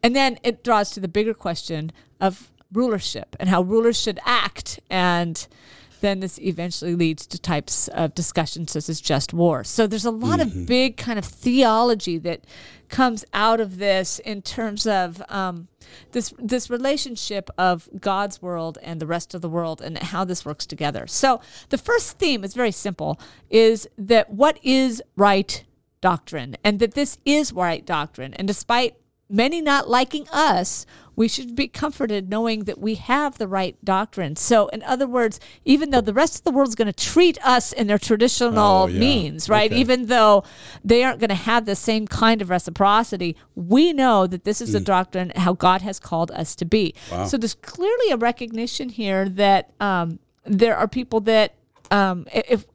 and 0.02 0.16
then 0.16 0.40
it 0.44 0.64
draws 0.64 0.92
to 0.92 1.00
the 1.00 1.08
bigger 1.08 1.34
question 1.34 1.92
of 2.20 2.50
rulership 2.72 3.36
and 3.40 3.50
how 3.50 3.62
rulers 3.62 4.00
should 4.00 4.20
act. 4.26 4.80
And 4.90 5.48
then 6.02 6.22
this 6.22 6.40
eventually 6.40 6.96
leads 6.96 7.28
to 7.28 7.40
types 7.40 7.88
of 7.90 8.16
discussions 8.16 8.72
such 8.72 8.88
as 8.88 9.02
just 9.02 9.34
war. 9.34 9.64
So 9.64 9.88
there's 9.88 10.06
a 10.06 10.12
lot 10.12 10.40
of 10.40 10.66
big 10.66 10.96
kind 10.98 11.20
of 11.20 11.26
theology 11.26 12.18
that 12.20 12.46
comes 12.90 13.24
out 13.34 13.60
of 13.60 13.78
this 13.78 14.20
in 14.20 14.42
terms 14.42 14.86
of 14.86 15.22
um, 15.30 15.68
this 16.12 16.34
this 16.38 16.70
relationship 16.70 17.50
of 17.58 17.88
God's 18.00 18.42
world 18.42 18.78
and 18.82 19.00
the 19.00 19.08
rest 19.08 19.34
of 19.34 19.42
the 19.42 19.50
world 19.50 19.82
and 19.82 19.98
how 19.98 20.26
this 20.26 20.46
works 20.46 20.66
together. 20.66 21.08
So 21.08 21.42
the 21.70 21.78
first 21.78 22.18
theme 22.18 22.44
is 22.44 22.54
very 22.54 22.72
simple: 22.72 23.20
is 23.50 23.88
that 23.98 24.32
what 24.32 24.60
is 24.64 25.02
right 25.16 25.64
doctrine, 26.02 26.58
and 26.64 26.80
that 26.80 26.94
this 26.94 27.18
is 27.26 27.54
right 27.54 27.86
doctrine, 27.86 28.34
and 28.34 28.48
despite 28.48 28.96
many 29.30 29.62
not 29.62 29.90
liking 29.90 30.28
us, 30.32 30.86
we 31.16 31.28
should 31.28 31.54
be 31.54 31.68
comforted 31.68 32.30
knowing 32.30 32.64
that 32.64 32.80
we 32.80 32.96
have 32.96 33.38
the 33.38 33.48
right 33.48 33.76
doctrine. 33.84 34.38
So, 34.38 34.68
in 34.70 34.82
other 34.84 35.06
words, 35.06 35.40
even 35.66 35.90
though 35.90 36.00
the 36.00 36.14
rest 36.14 36.38
of 36.38 36.44
the 36.46 36.52
world 36.52 36.70
is 36.70 36.76
going 36.76 36.92
to 36.92 36.94
treat 36.94 37.38
us 37.46 37.74
in 37.74 37.88
their 37.88 37.98
traditional 37.98 38.58
Oh, 38.58 38.88
yeah. 38.88 39.00
means, 39.00 39.50
right? 39.50 39.70
Okay. 39.70 39.82
Even 39.82 40.06
though 40.06 40.46
they 40.84 41.04
aren't 41.04 41.20
going 41.20 41.28
to 41.30 41.36
have 41.36 41.66
the 41.66 41.76
same 41.76 42.08
kind 42.08 42.42
of 42.42 42.50
reciprocity, 42.50 43.36
we 43.54 43.92
know 43.92 44.28
that 44.28 44.46
this 44.46 44.62
is 44.62 44.72
the 44.72 44.80
doctrine 44.80 45.34
how 45.36 45.52
God 45.54 45.82
has 45.82 46.00
called 46.00 46.32
us 46.32 46.56
to 46.56 46.64
be. 46.66 46.96
Wow. 47.12 47.26
So, 47.26 47.36
there's 47.38 47.56
clearly 47.56 48.12
a 48.12 48.18
recognition 48.18 48.88
here 48.88 49.28
that 49.28 49.72
um, 49.82 50.20
there 50.46 50.78
are 50.78 50.88
people 50.88 51.20
that. 51.22 51.54
Um, 51.92 52.26
i- 52.34 52.44
if 52.50 52.66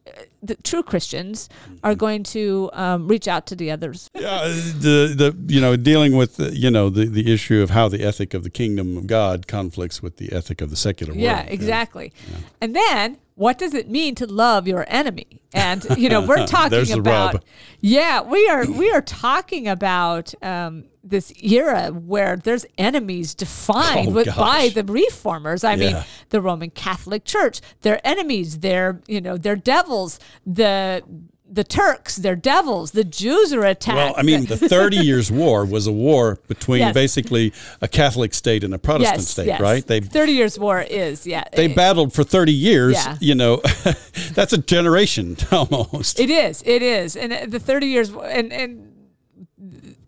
the 0.42 0.56
true 0.56 0.82
Christians 0.82 1.48
are 1.82 1.94
going 1.94 2.22
to 2.24 2.68
um, 2.74 3.08
reach 3.08 3.26
out 3.28 3.46
to 3.46 3.56
the 3.56 3.70
others 3.70 4.10
Yeah, 4.14 4.42
the 4.48 5.14
the 5.16 5.34
you 5.54 5.60
know 5.60 5.76
dealing 5.76 6.16
with 6.16 6.36
the, 6.36 6.54
you 6.54 6.70
know 6.70 6.90
the 6.90 7.06
the 7.06 7.32
issue 7.32 7.62
of 7.62 7.70
how 7.70 7.88
the 7.88 8.02
ethic 8.04 8.34
of 8.34 8.42
the 8.42 8.50
kingdom 8.50 8.96
of 8.98 9.06
God 9.06 9.46
conflicts 9.46 10.02
with 10.02 10.16
the 10.16 10.32
ethic 10.32 10.60
of 10.60 10.68
the 10.70 10.76
secular 10.76 11.12
world. 11.12 11.22
Yeah, 11.22 11.42
exactly. 11.48 12.12
And 12.60 12.74
then 12.76 13.16
what 13.36 13.58
does 13.58 13.74
it 13.74 13.88
mean 13.90 14.14
to 14.16 14.26
love 14.26 14.68
your 14.68 14.84
enemy? 14.88 15.40
And 15.52 15.84
you 15.96 16.08
know, 16.08 16.20
we're 16.26 16.46
talking 16.58 16.92
about 16.92 17.34
rub. 17.34 17.44
yeah, 17.80 18.20
we 18.22 18.48
are 18.48 18.66
we 18.70 18.90
are 18.90 19.02
talking 19.02 19.68
about 19.68 20.34
um, 20.42 20.84
this 21.02 21.32
era 21.42 21.88
where 21.90 22.36
there's 22.36 22.64
enemies 22.78 23.34
defined 23.34 24.08
Oh, 24.08 24.12
with, 24.12 24.36
by 24.36 24.70
the 24.74 24.82
reformers. 24.84 25.62
I 25.64 25.76
mean, 25.76 25.96
the 26.30 26.40
Roman 26.40 26.70
Catholic 26.70 27.24
Church, 27.24 27.60
they're 27.82 28.00
enemies. 28.06 28.60
They're 28.60 29.00
you 29.06 29.20
know 29.20 29.36
they're 29.36 29.56
devils. 29.56 30.18
The 30.46 31.02
the 31.46 31.64
Turks, 31.64 32.16
they're 32.16 32.36
devils. 32.36 32.92
The 32.92 33.04
Jews 33.04 33.52
are 33.52 33.64
attacked. 33.64 33.96
Well, 33.96 34.14
I 34.16 34.22
mean, 34.22 34.46
the 34.46 34.56
Thirty 34.56 34.96
Years' 35.04 35.30
War 35.30 35.64
was 35.64 35.86
a 35.86 35.92
war 35.92 36.38
between 36.48 36.80
Yes. 36.80 36.94
basically 36.94 37.52
a 37.80 37.88
Catholic 37.88 38.32
state 38.34 38.64
and 38.64 38.74
a 38.74 38.78
Protestant 38.78 39.18
yes, 39.18 39.28
state, 39.28 39.46
yes. 39.46 39.60
right? 39.60 39.86
They 39.86 40.00
Thirty 40.00 40.32
Years 40.32 40.58
War 40.58 40.80
is 40.80 41.26
yeah. 41.26 41.44
they 41.52 41.68
battled 41.68 42.12
for 42.12 42.24
thirty 42.24 42.52
years. 42.52 42.94
Yeah. 42.94 43.18
You 43.20 43.34
know, 43.34 43.56
that's 44.32 44.52
a 44.52 44.58
generation 44.58 45.36
almost. 45.52 46.18
It 46.18 46.30
is. 46.30 46.62
It 46.66 46.82
is. 46.82 47.16
And 47.16 47.32
uh, 47.32 47.46
the 47.46 47.60
30 47.60 47.86
years 47.86 48.10
and 48.10 48.52
and 48.52 48.83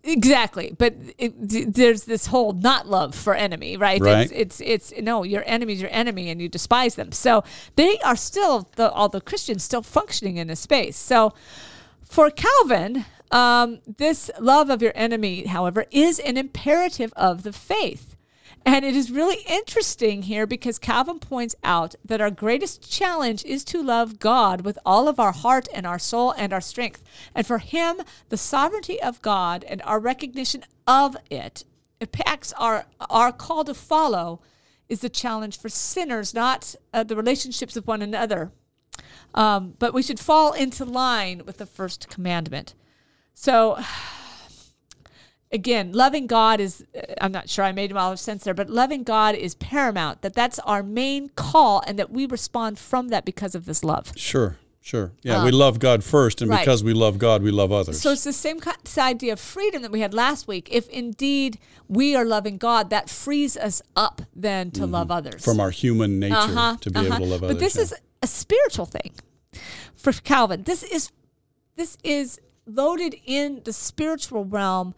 exactly. 0.07 0.75
But 0.77 0.95
it, 1.17 1.33
there's 1.73 2.03
this 2.03 2.27
whole 2.27 2.53
not 2.53 2.87
love 2.87 3.13
for 3.13 3.35
enemy, 3.35 3.77
right? 3.77 4.01
Right. 4.01 4.31
It's, 4.31 4.59
it's 4.61 4.91
it's 4.91 5.01
no, 5.01 5.23
your 5.23 5.43
enemy's 5.45 5.81
your 5.81 5.91
enemy 5.93 6.29
and 6.29 6.41
you 6.41 6.49
despise 6.49 6.95
them. 6.95 7.11
So 7.11 7.43
they 7.75 7.99
are 7.99 8.15
still 8.15 8.69
the 8.75 8.91
all 8.91 9.09
the 9.09 9.21
Christians 9.21 9.63
still 9.63 9.81
functioning 9.81 10.37
in 10.37 10.49
a 10.49 10.55
space. 10.55 10.97
So 10.97 11.33
for 12.03 12.31
Calvin, 12.31 13.05
um, 13.31 13.79
this 13.97 14.31
love 14.39 14.69
of 14.69 14.81
your 14.81 14.93
enemy, 14.95 15.45
however, 15.45 15.85
is 15.91 16.19
an 16.19 16.37
imperative 16.37 17.13
of 17.15 17.43
the 17.43 17.53
faith. 17.53 18.16
And 18.67 18.83
it 18.83 18.97
is 18.97 19.09
really 19.09 19.45
interesting 19.47 20.23
here 20.23 20.45
because 20.45 20.77
Calvin 20.77 21.19
points 21.19 21.55
out 21.63 21.95
that 22.03 22.19
our 22.19 22.29
greatest 22.29 22.91
challenge 22.91 23.45
is 23.45 23.63
to 23.63 23.81
love 23.81 24.19
God 24.19 24.65
with 24.65 24.77
all 24.85 25.07
of 25.07 25.21
our 25.21 25.31
heart 25.31 25.69
and 25.73 25.87
our 25.87 25.97
soul 25.97 26.31
and 26.31 26.51
our 26.51 26.59
strength. 26.59 27.01
And 27.33 27.47
for 27.47 27.59
him, 27.59 28.01
the 28.27 28.35
sovereignty 28.35 29.01
of 29.01 29.21
God 29.21 29.63
and 29.63 29.81
our 29.83 30.01
recognition 30.01 30.65
of 30.85 31.15
it 31.31 31.63
impacts 32.01 32.51
our, 32.57 32.87
our 33.09 33.31
call 33.31 33.63
to 33.63 33.73
follow 33.73 34.41
is 34.89 34.99
the 34.99 35.07
challenge 35.07 35.57
for 35.57 35.69
sinners, 35.69 36.33
not 36.33 36.75
uh, 36.93 37.03
the 37.03 37.15
relationships 37.15 37.73
with 37.73 37.87
one 37.87 38.01
another. 38.01 38.51
Um, 39.33 39.75
but 39.79 39.93
we 39.93 40.03
should 40.03 40.19
fall 40.19 40.51
into 40.51 40.83
line 40.83 41.43
with 41.45 41.57
the 41.57 41.65
first 41.65 42.09
commandment. 42.09 42.73
So, 43.33 43.79
again, 45.51 45.91
loving 45.93 46.27
God 46.27 46.59
is, 46.59 46.85
uh, 46.95 47.01
I'm 47.21 47.31
not 47.31 47.49
sure 47.49 47.65
I 47.65 47.71
made 47.71 47.91
a 47.91 47.95
lot 47.95 48.11
of 48.13 48.19
sense 48.19 48.43
there, 48.43 48.53
but 48.53 48.69
loving 48.69 49.03
God 49.03 49.35
is 49.35 49.55
paramount, 49.55 50.21
that 50.21 50.33
that's 50.33 50.59
our 50.59 50.83
main 50.83 51.29
call 51.29 51.81
and 51.87 51.97
that 51.99 52.11
we 52.11 52.25
respond 52.25 52.79
from 52.79 53.09
that 53.09 53.25
because 53.25 53.55
of 53.55 53.65
this 53.65 53.83
love. 53.83 54.11
Sure, 54.15 54.57
sure. 54.81 55.11
Yeah, 55.23 55.43
we 55.43 55.51
love 55.51 55.79
God 55.79 56.03
first, 56.03 56.41
and 56.41 56.49
right. 56.51 56.59
because 56.59 56.83
we 56.83 56.93
love 56.93 57.17
God, 57.17 57.41
we 57.43 57.51
love 57.51 57.71
others. 57.71 58.01
So 58.01 58.11
it's 58.11 58.23
the 58.23 58.33
same 58.33 58.59
ki- 58.59 58.71
this 58.83 58.97
idea 58.97 59.33
of 59.33 59.39
freedom 59.39 59.81
that 59.83 59.91
we 59.91 60.01
had 60.01 60.13
last 60.13 60.47
week. 60.47 60.69
If 60.71 60.89
indeed 60.89 61.59
we 61.87 62.15
are 62.15 62.25
loving 62.25 62.57
God, 62.57 62.89
that 62.89 63.09
frees 63.09 63.55
us 63.55 63.81
up 63.95 64.21
then 64.35 64.71
to 64.71 64.85
love 64.85 65.11
others. 65.11 65.41
Mm-hmm. 65.41 65.51
from 65.51 65.59
our 65.59 65.71
human 65.71 66.19
nature 66.19 66.35
Uh-huh, 66.35 66.77
to 66.81 66.91
be 66.91 66.99
uh-huh. 66.99 67.07
able 67.07 67.17
to 67.17 67.31
love 67.31 67.43
others. 67.43 67.55
But 67.55 67.59
this 67.59 67.75
yeah. 67.75 67.81
is 67.83 67.93
a 68.21 68.27
spiritual 68.27 68.85
thing 68.85 69.11
for 69.95 70.11
Calvin. 70.11 70.63
This 70.63 70.83
is 70.83 71.11
this 71.75 71.97
is 72.03 72.39
loaded 72.65 73.15
in 73.25 73.61
the 73.63 73.71
spiritual 73.71 74.43
realm, 74.43 74.95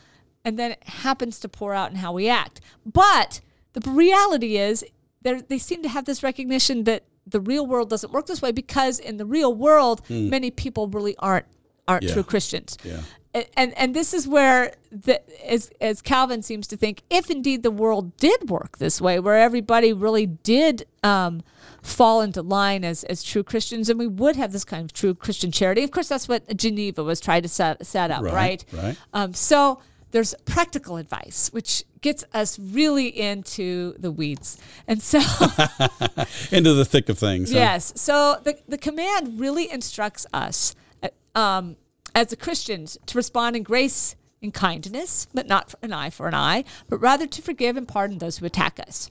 and 0.50 0.58
then 0.58 0.72
it 0.72 0.84
happens 0.84 1.40
to 1.40 1.48
pour 1.48 1.74
out 1.76 1.92
in 1.92 1.98
how 1.98 2.12
we 2.12 2.28
act. 2.28 2.60
But 2.86 3.40
the 3.74 3.90
reality 3.92 4.58
is, 4.58 4.84
they 5.22 5.42
they 5.42 5.60
seem 5.60 5.84
to 5.84 5.90
have 5.90 6.06
this 6.06 6.24
recognition 6.24 6.84
that 6.86 7.04
the 7.28 7.40
real 7.40 7.66
world 7.68 7.90
doesn't 7.90 8.12
work 8.12 8.26
this 8.26 8.42
way 8.42 8.52
because 8.52 8.98
in 9.00 9.18
the 9.18 9.26
real 9.26 9.54
world, 9.54 10.02
many 10.10 10.50
people 10.52 10.88
really 10.88 11.16
aren't 11.20 11.46
aren't. 11.88 12.04
Yeah. 12.04 12.14
true 12.14 12.24
Christians. 12.24 12.78
Yeah. 12.84 13.02
And, 13.36 13.46
and 13.56 13.78
and 13.78 13.94
this 13.94 14.14
is 14.14 14.28
where 14.28 14.74
the 14.92 15.22
as 15.48 15.70
as 15.80 16.02
Calvin 16.02 16.42
seems 16.42 16.66
to 16.68 16.78
think, 16.78 17.04
if 17.12 17.30
indeed 17.30 17.62
the 17.62 17.70
world 17.84 18.18
did 18.18 18.50
work 18.50 18.80
this 18.80 19.00
way, 19.00 19.20
where 19.20 19.38
everybody 19.38 19.94
really 19.94 20.26
did 20.26 20.88
um, 21.04 21.44
fall 21.84 22.22
into 22.22 22.42
line 22.42 22.84
as 22.84 23.04
as 23.04 23.22
true 23.22 23.44
Christians, 23.44 23.88
and 23.90 24.00
we 24.00 24.08
would 24.08 24.36
have 24.36 24.52
this 24.52 24.66
kind 24.66 24.84
of 24.84 24.94
true 24.94 25.14
Christian 25.14 25.52
charity. 25.52 25.84
Of 25.84 25.92
course, 25.92 26.08
that's 26.10 26.28
what 26.28 26.42
Geneva 26.58 27.04
was 27.04 27.20
trying 27.20 27.44
to 27.44 27.50
set 27.50 27.86
set 27.86 28.10
up, 28.10 28.24
Right, 28.24 28.34
right? 28.34 28.66
right. 28.74 28.98
Um, 29.14 29.34
so 29.36 29.80
there's 30.12 30.34
practical 30.46 30.98
advice, 30.98 31.50
which 31.52 31.84
gets 32.02 32.24
us 32.34 32.58
really 32.58 33.08
into 33.08 33.94
the 34.00 34.12
weeds, 34.12 34.58
and 34.88 35.02
so. 35.02 35.20
into 36.52 36.74
the 36.74 36.86
thick 36.86 37.10
of 37.10 37.18
things. 37.18 37.52
huh? 37.52 37.58
Yes. 37.58 37.94
So 37.96 38.40
the, 38.44 38.58
the 38.68 38.78
command 38.78 39.40
really 39.40 39.70
instructs 39.72 40.26
us 40.34 40.76
uh, 41.04 41.10
um, 41.38 41.76
as 42.16 42.28
the 42.28 42.36
Christians 42.36 42.98
to 43.06 43.18
respond 43.18 43.56
in 43.56 43.64
grace 43.64 44.16
and 44.42 44.54
kindness, 44.54 45.28
but 45.34 45.48
not 45.48 45.72
for 45.72 45.78
an 45.82 45.94
eye 45.94 46.10
for 46.10 46.28
an 46.28 46.34
eye, 46.34 46.64
but 46.88 47.00
rather 47.00 47.28
to 47.28 47.42
forgive 47.42 47.78
and 47.78 47.88
pardon 47.88 48.18
those 48.18 48.38
who 48.38 48.46
attack 48.46 48.80
us. 48.80 49.10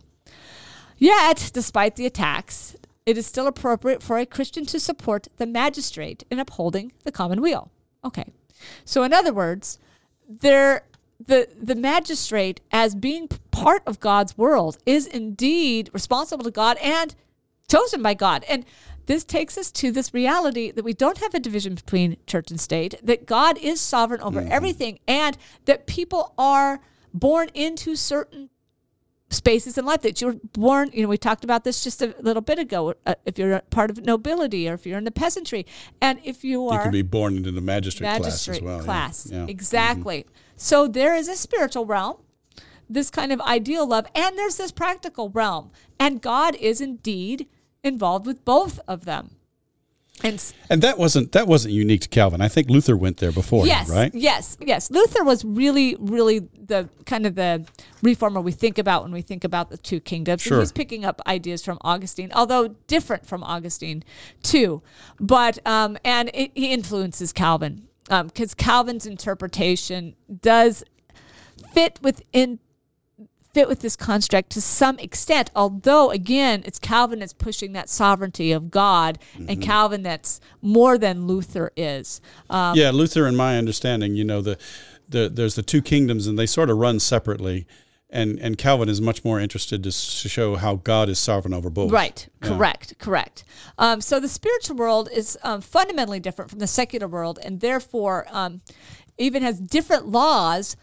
Yet, 0.96 1.51
despite 1.55 1.96
the 1.96 2.07
attacks, 2.07 2.76
it 3.07 3.16
is 3.16 3.26
still 3.26 3.46
appropriate 3.46 4.03
for 4.03 4.18
a 4.18 4.26
Christian 4.26 4.66
to 4.66 4.80
support 4.80 5.28
the 5.36 5.46
magistrate 5.46 6.24
in 6.30 6.38
upholding 6.38 6.92
the 7.05 7.12
common 7.12 7.40
weal. 7.40 7.70
Okay. 8.05 8.32
So, 8.84 9.03
in 9.05 9.12
other 9.12 9.32
words, 9.32 9.78
there 10.29 10.85
the 11.24 11.49
the 11.61 11.74
magistrate 11.74 12.61
as 12.70 12.95
being 12.95 13.29
part 13.51 13.83
of 13.87 13.99
God's 13.99 14.39
world 14.39 14.79
is 14.87 15.07
indeed 15.07 15.91
responsible 15.93 16.45
to 16.45 16.51
God 16.51 16.76
and 16.79 17.14
chosen 17.68 18.03
by 18.03 18.14
God. 18.14 18.45
And 18.49 18.64
this 19.07 19.24
takes 19.24 19.57
us 19.57 19.70
to 19.72 19.91
this 19.91 20.12
reality 20.12 20.70
that 20.70 20.85
we 20.85 20.93
don't 20.93 21.18
have 21.18 21.35
a 21.35 21.41
division 21.41 21.74
between 21.74 22.18
church 22.26 22.51
and 22.51 22.61
state, 22.61 22.95
that 23.03 23.26
God 23.26 23.57
is 23.59 23.81
sovereign 23.81 24.20
over 24.20 24.41
mm-hmm. 24.41 24.53
everything, 24.53 24.99
and 25.09 25.37
that 25.64 25.87
people 25.87 26.35
are 26.37 26.81
born 27.14 27.49
into 27.55 27.97
certain 27.97 28.51
spaces 29.31 29.76
in 29.76 29.85
life 29.85 30.01
that 30.03 30.20
you're 30.22 30.37
born 30.55 30.89
you 30.95 31.03
know 31.03 31.09
we 31.09 31.18
talked 31.18 31.45
about 31.45 31.62
this 31.62 31.85
just 31.85 32.01
a 32.01 32.14
little 32.20 32.41
bit 32.41 32.59
ago 32.59 32.95
uh, 33.05 33.14
if 33.26 33.39
you're 33.39 33.53
a 33.53 33.61
part 33.62 33.91
of 33.91 34.03
nobility 34.05 34.68
or 34.68 34.74
if 34.74 34.87
you're 34.87 34.97
in 34.97 35.05
the 35.05 35.11
peasantry 35.11 35.66
and 36.01 36.18
if 36.24 36.43
you 36.45 36.66
are 36.68 36.79
You 36.79 36.83
can 36.85 36.93
be 36.93 37.03
born 37.03 37.37
into 37.37 37.51
the 37.53 37.61
magistrate, 37.61 38.07
magistrate 38.07 38.62
class 38.62 38.62
as 38.62 38.62
well. 38.62 38.85
class. 38.85 39.29
Yeah. 39.31 39.47
Exactly. 39.47 40.24
So 40.57 40.89
there 40.89 41.14
is 41.14 41.29
a 41.29 41.37
spiritual 41.37 41.85
realm, 41.85 42.16
this 42.89 43.11
kind 43.11 43.31
of 43.31 43.41
ideal 43.43 43.87
love, 43.87 44.07
and 44.14 44.39
there's 44.39 44.57
this 44.57 44.72
practical 44.72 45.29
realm. 45.31 45.70
And 46.01 46.22
God 46.22 46.55
is 46.57 46.81
indeed 46.81 47.49
involved 47.85 48.24
with 48.26 48.45
both 48.45 48.81
of 48.89 49.05
them. 49.05 49.37
And 50.25 50.53
And 50.69 50.83
that 50.83 50.99
wasn't 50.99 51.33
that 51.33 51.47
wasn't 51.47 51.75
unique 51.75 52.01
to 52.03 52.09
Calvin. 52.09 52.41
I 52.41 52.49
think 52.49 52.69
Luther 52.69 52.97
went 52.97 53.19
there 53.19 53.33
before 53.33 53.62
him, 53.62 53.69
yes, 53.69 53.89
right? 53.89 54.14
yes, 54.14 54.57
yes. 54.61 54.91
Luther 54.91 55.25
was 55.25 55.45
really, 55.45 55.97
really 55.99 56.41
the 56.41 56.89
kind 57.07 57.27
of 57.27 57.35
the 57.35 57.64
reformer 58.03 58.41
we 58.41 58.53
think 58.53 58.79
about 58.79 59.03
when 59.03 59.12
we 59.12 59.23
think 59.23 59.45
about 59.45 59.71
the 59.71 59.77
two 59.77 60.01
kingdoms. 60.01 60.43
Sure. 60.43 60.55
And 60.55 60.62
he's 60.62 60.73
picking 60.73 61.05
up 61.05 61.21
ideas 61.27 61.64
from 61.64 61.79
Augustine, 61.83 62.33
although 62.35 62.69
different 62.87 63.27
from 63.27 63.45
Augustine 63.45 64.03
too. 64.43 64.83
But 65.21 65.64
um, 65.66 65.97
and 66.05 66.31
it, 66.35 66.51
he 66.55 66.73
influences 66.73 67.33
Calvin 67.33 67.89
because 68.09 68.55
Calvin's 68.55 69.07
interpretation 69.07 70.16
does 70.41 70.83
fit 71.73 71.99
within 72.03 72.59
fit 73.59 73.68
with 73.68 73.80
this 73.80 73.96
construct 73.96 74.50
to 74.50 74.61
some 74.61 74.98
extent 74.98 75.50
although 75.56 76.11
again 76.11 76.62
it's 76.64 76.78
calvin 76.78 77.18
that's 77.18 77.32
pushing 77.32 77.72
that 77.72 77.88
sovereignty 77.88 78.52
of 78.52 78.70
god 78.70 79.18
and 79.48 79.61
calvin 79.61 80.02
that's 80.02 80.40
more 80.62 80.96
than 80.96 81.26
luther 81.26 81.72
is 81.76 82.20
um, 82.50 82.76
yeah, 82.76 82.90
Luther, 82.90 83.26
in 83.26 83.36
my 83.36 83.59
understanding, 83.59 84.14
you 84.14 84.24
know, 84.24 84.40
the, 84.40 84.59
the 85.09 85.28
there's 85.28 85.54
the 85.54 85.62
two 85.62 85.82
kingdoms, 85.82 86.26
and 86.26 86.38
they 86.38 86.46
sort 86.46 86.70
of 86.70 86.78
run 86.78 87.00
separately. 87.00 87.66
And 88.11 88.38
and 88.38 88.56
Calvin 88.56 88.88
is 88.88 89.02
much 89.02 89.22
more 89.22 89.38
interested 89.38 89.82
to, 89.82 89.90
to 89.90 90.28
show 90.28 90.56
how 90.56 90.76
God 90.76 91.11
is 91.11 91.18
sovereign 91.18 91.52
over 91.52 91.68
both. 91.68 91.92
Right, 91.92 92.26
Yeah. 92.42 92.48
correct, 92.48 92.98
correct. 92.98 93.44
Um, 93.76 94.00
so 94.00 94.18
the 94.18 94.28
spiritual 94.28 94.76
world 94.76 95.11
is 95.12 95.36
um, 95.42 95.61
fundamentally 95.61 96.18
different 96.18 96.50
from 96.50 96.59
the 96.59 96.66
secular 96.66 97.06
world, 97.06 97.38
and 97.42 97.61
therefore 97.61 98.26
um, 98.30 98.62
even 99.18 99.42
has 99.42 99.61
different 99.61 100.06
laws 100.06 100.74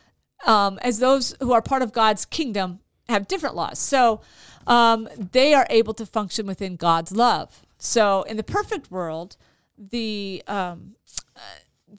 um, 0.46 0.80
as 0.82 1.00
those 1.00 1.36
who 1.40 1.54
are 1.54 1.62
part 1.62 1.82
of 1.82 1.92
God's 1.92 2.26
kingdom 2.26 2.80
have 3.10 3.28
different 3.28 3.56
laws. 3.56 3.80
So 3.80 4.22
um, 4.68 5.08
they 5.18 5.54
are 5.54 5.68
able 5.70 5.94
to 5.96 6.06
function 6.06 6.48
within 6.48 6.76
God's 6.76 7.12
love. 7.12 7.66
So 7.78 8.24
in 8.24 8.38
the 8.38 8.44
perfect 8.44 8.90
world, 8.90 9.38
the 9.78 10.44
um, 10.48 10.96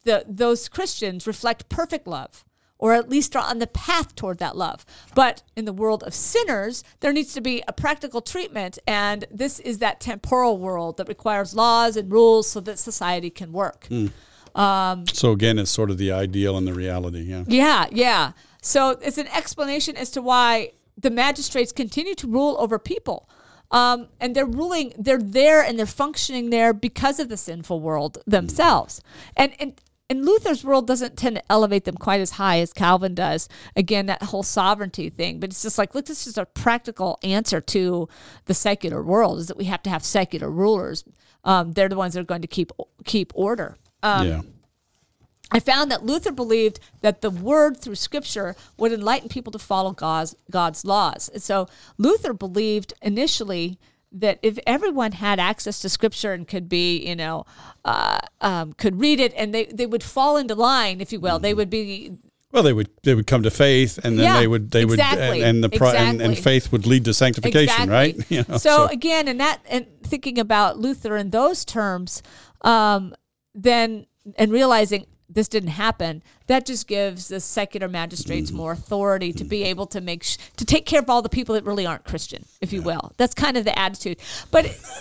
the 0.04 0.24
those 0.26 0.68
Christians 0.68 1.26
reflect 1.26 1.68
perfect 1.68 2.06
love, 2.06 2.44
or 2.78 2.94
at 2.94 3.08
least 3.08 3.36
are 3.36 3.44
on 3.44 3.58
the 3.58 3.66
path 3.66 4.14
toward 4.14 4.38
that 4.38 4.56
love. 4.56 4.84
But 5.14 5.42
in 5.54 5.64
the 5.64 5.72
world 5.72 6.02
of 6.02 6.14
sinners, 6.14 6.82
there 7.00 7.12
needs 7.12 7.34
to 7.34 7.40
be 7.40 7.62
a 7.68 7.72
practical 7.72 8.20
treatment, 8.20 8.78
and 8.86 9.26
this 9.30 9.60
is 9.60 9.78
that 9.78 10.00
temporal 10.00 10.58
world 10.58 10.96
that 10.96 11.08
requires 11.08 11.54
laws 11.54 11.96
and 11.96 12.10
rules 12.10 12.48
so 12.48 12.60
that 12.60 12.78
society 12.78 13.30
can 13.30 13.52
work. 13.52 13.86
So 15.12 15.32
again, 15.32 15.58
it's 15.58 15.70
sort 15.70 15.90
of 15.90 15.98
the 15.98 16.12
ideal 16.12 16.56
and 16.56 16.66
the 16.66 16.74
reality. 16.74 17.20
Yeah. 17.20 17.44
Yeah, 17.46 17.86
yeah. 17.90 18.32
So 18.62 18.90
it's 18.90 19.18
an 19.18 19.28
explanation 19.28 19.96
as 19.96 20.10
to 20.12 20.22
why 20.22 20.72
the 20.96 21.10
magistrates 21.10 21.72
continue 21.72 22.14
to 22.16 22.26
rule 22.26 22.56
over 22.58 22.78
people. 22.78 23.28
Um, 23.70 24.08
and 24.20 24.34
they're 24.34 24.46
ruling, 24.46 24.92
they're 24.98 25.18
there 25.18 25.62
and 25.62 25.78
they're 25.78 25.86
functioning 25.86 26.50
there 26.50 26.72
because 26.72 27.20
of 27.20 27.28
the 27.28 27.36
sinful 27.36 27.80
world 27.80 28.18
themselves. 28.26 29.02
And, 29.36 29.52
and, 29.60 29.80
and 30.08 30.24
Luther's 30.24 30.64
world 30.64 30.86
doesn't 30.86 31.16
tend 31.16 31.36
to 31.36 31.52
elevate 31.52 31.84
them 31.84 31.96
quite 31.96 32.20
as 32.20 32.32
high 32.32 32.60
as 32.60 32.72
Calvin 32.72 33.14
does. 33.14 33.48
Again, 33.74 34.06
that 34.06 34.22
whole 34.22 34.44
sovereignty 34.44 35.10
thing. 35.10 35.40
But 35.40 35.50
it's 35.50 35.62
just 35.62 35.78
like, 35.78 35.94
look, 35.94 36.06
this 36.06 36.26
is 36.26 36.38
a 36.38 36.46
practical 36.46 37.18
answer 37.24 37.60
to 37.60 38.08
the 38.44 38.54
secular 38.54 39.02
world 39.02 39.40
is 39.40 39.48
that 39.48 39.56
we 39.56 39.64
have 39.64 39.82
to 39.82 39.90
have 39.90 40.04
secular 40.04 40.50
rulers. 40.50 41.04
Um, 41.44 41.72
they're 41.72 41.88
the 41.88 41.96
ones 41.96 42.14
that 42.14 42.20
are 42.20 42.24
going 42.24 42.42
to 42.42 42.48
keep 42.48 42.70
keep 43.04 43.32
order. 43.34 43.76
Um, 44.06 44.28
yeah. 44.28 44.40
I 45.52 45.60
found 45.60 45.90
that 45.92 46.04
Luther 46.04 46.32
believed 46.32 46.80
that 47.02 47.20
the 47.20 47.30
word 47.30 47.80
through 47.80 47.94
scripture 47.94 48.56
would 48.78 48.92
enlighten 48.92 49.28
people 49.28 49.52
to 49.52 49.58
follow 49.58 49.92
God's, 49.92 50.34
God's 50.50 50.84
laws. 50.84 51.28
And 51.28 51.42
so 51.42 51.68
Luther 51.98 52.32
believed 52.32 52.94
initially 53.00 53.78
that 54.10 54.38
if 54.42 54.58
everyone 54.66 55.12
had 55.12 55.38
access 55.38 55.80
to 55.80 55.88
scripture 55.88 56.32
and 56.32 56.48
could 56.48 56.68
be, 56.68 57.06
you 57.06 57.14
know, 57.14 57.44
uh, 57.84 58.18
um, 58.40 58.72
could 58.72 59.00
read 59.00 59.20
it 59.20 59.32
and 59.36 59.54
they, 59.54 59.66
they 59.66 59.86
would 59.86 60.02
fall 60.02 60.36
into 60.36 60.54
line, 60.54 61.00
if 61.00 61.12
you 61.12 61.20
will, 61.20 61.38
they 61.38 61.54
would 61.54 61.70
be 61.70 62.12
Well, 62.50 62.62
they 62.62 62.72
would 62.72 62.88
they 63.02 63.14
would 63.14 63.26
come 63.26 63.42
to 63.42 63.50
faith, 63.50 63.98
and 64.02 64.18
then 64.18 64.24
Yeah, 64.24 64.40
they 64.40 64.46
would 64.46 64.70
they 64.70 64.84
would 64.84 64.98
and, 64.98 65.42
and 65.42 65.64
the 65.64 65.68
pri- 65.68 65.94
and, 65.96 66.22
and 66.22 66.38
faith 66.38 66.72
would 66.72 66.86
lead 66.86 67.04
to 67.04 67.14
sanctification, 67.14 67.90
right? 67.90 68.16
You 68.30 68.44
know, 68.48 68.56
so, 68.56 68.86
again, 68.86 69.28
and 69.28 69.38
that 69.40 69.60
and 69.68 69.86
thinking 70.02 70.38
about 70.38 70.78
Luther 70.78 71.16
in 71.16 71.30
those 71.30 71.64
terms, 71.64 72.22
um, 72.62 73.14
then 73.56 74.06
and 74.36 74.52
realizing 74.52 75.06
this 75.28 75.48
didn't 75.48 75.70
happen, 75.70 76.22
that 76.46 76.64
just 76.64 76.86
gives 76.86 77.26
the 77.26 77.40
secular 77.40 77.88
magistrates 77.88 78.50
Mm-hmm. 78.50 78.56
more 78.58 78.72
authority 78.72 79.32
to 79.32 79.42
be 79.42 79.64
able 79.64 79.84
to 79.86 80.00
make 80.00 80.22
sh- 80.22 80.36
to 80.56 80.64
take 80.64 80.86
care 80.86 81.00
of 81.00 81.10
all 81.10 81.20
the 81.20 81.28
people 81.28 81.56
that 81.56 81.64
really 81.64 81.84
aren't 81.84 82.04
Christian, 82.04 82.44
if 82.60 82.72
you 82.72 82.80
will. 82.80 83.10
That's 83.16 83.34
kind 83.34 83.56
of 83.56 83.64
the 83.64 83.76
attitude. 83.76 84.18
But 84.52 84.66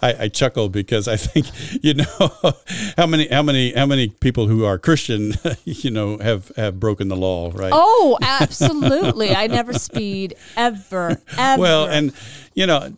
I, 0.00 0.14
I 0.20 0.28
chuckle 0.28 0.68
because 0.68 1.08
I 1.08 1.16
think 1.16 1.46
you 1.82 1.94
know 1.94 2.32
how 2.96 3.06
many 3.08 3.26
how 3.26 3.42
many 3.42 3.72
how 3.72 3.86
many 3.86 4.08
people 4.10 4.46
who 4.46 4.64
are 4.64 4.78
Christian, 4.78 5.32
you 5.64 5.90
know, 5.90 6.18
have 6.18 6.52
have 6.56 6.78
broken 6.78 7.08
the 7.08 7.16
law, 7.16 7.50
right? 7.52 7.72
oh, 7.74 8.16
absolutely, 8.22 9.34
I 9.34 9.48
never 9.48 9.72
speed 9.72 10.34
ever, 10.56 11.20
ever. 11.36 11.60
well, 11.60 11.88
and 11.88 12.12
you 12.54 12.66
know. 12.66 12.94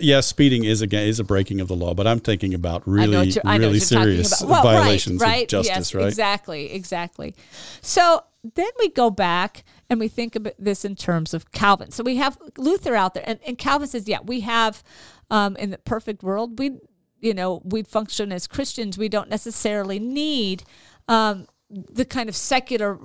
Yes, 0.00 0.26
speeding 0.26 0.64
is 0.64 0.82
again 0.82 1.06
is 1.06 1.20
a 1.20 1.24
breaking 1.24 1.60
of 1.60 1.68
the 1.68 1.76
law, 1.76 1.94
but 1.94 2.06
I'm 2.06 2.20
thinking 2.20 2.54
about 2.54 2.86
really, 2.86 3.16
what 3.16 3.34
you're, 3.34 3.42
I 3.44 3.58
know 3.58 3.68
really 3.68 3.78
what 3.80 3.90
you're 3.90 4.00
talking 4.00 4.24
serious. 4.24 4.42
Well, 4.42 4.62
violations 4.62 5.20
right, 5.20 5.28
right, 5.28 5.42
of 5.42 5.48
justice, 5.48 5.76
yes, 5.76 5.94
right? 5.94 6.06
Exactly, 6.06 6.72
exactly. 6.72 7.34
So 7.80 8.24
then 8.42 8.70
we 8.78 8.88
go 8.90 9.10
back 9.10 9.64
and 9.88 10.00
we 10.00 10.08
think 10.08 10.36
about 10.36 10.54
this 10.58 10.84
in 10.84 10.96
terms 10.96 11.34
of 11.34 11.52
Calvin. 11.52 11.90
So 11.90 12.02
we 12.02 12.16
have 12.16 12.38
Luther 12.56 12.94
out 12.94 13.14
there, 13.14 13.24
and, 13.26 13.38
and 13.46 13.58
Calvin 13.58 13.88
says, 13.88 14.08
yeah, 14.08 14.18
we 14.24 14.40
have 14.40 14.82
um, 15.30 15.56
in 15.56 15.70
the 15.70 15.78
perfect 15.78 16.22
world, 16.22 16.58
we, 16.58 16.78
you 17.20 17.34
know, 17.34 17.60
we 17.64 17.82
function 17.82 18.32
as 18.32 18.46
Christians. 18.46 18.96
We 18.98 19.08
don't 19.08 19.28
necessarily 19.28 19.98
need 19.98 20.64
um, 21.08 21.46
the 21.68 22.04
kind 22.04 22.28
of 22.28 22.36
secular 22.36 22.98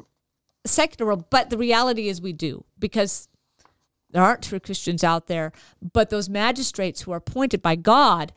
secular 0.65 1.11
world, 1.11 1.29
but 1.29 1.49
the 1.49 1.57
reality 1.57 2.07
is 2.07 2.19
we 2.21 2.33
do 2.33 2.65
because 2.79 3.27
there 4.15 4.23
aren't 4.23 4.43
true 4.43 4.61
Christians 4.61 5.03
out 5.03 5.27
there, 5.27 5.51
but 5.93 6.09
those 6.09 6.29
magistrates 6.29 7.01
who 7.01 7.11
are 7.11 7.17
appointed 7.17 7.61
by 7.61 7.75
God 7.75 8.31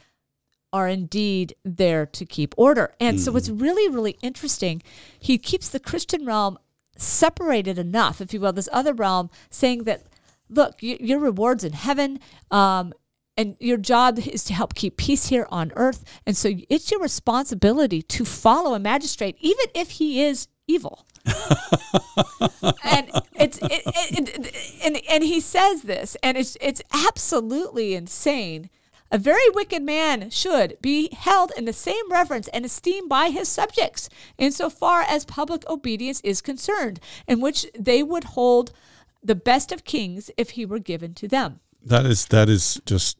are 0.73 0.89
indeed 0.89 1.55
there 1.65 2.05
to 2.05 2.27
keep 2.27 2.53
order. 2.59 2.93
And 2.99 3.21
so 3.21 3.31
what's 3.31 3.49
really, 3.49 3.89
really 3.89 4.19
interesting, 4.21 4.83
he 5.17 5.39
keeps 5.39 5.69
the 5.69 5.79
Christian 5.79 6.27
realm 6.27 6.59
separated 6.97 7.79
enough, 7.79 8.21
if 8.21 8.35
you 8.35 8.41
will, 8.41 8.53
this 8.53 8.69
other 8.73 8.93
realm, 8.93 9.31
saying 9.51 9.85
that, 9.85 10.03
look, 10.49 10.81
y- 10.83 10.99
your 10.99 11.21
reward's 11.21 11.63
in 11.63 11.75
heaven. 11.75 12.19
Um, 12.51 12.93
and 13.37 13.55
your 13.61 13.77
job 13.77 14.19
is 14.19 14.43
to 14.45 14.55
help 14.55 14.75
keep 14.75 14.97
peace 14.97 15.29
here 15.29 15.47
on 15.49 15.71
earth. 15.77 16.03
And 16.27 16.37
so 16.37 16.55
it's 16.69 16.91
your 16.91 16.99
responsibility 16.99 18.03
to 18.03 18.25
follow 18.25 18.75
a 18.75 18.81
magistrate, 18.81 19.37
even 19.39 19.67
if 19.77 19.91
he 19.93 20.25
is 20.25 20.49
evil 20.67 21.07
and 22.85 23.11
it's 23.35 23.59
it, 23.59 23.83
it, 23.87 24.29
it, 24.29 24.85
and 24.85 25.01
and 25.09 25.25
he 25.25 25.41
says 25.41 25.83
this, 25.83 26.17
and 26.23 26.37
it's 26.37 26.57
it's 26.61 26.83
absolutely 26.93 27.95
insane. 27.95 28.71
A 29.11 29.19
very 29.19 29.49
wicked 29.55 29.83
man 29.83 30.29
should 30.29 30.77
be 30.83 31.09
held 31.15 31.51
in 31.57 31.65
the 31.65 31.73
same 31.73 32.11
reverence 32.11 32.47
and 32.49 32.67
esteem 32.67 33.09
by 33.09 33.31
his 33.31 33.49
subjects, 33.49 34.11
insofar 34.37 35.01
as 35.03 35.25
public 35.25 35.69
obedience 35.69 36.21
is 36.21 36.43
concerned, 36.43 37.01
in 37.27 37.41
which 37.41 37.67
they 37.79 38.03
would 38.03 38.25
hold 38.25 38.71
the 39.23 39.35
best 39.35 39.73
of 39.73 39.85
kings 39.85 40.31
if 40.37 40.51
he 40.51 40.67
were 40.67 40.79
given 40.79 41.15
to 41.15 41.27
them. 41.27 41.61
That 41.83 42.05
is 42.05 42.27
that 42.27 42.51
is 42.51 42.81
just 42.85 43.19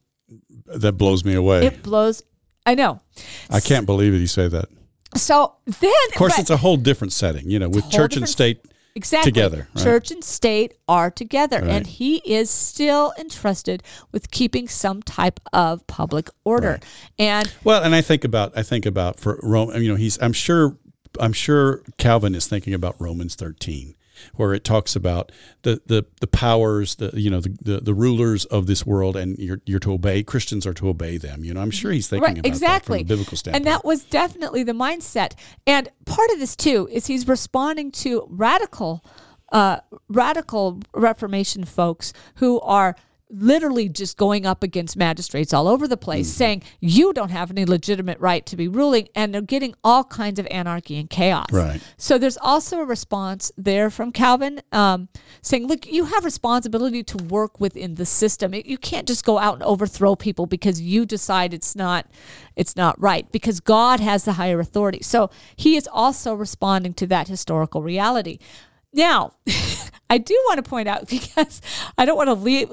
that 0.67 0.93
blows 0.93 1.25
me 1.25 1.35
away. 1.35 1.67
It 1.67 1.83
blows. 1.83 2.23
I 2.67 2.75
know. 2.75 3.01
I 3.49 3.61
can't 3.61 3.87
believe 3.87 4.13
it. 4.13 4.19
You 4.19 4.27
say 4.27 4.49
that. 4.49 4.69
So 5.17 5.55
then, 5.67 5.91
Of 6.11 6.15
course, 6.17 6.39
it's 6.39 6.51
a 6.51 6.57
whole 6.59 6.77
different 6.77 7.13
setting, 7.13 7.51
you 7.51 7.59
know, 7.59 7.69
with 7.69 7.91
church 7.91 8.17
and 8.17 8.29
state. 8.29 8.61
exactly 8.95 9.31
together, 9.33 9.69
right? 9.75 9.83
Church 9.85 10.11
and 10.11 10.23
state 10.23 10.75
are 10.89 11.11
together, 11.11 11.61
Right. 11.61 11.71
and 11.71 11.87
he 11.87 12.17
is 12.19 12.51
still 12.51 13.13
entrusted 13.19 13.83
with 14.13 14.31
keeping 14.31 14.69
some 14.69 15.03
type 15.03 15.41
of 15.53 15.87
public 15.87 16.29
order. 16.45 16.81
And 17.19 17.51
Well, 17.65 17.83
and 17.83 17.95
I 17.95 18.01
think 18.03 18.25
about 18.25 18.53
I 18.57 18.63
think 18.63 18.85
about 18.87 19.19
for 19.21 19.39
Rome. 19.43 19.71
You 19.81 19.89
know, 19.91 19.97
he's 19.97 20.19
I'm 20.21 20.33
sure 20.33 20.77
I'm 21.21 21.33
sure 21.33 21.83
Calvin 21.97 22.35
is 22.35 22.47
thinking 22.47 22.75
about 22.75 22.97
Romans 23.01 23.35
13, 23.35 23.95
where 24.35 24.55
it 24.55 24.65
talks 24.65 24.97
about 24.97 25.33
the 25.63 25.81
the 25.87 26.05
the 26.21 26.27
powers, 26.27 26.97
the 26.97 27.11
you 27.15 27.31
know 27.31 27.41
the, 27.41 27.57
the, 27.63 27.81
the 27.81 27.95
rulers 27.95 28.45
of 28.47 28.67
this 28.67 28.87
world, 28.87 29.17
and 29.17 29.39
you're 29.39 29.61
you're 29.67 29.81
to 29.81 29.93
obey. 29.93 30.23
Christians 30.23 30.67
are 30.67 30.75
to 30.75 30.89
obey 30.89 31.17
them. 31.17 31.45
You 31.45 31.55
know, 31.55 31.61
I'm 31.61 31.71
sure 31.71 31.93
he's 31.93 32.09
thinking 32.09 32.25
right, 32.25 32.39
about 32.39 32.47
exactly 32.47 32.99
that 32.99 33.07
from 33.07 33.07
a 33.07 33.17
biblical 33.17 33.37
standpoint. 33.37 33.67
and 33.67 33.75
that 33.75 33.85
was 33.85 34.05
definitely 34.05 34.63
the 34.63 34.73
mindset. 34.73 35.35
And 35.67 35.89
part 36.05 36.31
of 36.31 36.39
this 36.39 36.57
too 36.57 36.89
is 36.91 37.07
he's 37.07 37.27
responding 37.27 37.91
to 37.93 38.27
radical, 38.29 39.05
uh, 39.53 39.81
radical 40.09 40.81
Reformation 40.95 41.65
folks 41.65 42.13
who 42.37 42.61
are 42.61 42.97
literally 43.31 43.89
just 43.89 44.17
going 44.17 44.47
up 44.47 44.63
against 44.63 44.97
magistrates 44.97 45.53
all 45.53 45.69
over 45.69 45.87
the 45.87 45.97
place, 45.97 46.29
saying 46.33 46.63
you 46.81 47.13
don't 47.13 47.31
have 47.31 47.51
any 47.51 47.65
legitimate 47.65 48.19
right 48.21 48.45
to 48.47 48.57
be 48.57 48.69
ruling, 48.69 49.09
and 49.15 49.35
they're 49.35 49.43
getting 49.43 49.75
all 49.85 50.05
kinds 50.05 50.39
of 50.39 50.47
anarchy 50.51 50.97
and 50.99 51.11
chaos. 51.11 51.47
Right. 51.53 51.81
So 51.97 52.19
there's 52.19 52.39
also 52.39 52.81
a 52.81 52.85
response 52.85 53.53
there 53.57 53.91
from 53.91 54.13
Calvin 54.13 54.61
um, 54.73 55.09
saying, 55.43 55.67
look, 55.67 55.87
you 55.87 56.05
have 56.07 56.25
responsibility 56.25 57.03
to 57.05 57.17
work 57.25 57.61
within 57.61 57.97
the 57.97 58.07
system. 58.07 58.55
It- 58.55 58.67
You 58.67 58.79
can't 58.79 59.07
just 59.07 59.25
go 59.25 59.39
out 59.39 59.55
and 59.55 59.63
overthrow 59.63 60.17
people 60.17 60.47
because 60.47 60.81
you 60.81 61.05
decide 61.07 61.53
it's 61.55 61.77
not 61.77 62.07
it's 62.57 62.75
not 62.75 63.01
right 63.01 63.31
because 63.31 63.61
God 63.61 64.01
has 64.01 64.25
the 64.25 64.33
higher 64.33 64.59
authority. 64.59 64.99
So 65.03 65.31
he 65.55 65.77
is 65.77 65.89
also 65.93 66.35
responding 66.35 66.93
to 66.95 67.07
that 67.07 67.29
historical 67.29 67.83
reality. 67.83 68.39
Now, 68.93 69.33
I 70.11 70.19
do 70.19 70.35
want 70.47 70.63
to 70.65 70.69
point 70.69 70.89
out 70.89 71.09
because 71.11 71.61
I 71.97 72.05
don't 72.05 72.17
want 72.17 72.29
to 72.29 72.35
leave 72.35 72.71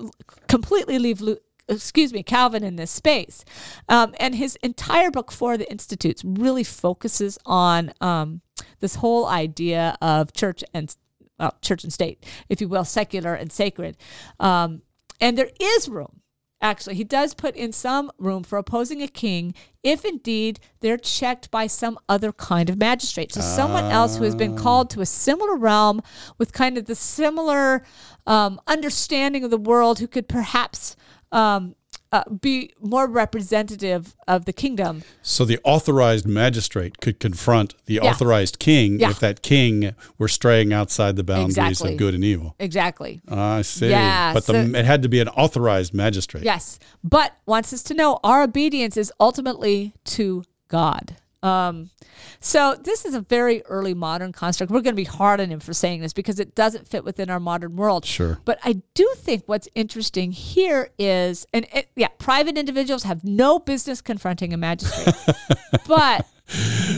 completely 0.47 0.99
leave 0.99 1.21
Lu- 1.21 1.37
excuse 1.67 2.13
me 2.13 2.23
Calvin 2.23 2.63
in 2.63 2.75
this 2.75 2.91
space, 2.91 3.43
um, 3.89 4.13
and 4.19 4.35
his 4.35 4.55
entire 4.57 5.11
book 5.11 5.31
for 5.31 5.57
the 5.57 5.69
Institutes 5.69 6.23
really 6.23 6.63
focuses 6.63 7.37
on 7.45 7.91
um, 8.01 8.41
this 8.79 8.95
whole 8.95 9.25
idea 9.25 9.97
of 10.01 10.33
church 10.33 10.63
and 10.73 10.95
well, 11.39 11.53
church 11.61 11.83
and 11.83 11.91
state, 11.91 12.25
if 12.47 12.61
you 12.61 12.69
will, 12.69 12.85
secular 12.85 13.33
and 13.33 13.51
sacred, 13.51 13.97
um, 14.39 14.81
and 15.19 15.37
there 15.37 15.49
is 15.59 15.89
room. 15.89 16.21
Actually, 16.65 16.95
he 16.95 17.03
does 17.03 17.35
put 17.35 17.55
in 17.55 17.71
some 17.71 18.11
room 18.17 18.41
for 18.41 18.57
opposing 18.57 19.03
a 19.03 19.07
king 19.07 19.53
if 19.83 20.03
indeed 20.03 20.59
they're 20.79 20.97
checked 20.97 21.51
by 21.51 21.67
some 21.67 21.95
other 22.09 22.31
kind 22.31 22.71
of 22.71 22.77
magistrate. 22.79 23.31
So, 23.31 23.41
someone 23.41 23.83
else 23.83 24.17
who 24.17 24.23
has 24.23 24.33
been 24.33 24.57
called 24.57 24.89
to 24.89 25.01
a 25.01 25.05
similar 25.05 25.55
realm 25.57 26.01
with 26.39 26.53
kind 26.53 26.79
of 26.79 26.85
the 26.85 26.95
similar 26.95 27.85
um, 28.25 28.59
understanding 28.65 29.43
of 29.43 29.51
the 29.51 29.59
world 29.59 29.99
who 29.99 30.07
could 30.07 30.27
perhaps 30.27 30.95
um, 31.31 31.75
uh, 32.11 32.23
be 32.29 32.71
more 32.79 33.07
representative 33.09 34.15
of 34.27 34.45
the 34.45 34.53
kingdom. 34.53 35.03
So 35.21 35.43
the 35.45 35.59
authorized 35.63 36.25
magistrate 36.25 36.99
could 37.01 37.19
confront 37.19 37.73
the 37.85 37.95
Yeah. 37.95 38.03
authorized 38.11 38.59
king 38.59 38.99
Yeah. 38.99 39.09
if 39.09 39.19
that 39.19 39.41
king 39.41 39.95
were 40.17 40.27
straying 40.27 40.71
outside 40.71 41.15
the 41.15 41.23
boundaries 41.23 41.57
Exactly. 41.57 41.93
of 41.93 41.97
good 41.99 42.13
and 42.13 42.23
evil. 42.23 42.55
Exactly. 42.59 43.21
I 43.27 43.61
see. 43.63 43.89
Yeah, 43.89 44.33
but 44.33 44.45
the, 44.45 44.73
it 44.77 44.85
had 44.85 45.01
to 45.03 45.09
be 45.09 45.19
an 45.19 45.29
authorized 45.29 45.93
magistrate. 45.93 46.43
Yes, 46.43 46.79
but 47.03 47.33
wants 47.45 47.73
us 47.73 47.83
to 47.83 47.93
know 47.93 48.19
our 48.23 48.43
obedience 48.43 48.97
is 48.97 49.11
ultimately 49.19 49.93
to 50.05 50.43
God. 50.67 51.17
Um, 51.45 51.91
so 52.39 52.75
this 52.81 53.05
is 53.05 53.13
a 53.13 53.21
very 53.21 53.63
early 53.65 53.93
modern 53.93 54.31
construct. 54.31 54.71
We're 54.71 54.81
going 54.81 54.95
to 54.95 55.01
be 55.01 55.03
hard 55.03 55.39
on 55.39 55.49
him 55.49 55.59
for 55.59 55.73
saying 55.73 56.01
this 56.01 56.13
because 56.13 56.39
it 56.39 56.55
doesn't 56.55 56.87
fit 56.87 57.03
within 57.03 57.29
our 57.29 57.39
modern 57.39 57.75
world. 57.75 58.05
Sure. 58.05 58.39
But 58.45 58.59
I 58.63 58.81
do 58.93 59.13
think 59.17 59.43
what's 59.45 59.67
interesting 59.75 60.31
here 60.31 60.89
is, 60.97 61.45
and 61.53 61.67
it, 61.73 61.89
yeah, 61.95 62.07
private 62.17 62.57
individuals 62.57 63.03
have 63.03 63.23
no 63.23 63.59
business 63.59 64.01
confronting 64.01 64.53
a 64.53 64.57
magistrate, 64.57 65.15
but 65.87 66.25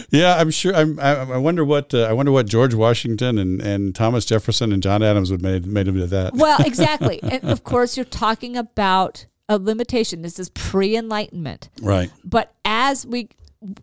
Yeah, 0.09 0.35
I'm 0.37 0.51
sure. 0.51 0.75
I'm, 0.75 0.99
I, 0.99 1.15
I 1.15 1.37
wonder 1.37 1.63
what 1.63 1.93
uh, 1.93 2.03
I 2.03 2.13
wonder 2.13 2.31
what 2.31 2.47
George 2.47 2.73
Washington 2.73 3.37
and, 3.37 3.61
and 3.61 3.95
Thomas 3.95 4.25
Jefferson 4.25 4.71
and 4.73 4.83
John 4.83 5.01
Adams 5.01 5.31
would 5.31 5.41
made 5.41 5.65
made 5.65 5.87
of 5.87 6.09
that. 6.09 6.33
well, 6.33 6.59
exactly, 6.65 7.19
and 7.23 7.43
of 7.45 7.63
course 7.63 7.95
you're 7.95 8.05
talking 8.05 8.57
about 8.57 9.25
a 9.49 9.57
limitation. 9.57 10.21
This 10.21 10.39
is 10.39 10.49
pre-enlightenment. 10.49 11.69
Right. 11.81 12.11
but 12.25 12.53
as 12.65 13.05
we 13.05 13.29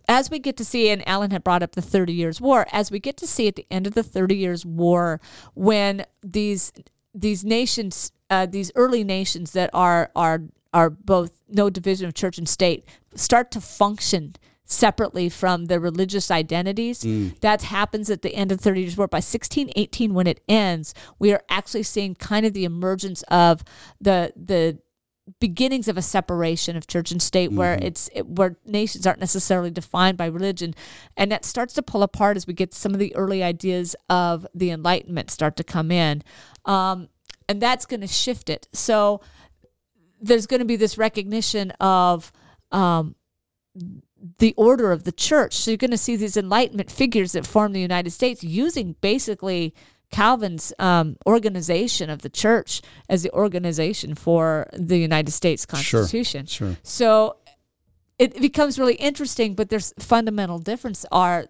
as 0.07 0.29
we 0.29 0.39
get 0.39 0.57
to 0.57 0.65
see 0.65 0.89
and 0.89 1.07
alan 1.07 1.31
had 1.31 1.43
brought 1.43 1.63
up 1.63 1.73
the 1.73 1.81
30 1.81 2.13
years 2.13 2.41
war 2.41 2.65
as 2.71 2.91
we 2.91 2.99
get 2.99 3.17
to 3.17 3.27
see 3.27 3.47
at 3.47 3.55
the 3.55 3.65
end 3.69 3.87
of 3.87 3.93
the 3.93 4.03
30 4.03 4.35
years 4.35 4.65
war 4.65 5.19
when 5.53 6.05
these 6.23 6.71
these 7.13 7.43
nations 7.45 8.11
uh, 8.29 8.45
these 8.45 8.71
early 8.75 9.03
nations 9.03 9.51
that 9.51 9.69
are 9.73 10.11
are 10.15 10.41
are 10.73 10.89
both 10.89 11.41
no 11.47 11.69
division 11.69 12.07
of 12.07 12.13
church 12.13 12.37
and 12.37 12.49
state 12.49 12.85
start 13.15 13.51
to 13.51 13.61
function 13.61 14.35
separately 14.65 15.29
from 15.29 15.65
their 15.65 15.79
religious 15.79 16.31
identities 16.31 17.03
that 17.41 17.61
happens 17.61 18.09
at 18.09 18.23
the 18.23 18.33
end 18.33 18.51
of 18.51 18.59
30 18.59 18.81
years 18.81 18.97
war. 18.97 19.07
By 19.07 19.17
1618 19.17 20.13
when 20.13 20.27
it 20.27 20.41
ends 20.49 20.93
we 21.19 21.31
are 21.31 21.41
actually 21.49 21.83
seeing 21.83 22.15
kind 22.15 22.45
of 22.45 22.53
the 22.53 22.65
emergence 22.65 23.21
of 23.23 23.63
the 24.01 24.33
the 24.35 24.79
beginnings 25.39 25.87
of 25.87 25.97
a 25.97 26.01
separation 26.01 26.77
of 26.77 26.87
church 26.87 27.11
and 27.11 27.21
state 27.21 27.51
where 27.51 27.73
it's 27.81 28.09
it, 28.13 28.27
where 28.27 28.57
nations 28.65 29.07
aren't 29.07 29.19
necessarily 29.19 29.71
defined 29.71 30.17
by 30.17 30.27
religion. 30.27 30.75
And 31.17 31.31
that 31.31 31.45
starts 31.45 31.73
to 31.75 31.81
pull 31.81 32.03
apart 32.03 32.37
as 32.37 32.45
we 32.45 32.53
get 32.53 32.73
some 32.73 32.93
of 32.93 32.99
the 32.99 33.15
early 33.15 33.41
ideas 33.41 33.95
of 34.09 34.45
the 34.53 34.69
enlightenment 34.69 35.31
start 35.31 35.55
to 35.57 35.63
come 35.63 35.91
in. 35.91 36.23
Um, 36.65 37.09
and 37.49 37.61
that's 37.61 37.85
going 37.85 38.01
to 38.01 38.07
shift 38.07 38.49
it. 38.49 38.67
So 38.71 39.21
there's 40.21 40.47
going 40.47 40.59
to 40.59 40.65
be 40.65 40.75
this 40.75 40.97
recognition 40.97 41.71
of 41.79 42.31
um, 42.71 43.15
the 44.37 44.53
order 44.57 44.91
of 44.91 45.03
the 45.03 45.11
church. 45.11 45.55
So 45.55 45.71
you're 45.71 45.77
going 45.77 45.91
to 45.91 45.97
see 45.97 46.15
these 46.15 46.37
Enlightenment 46.37 46.89
figures 46.89 47.33
that 47.33 47.45
form 47.45 47.73
the 47.73 47.81
United 47.81 48.11
States 48.11 48.43
using 48.43 48.95
basically 49.01 49.73
Calvin's 50.15 50.71
um, 50.79 51.17
organization 51.27 52.09
of 52.09 52.21
the 52.21 52.29
church 52.29 52.81
as 53.09 53.21
the 53.21 53.31
organization 53.33 54.15
for 54.15 54.69
the 54.71 54.97
United 54.97 55.31
States 55.31 55.65
Constitution. 55.65 56.45
Sure. 56.45 56.69
sure. 56.69 56.77
So 56.83 57.35
it 58.17 58.39
becomes 58.39 58.79
really 58.79 58.95
interesting, 58.95 59.55
but 59.55 59.67
there's 59.67 59.93
fundamental 59.99 60.57
difference 60.57 61.05
are 61.11 61.47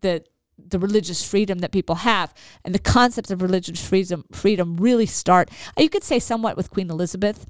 that 0.00 0.26
the 0.56 0.78
religious 0.78 1.22
freedom 1.22 1.58
that 1.58 1.70
people 1.70 1.96
have 1.96 2.32
and 2.64 2.74
the 2.74 2.78
concepts 2.78 3.30
of 3.30 3.42
religious 3.42 3.86
freedom 3.86 4.24
freedom 4.32 4.76
really 4.76 5.06
start 5.06 5.50
you 5.76 5.88
could 5.88 6.04
say 6.04 6.18
somewhat 6.18 6.56
with 6.56 6.70
queen 6.70 6.88
elizabeth 6.90 7.46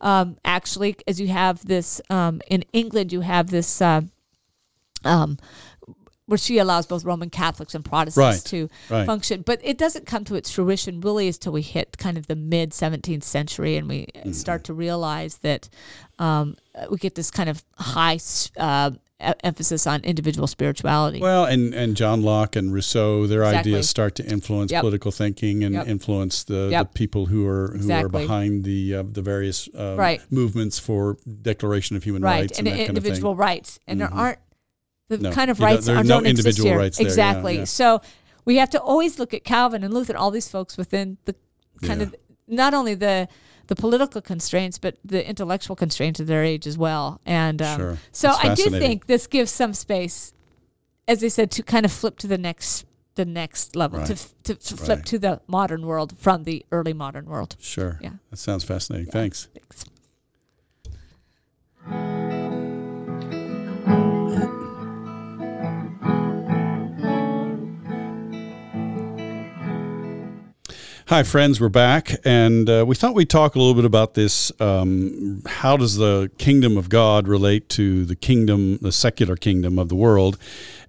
um, 0.00 0.36
actually 0.44 0.96
as 1.06 1.20
you 1.20 1.28
have 1.28 1.62
this 1.66 2.00
um, 2.10 2.40
in 2.48 2.64
england 2.72 3.12
you 3.12 3.20
have 3.20 3.50
this 3.50 3.82
uh, 3.82 4.00
um, 5.04 5.36
where 6.26 6.38
she 6.38 6.58
allows 6.58 6.86
both 6.86 7.04
roman 7.04 7.30
catholics 7.30 7.74
and 7.74 7.84
protestants 7.84 8.18
Right, 8.18 8.44
to 8.50 8.68
right. 8.90 9.06
function 9.06 9.42
but 9.42 9.60
it 9.62 9.76
doesn't 9.78 10.06
come 10.06 10.24
to 10.24 10.34
its 10.34 10.50
fruition 10.50 11.00
really 11.00 11.26
until 11.28 11.52
we 11.52 11.62
hit 11.62 11.98
kind 11.98 12.16
of 12.16 12.26
the 12.26 12.36
mid 12.36 12.70
17th 12.70 13.22
century 13.24 13.76
and 13.76 13.88
we 13.88 14.06
Mm-hmm. 14.14 14.32
start 14.32 14.64
to 14.64 14.74
realize 14.74 15.38
that 15.38 15.68
um, 16.18 16.56
we 16.90 16.96
get 16.98 17.14
this 17.14 17.30
kind 17.30 17.48
of 17.50 17.62
high 17.76 18.18
uh, 18.56 18.90
emphasis 19.42 19.86
on 19.86 20.02
individual 20.04 20.46
spirituality 20.46 21.20
Well, 21.20 21.44
and, 21.46 21.72
and 21.74 21.96
John 21.96 22.22
Locke 22.22 22.56
and 22.56 22.72
Rousseau, 22.72 23.26
their 23.26 23.42
Exactly. 23.42 23.72
ideas 23.72 23.88
start 23.88 24.14
to 24.16 24.26
influence 24.26 24.70
Yep. 24.72 24.80
political 24.82 25.10
thinking 25.12 25.64
and 25.64 25.74
Yep. 25.74 25.88
influence 25.88 26.44
the, 26.44 26.68
Yep. 26.70 26.92
the 26.92 26.98
people 26.98 27.26
who 27.26 27.46
are 27.46 27.76
who 27.76 27.90
are 27.92 28.08
behind 28.08 28.64
the 28.64 28.94
uh, 28.96 29.02
the 29.10 29.22
various 29.22 29.68
uh, 29.74 29.94
Right. 29.98 30.20
movements 30.30 30.78
for 30.78 31.16
Declaration 31.42 31.96
of 31.96 32.04
Human 32.04 32.22
right 32.22 32.40
Rights 32.42 32.58
and, 32.58 32.68
and, 32.68 32.76
that 32.76 32.86
kind 32.86 32.88
individual 32.98 33.32
of 33.32 33.38
thing. 33.38 33.46
rights 33.46 33.78
and 33.86 34.00
there 34.00 34.12
aren't 34.12 34.38
the 35.08 35.18
No. 35.18 35.30
kind 35.32 35.50
of 35.50 35.58
don't- 35.58 35.66
rights 35.66 35.86
there 35.86 35.94
are 35.94 35.98
aren't 35.98 36.08
no 36.08 36.16
don't 36.16 36.26
exist 36.26 36.58
here. 36.62 36.78
rights 36.78 36.96
there, 36.98 37.06
yeah, 37.06 37.10
exactly 37.10 37.56
yeah. 37.58 37.64
so 37.64 38.00
we 38.44 38.56
have 38.56 38.70
to 38.70 38.80
always 38.80 39.18
look 39.18 39.32
at 39.34 39.44
calvin 39.44 39.84
and 39.84 39.92
luther 39.92 40.16
all 40.16 40.30
these 40.30 40.48
folks 40.48 40.76
within 40.76 41.18
the 41.24 41.34
kind 41.82 42.00
Yeah. 42.00 42.06
of 42.08 42.14
not 42.46 42.74
only 42.74 42.94
the 42.94 43.28
the 43.66 43.74
political 43.76 44.20
constraints 44.20 44.78
but 44.78 44.96
the 45.04 45.26
intellectual 45.26 45.76
constraints 45.76 46.20
of 46.20 46.26
their 46.26 46.42
age 46.44 46.66
as 46.66 46.76
well 46.78 47.20
and 47.26 47.60
um, 47.62 47.78
Sure. 47.78 47.98
so 48.12 48.28
That's 48.28 48.44
i 48.44 48.54
do 48.54 48.70
think 48.70 49.06
this 49.06 49.26
gives 49.26 49.50
some 49.50 49.72
space 49.74 50.32
as 51.08 51.22
i 51.24 51.28
said 51.28 51.50
to 51.52 51.62
kind 51.62 51.84
of 51.86 51.92
flip 51.92 52.18
to 52.18 52.26
the 52.26 52.38
next 52.38 52.84
the 53.16 53.24
next 53.24 53.76
level 53.76 54.00
to, 54.00 54.02
Right. 54.02 54.10
f- 54.12 54.34
to, 54.44 54.54
to 54.56 54.76
flip 54.76 54.98
Right. 54.98 55.06
to 55.06 55.18
the 55.20 55.40
modern 55.46 55.86
world 55.86 56.14
from 56.18 56.42
the 56.44 56.66
early 56.72 56.92
modern 56.92 57.26
world 57.26 57.56
Sure. 57.60 57.98
Yeah. 58.02 58.10
That 58.30 58.38
sounds 58.38 58.64
fascinating. 58.64 59.06
Thanks. 59.12 59.48
Thanks. 59.54 59.84
Hi, 71.14 71.22
friends. 71.22 71.60
We're 71.60 71.68
back, 71.68 72.16
and 72.24 72.68
uh, 72.68 72.84
we 72.84 72.96
thought 72.96 73.14
we'd 73.14 73.30
talk 73.30 73.54
a 73.54 73.58
little 73.60 73.74
bit 73.74 73.84
about 73.84 74.14
this. 74.14 74.50
Um, 74.60 75.44
how 75.46 75.76
does 75.76 75.94
the 75.94 76.28
kingdom 76.38 76.76
of 76.76 76.88
God 76.88 77.28
relate 77.28 77.68
to 77.68 78.04
the 78.04 78.16
kingdom, 78.16 78.78
the 78.78 78.90
secular 78.90 79.36
kingdom 79.36 79.78
of 79.78 79.88
the 79.88 79.94
world? 79.94 80.38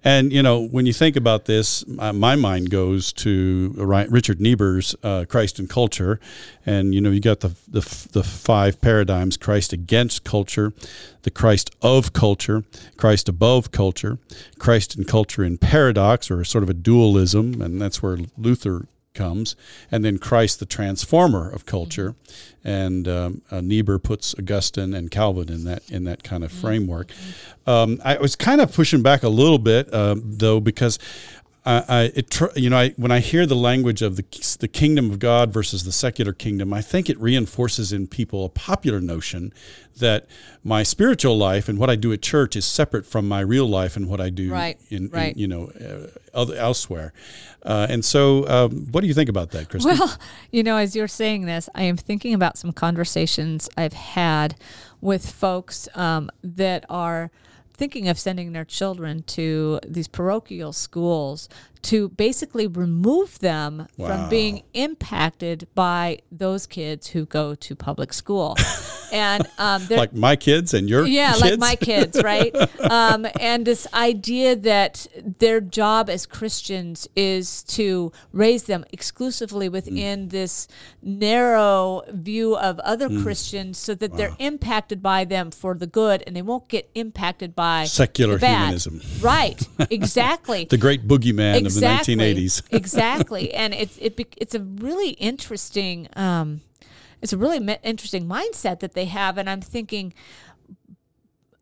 And 0.02 0.32
you 0.32 0.42
know, 0.42 0.66
when 0.66 0.84
you 0.84 0.92
think 0.92 1.14
about 1.14 1.44
this, 1.44 1.86
my 1.86 2.34
mind 2.34 2.70
goes 2.70 3.12
to 3.12 3.72
Richard 3.76 4.40
Niebuhr's 4.40 4.96
uh, 5.04 5.26
Christ 5.28 5.60
and 5.60 5.70
Culture, 5.70 6.18
and 6.66 6.92
you 6.92 7.00
know, 7.00 7.12
you 7.12 7.20
got 7.20 7.38
the, 7.38 7.54
the 7.68 8.08
the 8.10 8.24
five 8.24 8.80
paradigms: 8.80 9.36
Christ 9.36 9.72
against 9.72 10.24
culture, 10.24 10.72
the 11.22 11.30
Christ 11.30 11.70
of 11.82 12.12
culture, 12.12 12.64
Christ 12.96 13.28
above 13.28 13.70
culture, 13.70 14.18
Christ 14.58 14.96
and 14.96 15.06
culture 15.06 15.44
in 15.44 15.56
paradox, 15.56 16.32
or 16.32 16.42
sort 16.42 16.64
of 16.64 16.70
a 16.70 16.74
dualism, 16.74 17.62
and 17.62 17.80
that's 17.80 18.02
where 18.02 18.18
Luther 18.36 18.88
comes, 19.16 19.56
and 19.90 20.04
then 20.04 20.18
Christ, 20.18 20.60
the 20.60 20.66
transformer 20.66 21.50
of 21.50 21.66
culture, 21.66 22.14
and 22.62 23.08
um, 23.08 23.42
uh, 23.50 23.60
Niebuhr 23.60 23.98
puts 23.98 24.34
Augustine 24.38 24.94
and 24.94 25.10
Calvin 25.10 25.48
in 25.48 25.64
that 25.64 25.82
in 25.90 26.04
that 26.04 26.22
kind 26.22 26.44
of 26.44 26.52
framework. 26.52 27.10
Um, 27.66 28.00
I 28.04 28.18
was 28.18 28.36
kind 28.36 28.60
of 28.60 28.72
pushing 28.72 29.02
back 29.02 29.24
a 29.24 29.28
little 29.28 29.58
bit, 29.58 29.92
um, 29.92 30.22
though, 30.24 30.60
because 30.60 30.98
I, 31.66 31.84
I 31.88 32.00
it 32.14 32.40
you 32.54 32.70
know 32.70 32.78
I 32.78 32.90
when 32.90 33.10
I 33.10 33.18
hear 33.18 33.44
the 33.44 33.56
language 33.56 34.00
of 34.00 34.16
the 34.16 34.56
the 34.60 34.68
kingdom 34.68 35.10
of 35.10 35.18
God 35.18 35.52
versus 35.52 35.84
the 35.84 35.92
secular 35.92 36.32
kingdom, 36.32 36.72
I 36.72 36.80
think 36.80 37.10
it 37.10 37.20
reinforces 37.20 37.92
in 37.92 38.06
people 38.06 38.44
a 38.44 38.48
popular 38.48 39.00
notion 39.00 39.52
that 39.98 40.26
my 40.62 40.82
spiritual 40.82 41.36
life 41.36 41.68
and 41.68 41.78
what 41.78 41.90
I 41.90 41.96
do 41.96 42.12
at 42.12 42.22
church 42.22 42.54
is 42.54 42.64
separate 42.64 43.04
from 43.04 43.26
my 43.26 43.40
real 43.40 43.66
life 43.66 43.96
and 43.96 44.08
what 44.08 44.20
I 44.20 44.30
do 44.30 44.52
Right, 44.52 44.78
in, 44.90 45.08
right. 45.08 45.34
in 45.34 45.38
you 45.38 45.48
know 45.48 45.70
uh, 45.80 46.38
other, 46.38 46.54
elsewhere. 46.54 47.12
Uh, 47.62 47.88
and 47.90 48.04
so, 48.04 48.46
um, 48.48 48.86
what 48.92 49.00
do 49.00 49.08
you 49.08 49.14
think 49.14 49.28
about 49.28 49.50
that, 49.50 49.68
Christy? 49.68 49.88
Well, 49.88 50.16
you 50.52 50.62
know, 50.62 50.76
as 50.76 50.94
you're 50.94 51.08
saying 51.08 51.46
this, 51.46 51.68
I 51.74 51.82
am 51.82 51.96
thinking 51.96 52.32
about 52.32 52.56
some 52.56 52.72
conversations 52.72 53.68
I've 53.76 53.92
had 53.92 54.54
with 55.00 55.28
folks 55.28 55.88
um, 55.96 56.30
that 56.44 56.84
are 56.88 57.32
thinking 57.76 58.08
of 58.08 58.18
sending 58.18 58.52
their 58.52 58.64
children 58.64 59.22
to 59.24 59.80
these 59.86 60.08
parochial 60.08 60.72
schools 60.72 61.48
to 61.82 62.08
basically 62.08 62.66
remove 62.66 63.38
them 63.38 63.86
Wow. 63.96 64.08
from 64.08 64.28
being 64.28 64.62
impacted 64.74 65.68
by 65.74 66.18
those 66.32 66.66
kids 66.66 67.08
who 67.08 67.26
go 67.26 67.54
to 67.54 67.76
public 67.76 68.12
school. 68.12 68.56
and 69.12 69.46
um, 69.58 69.86
like 69.90 70.12
my 70.12 70.34
kids 70.34 70.74
and 70.74 70.88
your 70.88 71.06
yeah, 71.06 71.32
kids? 71.32 71.42
like 71.42 71.58
my 71.60 71.76
kids, 71.76 72.20
right? 72.24 72.52
um, 72.90 73.24
and 73.38 73.64
this 73.64 73.86
idea 73.94 74.56
that 74.56 75.06
their 75.38 75.60
job 75.60 76.10
as 76.10 76.26
Christians 76.26 77.06
is 77.14 77.62
to 77.64 78.10
raise 78.32 78.64
them 78.64 78.84
exclusively 78.92 79.68
within 79.68 80.28
this 80.30 80.66
narrow 81.02 82.02
view 82.10 82.56
of 82.56 82.78
other 82.80 83.08
Mm. 83.08 83.22
Christians, 83.22 83.78
so 83.78 83.94
that 83.94 84.16
they're 84.16 84.34
impacted 84.40 85.00
by 85.02 85.24
them 85.24 85.52
for 85.52 85.74
the 85.74 85.86
good, 85.86 86.24
and 86.26 86.34
they 86.34 86.42
won't 86.42 86.66
get 86.68 86.90
impacted 86.94 87.54
by 87.54 87.65
Secular 87.86 88.38
the 88.38 88.48
humanism. 88.48 89.00
Right? 89.20 89.60
Exactly. 89.90 90.64
the 90.64 90.78
great 90.78 91.06
boogeyman 91.06 91.56
exactly. 91.64 92.14
of 92.14 92.18
the 92.18 92.24
1980s. 92.24 92.62
exactly, 92.70 93.54
and 93.54 93.72
it's 93.74 93.96
it, 93.98 94.18
it's 94.36 94.54
a 94.54 94.60
really 94.60 95.10
interesting. 95.10 96.08
Um, 96.16 96.62
it's 97.22 97.32
a 97.32 97.36
really 97.36 97.58
interesting 97.82 98.26
mindset 98.26 98.80
that 98.80 98.94
they 98.94 99.06
have, 99.06 99.38
and 99.38 99.48
I'm 99.48 99.60
thinking. 99.60 100.12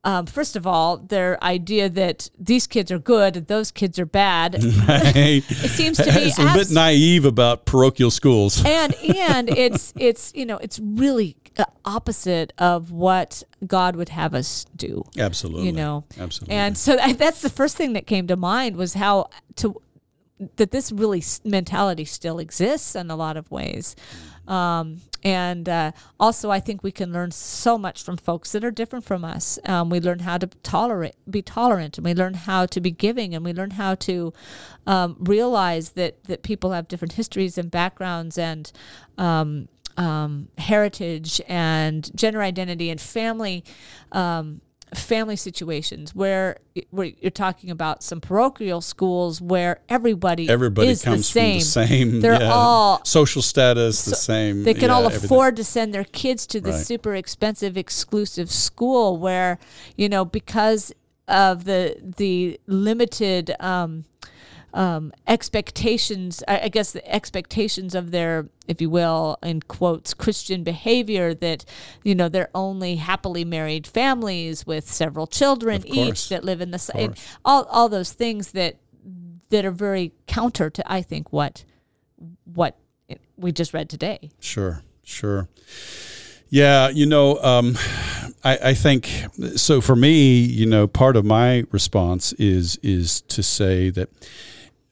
Um, 0.05 0.27
first 0.27 0.55
of 0.55 0.67
all, 0.67 0.99
their 0.99 1.43
idea 1.43 1.89
that 1.89 2.31
these 2.39 2.67
kids 2.67 2.93
are 2.93 2.99
good, 2.99 3.37
and 3.37 3.47
those 3.47 3.71
kids 3.71 3.99
are 3.99 4.07
bad. 4.07 4.55
it 4.59 5.71
seems 5.71 5.97
to 5.97 6.05
be 6.05 6.11
it's 6.11 6.39
a 6.39 6.53
bit 6.53 6.71
naive 6.71 7.25
about 7.25 7.65
parochial 7.65 8.11
schools. 8.11 8.63
and 8.65 8.95
and 8.95 9.49
it's 9.57 9.95
it's 9.97 10.33
you 10.35 10.45
know 10.45 10.59
it's 10.59 10.79
really 10.79 11.37
uh, 11.57 11.65
opposite 11.87 12.53
of 12.59 12.91
what 12.91 13.43
God 13.67 13.97
would 13.97 14.11
have 14.11 14.35
us 14.35 14.67
do. 14.77 15.05
Absolutely, 15.19 15.67
you 15.67 15.73
know 15.73 16.05
absolutely. 16.19 16.55
and 16.55 16.77
so 16.77 16.97
that's 16.97 17.41
the 17.41 17.51
first 17.51 17.77
thing 17.77 17.95
that 17.95 18.07
came 18.07 18.27
to 18.27 18.37
mind 18.37 18.77
was 18.77 18.95
how 18.95 19.31
to 19.57 19.81
that 20.57 20.71
this 20.71 20.93
really 20.93 21.23
mentality 21.45 22.05
still 22.05 22.39
exists 22.39 22.95
in 22.95 23.11
a 23.11 23.17
lot 23.17 23.37
of 23.37 23.51
ways 23.51 23.97
um, 24.49 25.01
and 25.23 25.69
uh, 25.69 25.93
also 26.21 26.51
i 26.51 26.61
think 26.61 26.83
we 26.83 26.93
can 26.93 27.13
learn 27.13 27.31
so 27.31 27.79
much 27.79 28.03
from 28.03 28.17
folks 28.17 28.53
that 28.53 28.65
are 28.65 28.71
different 28.71 29.05
from 29.05 29.25
us. 29.25 29.59
Um, 29.65 29.91
we 29.91 30.01
learn 30.01 30.21
how 30.21 30.39
to 30.39 30.47
tolerate 30.63 31.15
be 31.31 31.43
tolerant 31.43 31.99
and 31.99 32.05
we 32.05 32.15
learn 32.15 32.35
how 32.35 32.67
to 32.67 32.81
be 32.81 32.91
giving 32.91 33.35
and 33.35 33.45
we 33.45 33.53
learn 33.53 33.71
how 33.71 33.95
to 33.97 34.33
um, 34.87 35.17
realize 35.21 35.91
that 35.91 36.23
that 36.25 36.43
people 36.43 36.73
have 36.73 36.89
different 36.89 37.13
histories 37.13 37.59
and 37.59 37.71
backgrounds 37.71 38.39
and 38.39 38.71
um, 39.19 39.69
um, 39.97 40.49
heritage 40.59 41.41
and 41.49 42.11
gender 42.17 42.43
identity 42.43 42.91
and 42.91 43.01
family 43.01 43.65
um, 44.13 44.61
family 44.95 45.37
situations 45.37 46.15
where, 46.15 46.59
where 46.91 47.07
you're 47.21 47.31
talking 47.31 47.71
about 47.71 48.03
some 48.03 48.21
parochial 48.21 48.81
schools 48.81 49.41
where 49.41 49.81
everybody 49.89 50.49
Everybody 50.49 50.89
is 50.89 51.03
comes 51.03 51.33
the 51.33 51.41
from 51.41 51.41
same. 51.41 51.59
the 51.59 51.65
same. 51.65 52.21
They're 52.21 52.41
yeah, 52.41 52.53
all 52.53 53.05
social 53.05 53.43
status, 53.43 54.05
the 54.05 54.15
same. 54.17 54.63
they 54.65 54.75
can 54.75 54.85
yeah, 54.85 54.95
all 54.95 55.07
everything. 55.07 55.25
afford 55.27 55.57
to 55.57 55.65
send 55.65 55.93
their 55.95 56.05
kids 56.05 56.47
to 56.49 56.61
the 56.61 56.71
Right. 56.73 56.85
super 56.87 57.15
expensive 57.15 57.77
exclusive 57.77 58.51
school 58.51 59.17
where 59.17 59.59
you 59.97 60.09
know 60.09 60.25
because 60.25 60.93
of 61.29 61.65
the 61.65 61.97
the 62.19 62.61
limited 62.67 63.55
um, 63.61 64.05
um, 64.75 65.13
expectations 65.27 66.43
I, 66.49 66.69
guess 66.69 66.93
the 66.93 67.09
expectations 67.11 67.95
of 67.95 68.11
their 68.11 68.49
if 68.67 68.81
you 68.81 68.91
will 68.91 69.39
in 69.43 69.63
quotes 69.63 70.13
christian 70.13 70.65
behavior 70.65 71.33
that 71.33 71.65
you 72.03 72.15
know 72.15 72.29
they're 72.29 72.51
only 72.55 72.97
happily 72.97 73.45
married 73.45 73.87
families 73.87 74.67
with 74.67 74.91
several 74.91 75.27
children 75.27 75.87
each 75.87 76.29
that 76.29 76.45
live 76.45 76.61
in 76.61 76.73
the 76.73 76.79
same 76.79 77.15
all, 77.45 77.65
all 77.65 77.89
those 77.89 78.13
things 78.13 78.53
that 78.53 78.77
that 79.51 79.65
are 79.65 79.71
very 79.71 80.13
counter 80.27 80.69
to 80.71 80.93
i 80.93 81.01
think 81.01 81.33
what 81.33 81.65
what 82.45 82.77
we 83.37 83.53
just 83.53 83.73
read 83.73 83.89
today 83.89 84.31
Sure, 84.41 84.83
sure. 85.05 85.49
Yeah, 86.55 86.89
you 86.89 87.07
know, 87.07 87.43
um, 87.43 87.77
I, 88.45 88.59
I 88.63 88.75
think 88.75 89.11
so. 89.57 89.81
For 89.81 89.97
me, 89.97 90.39
you 90.39 90.67
know, 90.67 90.87
part 90.87 91.17
of 91.17 91.25
my 91.25 91.65
response 91.73 92.33
is 92.35 92.79
is 92.81 93.23
to 93.23 93.43
say 93.43 93.91
that 93.91 94.09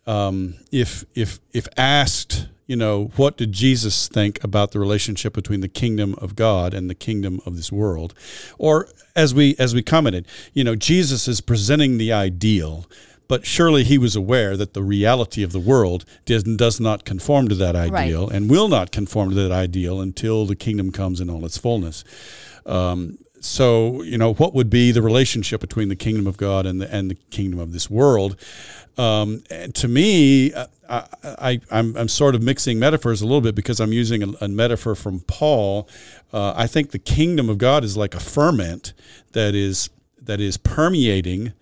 um, 0.06 0.54
if 0.70 1.04
if 1.14 1.40
if 1.52 1.68
asked, 1.76 2.48
you 2.66 2.76
know, 2.76 3.10
what 3.16 3.36
did 3.36 3.52
Jesus 3.52 4.08
think 4.08 4.42
about 4.42 4.72
the 4.72 4.80
relationship 4.80 5.32
between 5.32 5.60
the 5.60 5.68
kingdom 5.68 6.14
of 6.18 6.34
God 6.34 6.74
and 6.74 6.90
the 6.90 6.94
kingdom 6.94 7.40
of 7.46 7.56
this 7.56 7.70
world, 7.70 8.14
or 8.58 8.88
as 9.14 9.34
we 9.34 9.54
as 9.58 9.74
we 9.74 9.82
commented, 9.82 10.26
you 10.52 10.64
know, 10.64 10.74
Jesus 10.74 11.28
is 11.28 11.40
presenting 11.40 11.98
the 11.98 12.12
ideal. 12.12 12.86
But 13.28 13.46
surely 13.46 13.82
he 13.82 13.96
was 13.96 14.14
aware 14.14 14.58
that 14.58 14.74
the 14.74 14.82
reality 14.82 15.42
of 15.42 15.52
the 15.52 15.60
world 15.60 16.04
does, 16.26 16.42
does 16.42 16.78
not 16.78 17.06
conform 17.06 17.48
to 17.48 17.54
that 17.54 17.74
ideal 17.74 18.28
and 18.28 18.50
will 18.50 18.68
not 18.68 18.92
conform 18.92 19.30
to 19.30 19.34
that 19.36 19.52
ideal 19.52 20.02
until 20.02 20.44
the 20.44 20.56
kingdom 20.56 20.92
comes 20.92 21.18
in 21.18 21.30
all 21.30 21.46
its 21.46 21.56
fullness. 21.56 22.04
Um, 22.66 23.18
so, 23.44 24.02
you 24.02 24.16
know, 24.16 24.34
what 24.34 24.54
would 24.54 24.70
be 24.70 24.92
the 24.92 25.02
relationship 25.02 25.60
between 25.60 25.88
the 25.88 25.96
kingdom 25.96 26.26
of 26.26 26.36
God 26.36 26.64
and 26.64 26.80
the 26.80 26.92
and 26.94 27.10
the 27.10 27.16
kingdom 27.30 27.58
of 27.58 27.72
this 27.72 27.90
world? 27.90 28.36
Um, 28.96 29.42
and 29.50 29.74
to 29.76 29.88
me, 29.88 30.54
I, 30.54 31.06
I, 31.24 31.60
I'm, 31.70 31.96
I'm 31.96 32.08
sort 32.08 32.34
of 32.34 32.42
mixing 32.42 32.78
metaphors 32.78 33.22
a 33.22 33.24
little 33.24 33.40
bit 33.40 33.54
because 33.54 33.80
I'm 33.80 33.92
using 33.92 34.22
a, 34.22 34.28
a 34.42 34.48
metaphor 34.48 34.94
from 34.94 35.20
Paul. 35.20 35.88
Uh, 36.32 36.52
I 36.54 36.66
think 36.66 36.90
the 36.90 36.98
kingdom 36.98 37.48
of 37.48 37.58
God 37.58 37.84
is 37.84 37.96
like 37.96 38.14
a 38.14 38.20
ferment 38.20 38.92
that 39.32 39.54
is 39.54 39.90
that 40.20 40.40
is 40.40 40.56
permeating 40.56 41.52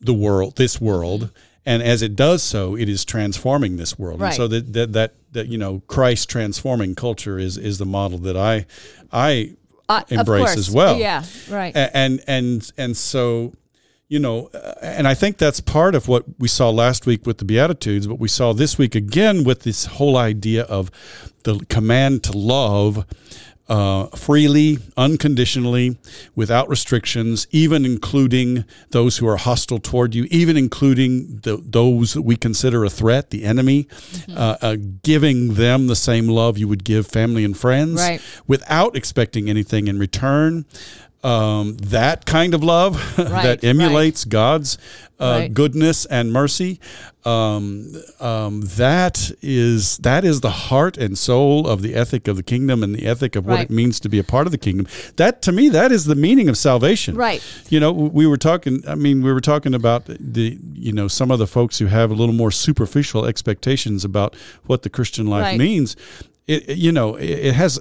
the 0.00 0.14
world, 0.14 0.56
this 0.56 0.80
world, 0.80 1.30
and 1.64 1.82
as 1.82 2.02
it 2.02 2.14
does 2.14 2.42
so, 2.42 2.76
it 2.76 2.90
is 2.90 3.06
transforming 3.06 3.76
this 3.76 3.98
world. 3.98 4.20
Right. 4.20 4.28
And 4.28 4.36
so 4.36 4.48
that, 4.48 4.72
that 4.74 4.92
that 4.92 5.14
that 5.32 5.46
you 5.48 5.56
know, 5.56 5.82
Christ 5.86 6.28
transforming 6.28 6.94
culture 6.94 7.38
is 7.38 7.56
is 7.56 7.78
the 7.78 7.86
model 7.86 8.18
that 8.18 8.36
I 8.36 8.66
I 9.12 9.54
Uh, 9.88 10.02
embrace 10.08 10.56
as 10.56 10.70
well. 10.70 10.98
Yeah, 10.98 11.24
right. 11.50 11.74
And 11.76 12.22
and 12.26 12.70
and 12.78 12.96
so 12.96 13.52
you 14.08 14.18
know 14.18 14.50
uh, 14.52 14.74
and 14.82 15.08
i 15.08 15.14
think 15.14 15.38
that's 15.38 15.60
part 15.60 15.94
of 15.94 16.08
what 16.08 16.24
we 16.38 16.46
saw 16.46 16.68
last 16.70 17.06
week 17.06 17.26
with 17.26 17.38
the 17.38 17.44
beatitudes 17.44 18.06
but 18.06 18.16
we 18.16 18.28
saw 18.28 18.52
this 18.52 18.76
week 18.76 18.94
again 18.94 19.44
with 19.44 19.62
this 19.62 19.86
whole 19.86 20.16
idea 20.16 20.62
of 20.64 20.90
the 21.44 21.58
command 21.68 22.22
to 22.22 22.36
love 22.36 23.06
uh, 23.68 24.06
freely, 24.08 24.78
unconditionally, 24.96 25.96
without 26.34 26.68
restrictions, 26.68 27.46
even 27.50 27.84
including 27.86 28.64
those 28.90 29.16
who 29.18 29.26
are 29.26 29.36
hostile 29.38 29.78
toward 29.78 30.14
you, 30.14 30.24
even 30.30 30.56
including 30.56 31.38
the, 31.44 31.56
those 31.56 32.12
that 32.12 32.22
we 32.22 32.36
consider 32.36 32.84
a 32.84 32.90
threat, 32.90 33.30
the 33.30 33.44
enemy, 33.44 33.88
uh, 34.36 34.56
uh, 34.60 34.76
giving 35.02 35.54
them 35.54 35.86
the 35.86 35.96
same 35.96 36.28
love 36.28 36.58
you 36.58 36.68
would 36.68 36.84
give 36.84 37.06
family 37.06 37.44
and 37.44 37.56
friends 37.56 38.00
Right. 38.00 38.20
without 38.46 38.96
expecting 38.96 39.48
anything 39.48 39.88
in 39.88 39.98
return. 39.98 40.66
Um, 41.24 41.76
that 41.78 42.26
kind 42.26 42.52
of 42.52 42.62
love 42.62 42.96
Right, 43.18 43.42
that 43.42 43.64
emulates 43.64 44.24
God's 44.26 44.76
uh, 45.18 45.38
Right. 45.40 45.54
goodness 45.54 46.04
and 46.06 46.30
mercy. 46.32 46.78
Um, 47.24 47.94
um, 48.20 48.60
that 48.76 49.32
is 49.40 49.96
that 49.98 50.24
is 50.26 50.42
the 50.42 50.50
heart 50.50 50.98
and 50.98 51.16
soul 51.16 51.66
of 51.66 51.80
the 51.80 51.94
ethic 51.94 52.28
of 52.28 52.36
the 52.36 52.42
kingdom 52.42 52.82
and 52.82 52.94
the 52.94 53.06
ethic 53.06 53.34
of 53.36 53.46
what 53.46 53.54
Right. 53.54 53.70
it 53.70 53.70
means 53.70 53.98
to 54.00 54.10
be 54.10 54.18
a 54.18 54.24
part 54.24 54.46
of 54.46 54.50
the 54.52 54.58
kingdom. 54.58 54.86
That 55.16 55.40
to 55.42 55.52
me, 55.52 55.70
that 55.70 55.90
is 55.92 56.04
the 56.04 56.14
meaning 56.14 56.50
of 56.50 56.58
salvation. 56.58 57.14
Right. 57.16 57.42
You 57.70 57.80
know, 57.80 57.90
we 57.92 58.26
were 58.26 58.36
talking. 58.36 58.82
I 58.86 58.94
mean, 58.94 59.22
we 59.22 59.32
were 59.32 59.40
talking 59.40 59.72
about 59.72 60.04
the 60.06 60.58
you 60.74 60.92
know 60.92 61.08
some 61.08 61.30
of 61.30 61.38
the 61.38 61.46
folks 61.46 61.78
who 61.78 61.86
have 61.86 62.10
a 62.10 62.14
little 62.14 62.34
more 62.34 62.50
superficial 62.50 63.24
expectations 63.24 64.04
about 64.04 64.36
what 64.66 64.82
the 64.82 64.90
Christian 64.90 65.26
life 65.26 65.44
Right. 65.44 65.58
means. 65.58 65.96
It, 66.46 66.76
you 66.76 66.92
know, 66.92 67.16
it, 67.16 67.54
has 67.54 67.80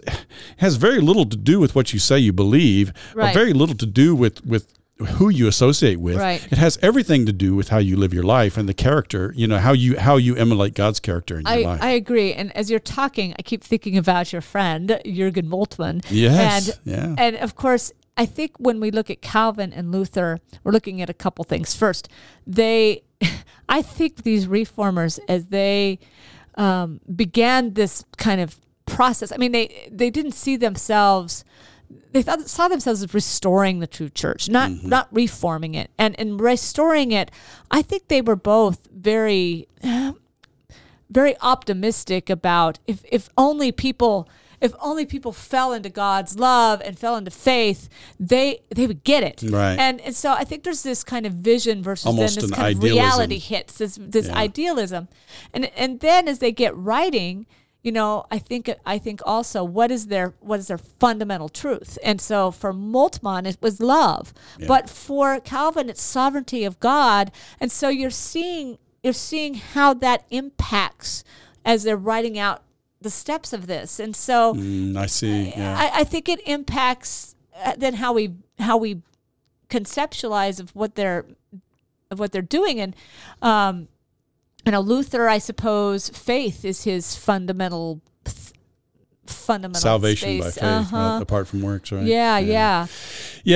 has 0.57 0.77
very 0.77 1.01
little 1.01 1.25
to 1.25 1.35
do 1.35 1.59
with 1.59 1.75
what 1.75 1.91
you 1.91 1.99
say 1.99 2.17
you 2.17 2.31
believe, 2.31 2.93
or 3.15 3.31
very 3.33 3.53
little 3.53 3.75
to 3.75 3.85
do 3.85 4.15
with 4.15 4.45
with 4.45 4.73
who 4.97 5.29
you 5.29 5.47
associate 5.47 5.99
with. 5.99 6.17
Right. 6.17 6.45
It 6.51 6.57
has 6.57 6.77
everything 6.81 7.25
to 7.25 7.33
do 7.33 7.55
with 7.55 7.69
how 7.69 7.79
you 7.79 7.97
live 7.97 8.13
your 8.13 8.23
life 8.23 8.57
and 8.57 8.69
the 8.69 8.73
character. 8.73 9.33
You 9.35 9.47
know 9.47 9.57
how 9.57 9.73
you 9.73 9.97
how 9.97 10.17
you 10.17 10.35
emulate 10.35 10.75
God's 10.75 10.99
character 10.99 11.39
in 11.39 11.45
your 11.45 11.53
I, 11.53 11.61
life. 11.61 11.83
I 11.83 11.89
agree. 11.89 12.33
And 12.33 12.55
as 12.55 12.69
you're 12.69 12.79
talking, 12.79 13.33
I 13.37 13.41
keep 13.41 13.63
thinking 13.63 13.97
about 13.97 14.31
your 14.31 14.41
friend, 14.41 14.99
Jurgen 15.05 15.49
Moltmann. 15.49 16.05
Yes, 16.09 16.69
And, 16.69 16.79
yeah. 16.85 17.15
and 17.17 17.35
of 17.37 17.55
course, 17.55 17.91
I 18.15 18.25
think 18.25 18.57
when 18.59 18.79
we 18.79 18.91
look 18.91 19.09
at 19.09 19.21
Calvin 19.21 19.73
and 19.73 19.91
Luther, 19.91 20.39
we're 20.63 20.71
looking 20.71 21.01
at 21.01 21.09
a 21.09 21.13
couple 21.13 21.43
things. 21.43 21.75
First, 21.75 22.09
they, 22.45 23.03
I 23.69 23.81
think 23.81 24.23
these 24.23 24.47
reformers, 24.47 25.19
as 25.27 25.47
they 25.47 25.99
um, 26.55 26.99
began 27.13 27.73
this 27.73 28.05
kind 28.17 28.41
of 28.41 28.59
process, 28.85 29.31
I 29.31 29.37
mean, 29.37 29.51
they 29.51 29.89
they 29.91 30.09
didn't 30.09 30.33
see 30.33 30.55
themselves. 30.55 31.43
They 32.11 32.21
thought, 32.21 32.47
saw 32.47 32.67
themselves 32.67 33.03
as 33.03 33.13
restoring 33.13 33.79
the 33.79 33.87
true 33.87 34.09
church, 34.09 34.49
not 34.49 34.71
not 34.83 35.07
reforming 35.11 35.75
it, 35.75 35.89
and 35.97 36.19
and 36.19 36.39
restoring 36.39 37.11
it. 37.11 37.31
I 37.71 37.81
think 37.81 38.07
they 38.07 38.21
were 38.21 38.35
both 38.35 38.87
very, 38.93 39.67
very 41.09 41.35
optimistic 41.41 42.29
about 42.29 42.79
if 42.87 43.03
if 43.11 43.29
only 43.37 43.71
people 43.71 44.29
if 44.63 44.73
only 44.79 45.05
people 45.05 45.31
fell 45.33 45.73
into 45.73 45.89
God's 45.89 46.39
love 46.39 46.81
and 46.85 46.97
fell 46.97 47.15
into 47.17 47.29
faith, 47.31 47.89
they 48.19 48.61
they 48.73 48.87
would 48.87 49.03
get 49.03 49.21
it. 49.23 49.43
Right. 49.47 49.77
And, 49.77 50.01
and 50.01 50.15
so 50.15 50.31
I 50.31 50.43
think 50.45 50.63
there's 50.63 50.83
this 50.83 51.03
kind 51.03 51.25
of 51.25 51.33
vision 51.33 51.83
versus 51.83 52.07
Almost 52.07 52.35
then 52.35 52.41
this 52.43 52.51
an 52.51 52.55
kind 52.57 52.77
of 52.77 52.83
reality 52.83 53.37
hits 53.39 53.77
this 53.77 53.99
this 53.99 54.27
Yeah. 54.27 54.37
idealism, 54.37 55.07
and 55.53 55.65
and 55.75 55.99
then 55.99 56.27
as 56.27 56.39
they 56.39 56.51
get 56.51 56.75
writing, 56.75 57.45
you 57.83 57.91
know, 57.91 58.25
I 58.31 58.39
think 58.39 58.71
I 58.85 58.97
think 58.97 59.19
also 59.25 59.63
what 59.63 59.91
is 59.91 60.07
their 60.07 60.33
what 60.39 60.59
is 60.61 60.67
their 60.67 60.77
fundamental 60.77 61.49
truth, 61.49 61.99
and 62.01 62.21
so 62.21 62.49
for 62.51 62.71
Moltmann 62.73 63.45
it 63.45 63.57
was 63.61 63.81
love, 63.81 64.33
but 64.67 64.89
for 64.89 65.39
Calvin 65.41 65.89
it's 65.89 66.01
sovereignty 66.01 66.63
of 66.63 66.79
God, 66.79 67.31
and 67.59 67.69
so 67.71 67.89
you're 67.89 68.09
seeing 68.09 68.77
you're 69.03 69.11
seeing 69.31 69.55
how 69.55 69.93
that 69.95 70.23
impacts 70.29 71.25
as 71.65 71.83
they're 71.83 71.97
writing 71.97 72.39
out 72.39 72.63
the 73.03 73.09
steps 73.09 73.53
of 73.53 73.67
this, 73.67 73.99
and 73.99 74.15
so. 74.15 74.53
Mm, 74.55 74.97
I 74.97 75.05
see. 75.05 75.49
Yeah. 75.55 75.75
I, 75.77 75.99
I 76.01 76.03
think 76.03 76.27
it 76.27 76.39
impacts 76.47 77.35
uh, 77.63 77.73
then 77.77 77.93
how 77.95 78.13
we 78.13 78.33
how 78.59 78.77
we 78.77 79.01
conceptualize 79.69 80.59
of 80.59 80.75
what 80.75 80.95
they're 80.95 81.25
of 82.11 82.19
what 82.19 82.31
they're 82.31 82.43
doing 82.43 82.79
and 82.79 82.95
um 83.41 83.87
you 84.65 84.71
know 84.71 84.81
Luther 84.81 85.27
I 85.27 85.39
suppose 85.39 86.09
faith 86.09 86.63
is 86.63 86.83
his 86.83 87.15
fundamental 87.15 87.99
fundamental 89.25 89.81
Salvation 89.81 90.39
by 90.39 90.51
faith, 90.51 90.63
Uh-huh. 90.63 91.19
apart 91.21 91.47
from 91.47 91.61
works, 91.61 91.91
right? 91.91 92.03
yeah, 92.05 92.37
yeah, 92.37 92.51
Yeah, 92.51 92.87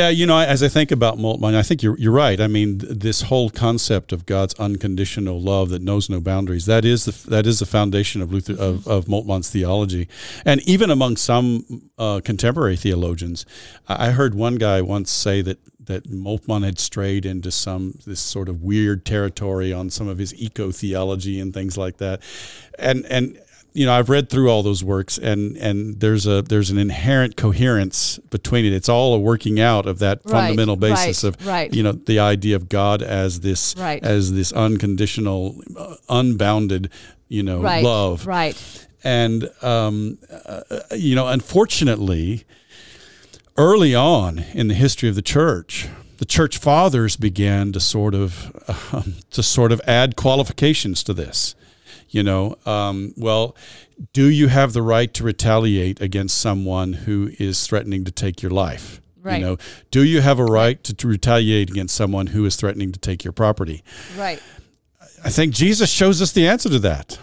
you 0.10 0.26
know, 0.26 0.38
as 0.38 0.62
I 0.62 0.68
think 0.68 0.92
about 0.92 1.18
Moltmann, 1.18 1.56
I 1.56 1.64
think 1.64 1.82
you're 1.82 1.98
you're 1.98 2.12
right. 2.12 2.42
I 2.42 2.48
mean, 2.48 2.80
this 2.80 3.24
whole 3.24 3.50
concept 3.50 4.12
of 4.12 4.26
God's 4.26 4.54
unconditional 4.56 5.42
love 5.42 5.70
that 5.70 5.82
knows 5.82 6.10
no 6.10 6.20
boundaries 6.20 6.66
that 6.66 6.84
is 6.84 7.06
the 7.06 7.30
that 7.30 7.48
is 7.48 7.60
the 7.60 7.66
foundation 7.66 8.22
of 8.22 8.32
Luther 8.34 8.54
of, 8.54 8.86
of 8.88 9.06
Moltmann's 9.06 9.50
theology, 9.50 10.10
and 10.44 10.62
even 10.68 10.90
among 10.90 11.16
some 11.16 11.90
uh, 11.98 12.20
contemporary 12.24 12.76
theologians, 12.76 13.46
I 13.88 14.08
I 14.08 14.12
heard 14.12 14.36
one 14.36 14.56
guy 14.56 14.82
once 14.82 15.10
say 15.10 15.42
that 15.42 15.60
that 15.80 16.04
Moltmann 16.04 16.66
had 16.66 16.80
strayed 16.80 17.26
into 17.26 17.50
some 17.50 17.98
this 18.06 18.20
sort 18.20 18.50
of 18.50 18.62
weird 18.62 19.06
territory 19.06 19.72
on 19.72 19.90
some 19.90 20.10
of 20.10 20.18
his 20.18 20.36
eco 20.36 20.72
theology 20.72 21.40
and 21.40 21.54
things 21.54 21.78
like 21.78 21.98
that, 21.98 22.22
and 22.78 23.06
and 23.06 23.40
you 23.78 23.86
know 23.86 23.94
I've 23.94 24.10
read 24.10 24.30
through 24.32 24.50
all 24.50 24.64
those 24.64 24.84
works 24.84 25.20
and 25.20 25.56
and 25.58 26.00
there's 26.00 26.26
a 26.26 26.42
there's 26.42 26.72
an 26.72 26.80
inherent 26.80 27.38
coherence 27.38 28.18
between 28.32 28.66
it. 28.66 28.74
It's 28.74 28.90
all 28.90 29.14
a 29.14 29.20
working 29.20 29.60
out 29.60 29.86
of 29.86 30.00
that 30.00 30.22
Right, 30.26 30.32
fundamental 30.32 30.76
basis 30.76 31.24
right, 31.24 31.30
of 31.30 31.48
right. 31.48 31.74
you 31.74 31.84
know 31.84 31.92
the 31.92 32.18
idea 32.18 32.56
of 32.56 32.70
God 32.70 33.04
as 33.04 33.42
this 33.42 33.76
Right. 33.78 34.04
as 34.04 34.34
this 34.34 34.52
unconditional, 34.52 35.62
uh, 35.78 35.96
unbounded 36.10 36.90
you 37.28 37.44
know 37.44 37.60
love 37.84 38.26
right, 38.26 38.88
and 39.04 39.48
um, 39.62 40.18
uh, 40.46 40.62
you 40.96 41.14
know 41.14 41.28
unfortunately 41.28 42.46
early 43.58 43.94
on 43.94 44.40
in 44.54 44.70
the 44.70 44.74
history 44.74 45.08
of 45.10 45.16
the 45.16 45.22
church 45.22 45.88
the 46.18 46.26
church 46.26 46.58
fathers 46.58 47.16
began 47.16 47.72
to 47.74 47.80
sort 47.80 48.16
of 48.16 48.52
um, 48.94 49.14
to 49.30 49.44
sort 49.44 49.72
of 49.72 49.80
add 49.86 50.16
qualifications 50.16 51.04
to 51.04 51.14
this 51.14 51.54
you 52.10 52.24
know 52.24 52.56
um, 52.66 53.14
well 53.18 53.56
do 54.14 54.30
you 54.30 54.48
have 54.48 54.74
the 54.74 54.82
right 54.82 55.14
to 55.14 55.24
retaliate 55.24 56.00
against 56.02 56.38
someone 56.38 56.94
who 56.94 57.32
is 57.40 57.66
threatening 57.68 58.04
to 58.06 58.12
take 58.12 58.42
your 58.42 58.52
life 58.52 59.02
Right. 59.22 59.40
you 59.40 59.46
know 59.46 59.58
do 59.92 60.04
you 60.04 60.22
have 60.22 60.40
a 60.40 60.46
right 60.46 60.82
to, 60.86 60.94
to 60.94 61.08
retaliate 61.08 61.70
against 61.70 61.96
someone 61.96 62.28
who 62.28 62.46
is 62.46 62.56
threatening 62.56 62.92
to 62.94 63.00
take 63.00 63.24
your 63.24 63.34
property 63.34 63.84
right, 64.18 64.42
I 65.24 65.30
think 65.30 65.54
Jesus 65.54 65.90
shows 65.90 66.22
us 66.22 66.32
the 66.32 66.48
answer 66.48 66.70
to 66.70 66.80
that. 66.80 67.18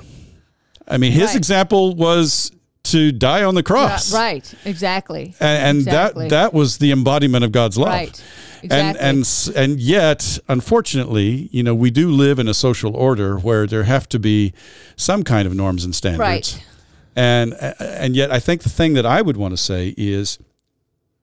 I 0.88 0.98
mean, 0.98 1.12
his 1.12 1.28
Right. 1.28 1.36
example 1.36 1.94
was 1.94 2.50
to 2.94 3.12
die 3.12 3.42
on 3.44 3.54
the 3.54 3.62
cross, 3.62 4.12
right, 4.14 4.46
exactly, 4.64 5.34
and, 5.40 5.58
and 5.68 5.78
Exactly. 5.78 6.24
that 6.28 6.30
that 6.30 6.54
was 6.54 6.78
the 6.78 6.90
embodiment 6.92 7.44
of 7.44 7.50
God's 7.52 7.76
love. 7.76 7.88
right, 8.00 8.22
And 8.62 8.64
exactly, 8.72 9.00
and 9.08 9.18
s- 9.20 9.48
and 9.62 9.80
yet, 9.80 10.38
unfortunately, 10.48 11.48
you 11.52 11.62
know, 11.62 11.74
we 11.74 11.90
do 11.90 12.10
live 12.10 12.38
in 12.38 12.48
a 12.48 12.54
social 12.54 12.96
order 12.96 13.36
where 13.38 13.66
there 13.66 13.84
have 13.84 14.08
to 14.08 14.18
be 14.18 14.52
some 14.96 15.22
kind 15.22 15.46
of 15.46 15.54
norms 15.54 15.84
and 15.84 15.94
standards. 15.94 16.20
right, 16.20 16.64
And 17.16 17.52
and 17.78 18.16
yet, 18.16 18.30
I 18.32 18.40
think 18.40 18.62
the 18.62 18.70
thing 18.70 18.94
that 18.94 19.06
I 19.06 19.22
would 19.22 19.36
want 19.36 19.52
to 19.52 19.62
say 19.72 19.94
is, 19.96 20.38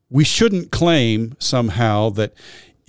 we 0.10 0.24
shouldn't 0.26 0.72
claim 0.72 1.36
somehow 1.40 2.10
that 2.12 2.34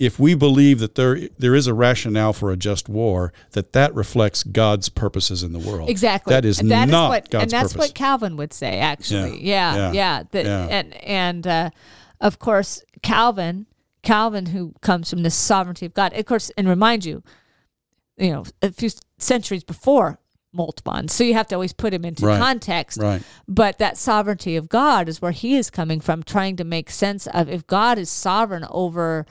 if 0.03 0.19
we 0.19 0.35
believe 0.35 0.79
that 0.79 0.95
there 0.95 1.29
there 1.37 1.55
is 1.55 1.67
a 1.67 1.73
rationale 1.73 2.33
for 2.33 2.51
a 2.51 2.57
just 2.57 2.89
war, 2.89 3.31
that 3.51 3.73
that 3.73 3.93
reflects 3.95 4.43
God's 4.43 4.89
purposes 4.89 5.43
in 5.43 5.53
the 5.53 5.59
world. 5.59 5.89
Exactly. 5.89 6.31
That 6.33 6.45
is 6.45 6.57
That 6.57 6.87
is 6.87 6.91
not 6.91 7.09
what, 7.09 7.29
God's 7.29 7.43
and 7.43 7.51
that's 7.51 7.73
purpose. 7.73 7.89
what 7.89 7.95
Calvin 7.95 8.37
would 8.37 8.53
say. 8.53 8.79
Actually, 8.79 9.43
Yeah. 9.43 9.75
yeah, 9.75 9.77
yeah, 9.77 9.91
Yeah. 9.93 10.23
That- 10.31 10.45
Yeah. 10.45 10.67
and 10.69 10.93
and 11.03 11.47
uh, 11.47 11.69
of 12.19 12.39
course 12.39 12.83
Calvin, 13.01 13.65
Calvin, 14.01 14.47
who 14.47 14.73
comes 14.81 15.09
from 15.09 15.23
the 15.23 15.29
sovereignty 15.31 15.85
of 15.85 15.93
God, 15.93 16.13
of 16.13 16.25
course, 16.25 16.51
and 16.57 16.67
remind 16.67 17.05
you, 17.05 17.23
you 18.17 18.31
know, 18.31 18.43
a 18.61 18.71
few 18.71 18.89
centuries 19.17 19.63
before 19.63 20.19
Moltmann, 20.55 21.09
so 21.09 21.23
you 21.23 21.33
have 21.33 21.47
to 21.47 21.55
always 21.55 21.73
put 21.73 21.93
him 21.95 22.05
into 22.05 22.27
Right. 22.27 22.37
context. 22.39 22.99
right. 22.99 23.23
But 23.47 23.79
that 23.79 23.97
sovereignty 23.97 24.55
of 24.55 24.69
God 24.69 25.09
is 25.09 25.19
where 25.19 25.31
he 25.31 25.55
is 25.55 25.71
coming 25.71 25.99
from, 25.99 26.21
trying 26.21 26.57
to 26.57 26.63
make 26.63 26.91
sense 26.91 27.25
of 27.25 27.49
if 27.49 27.65
God 27.65 27.97
is 27.97 28.07
sovereign 28.11 28.63
over 28.69 29.25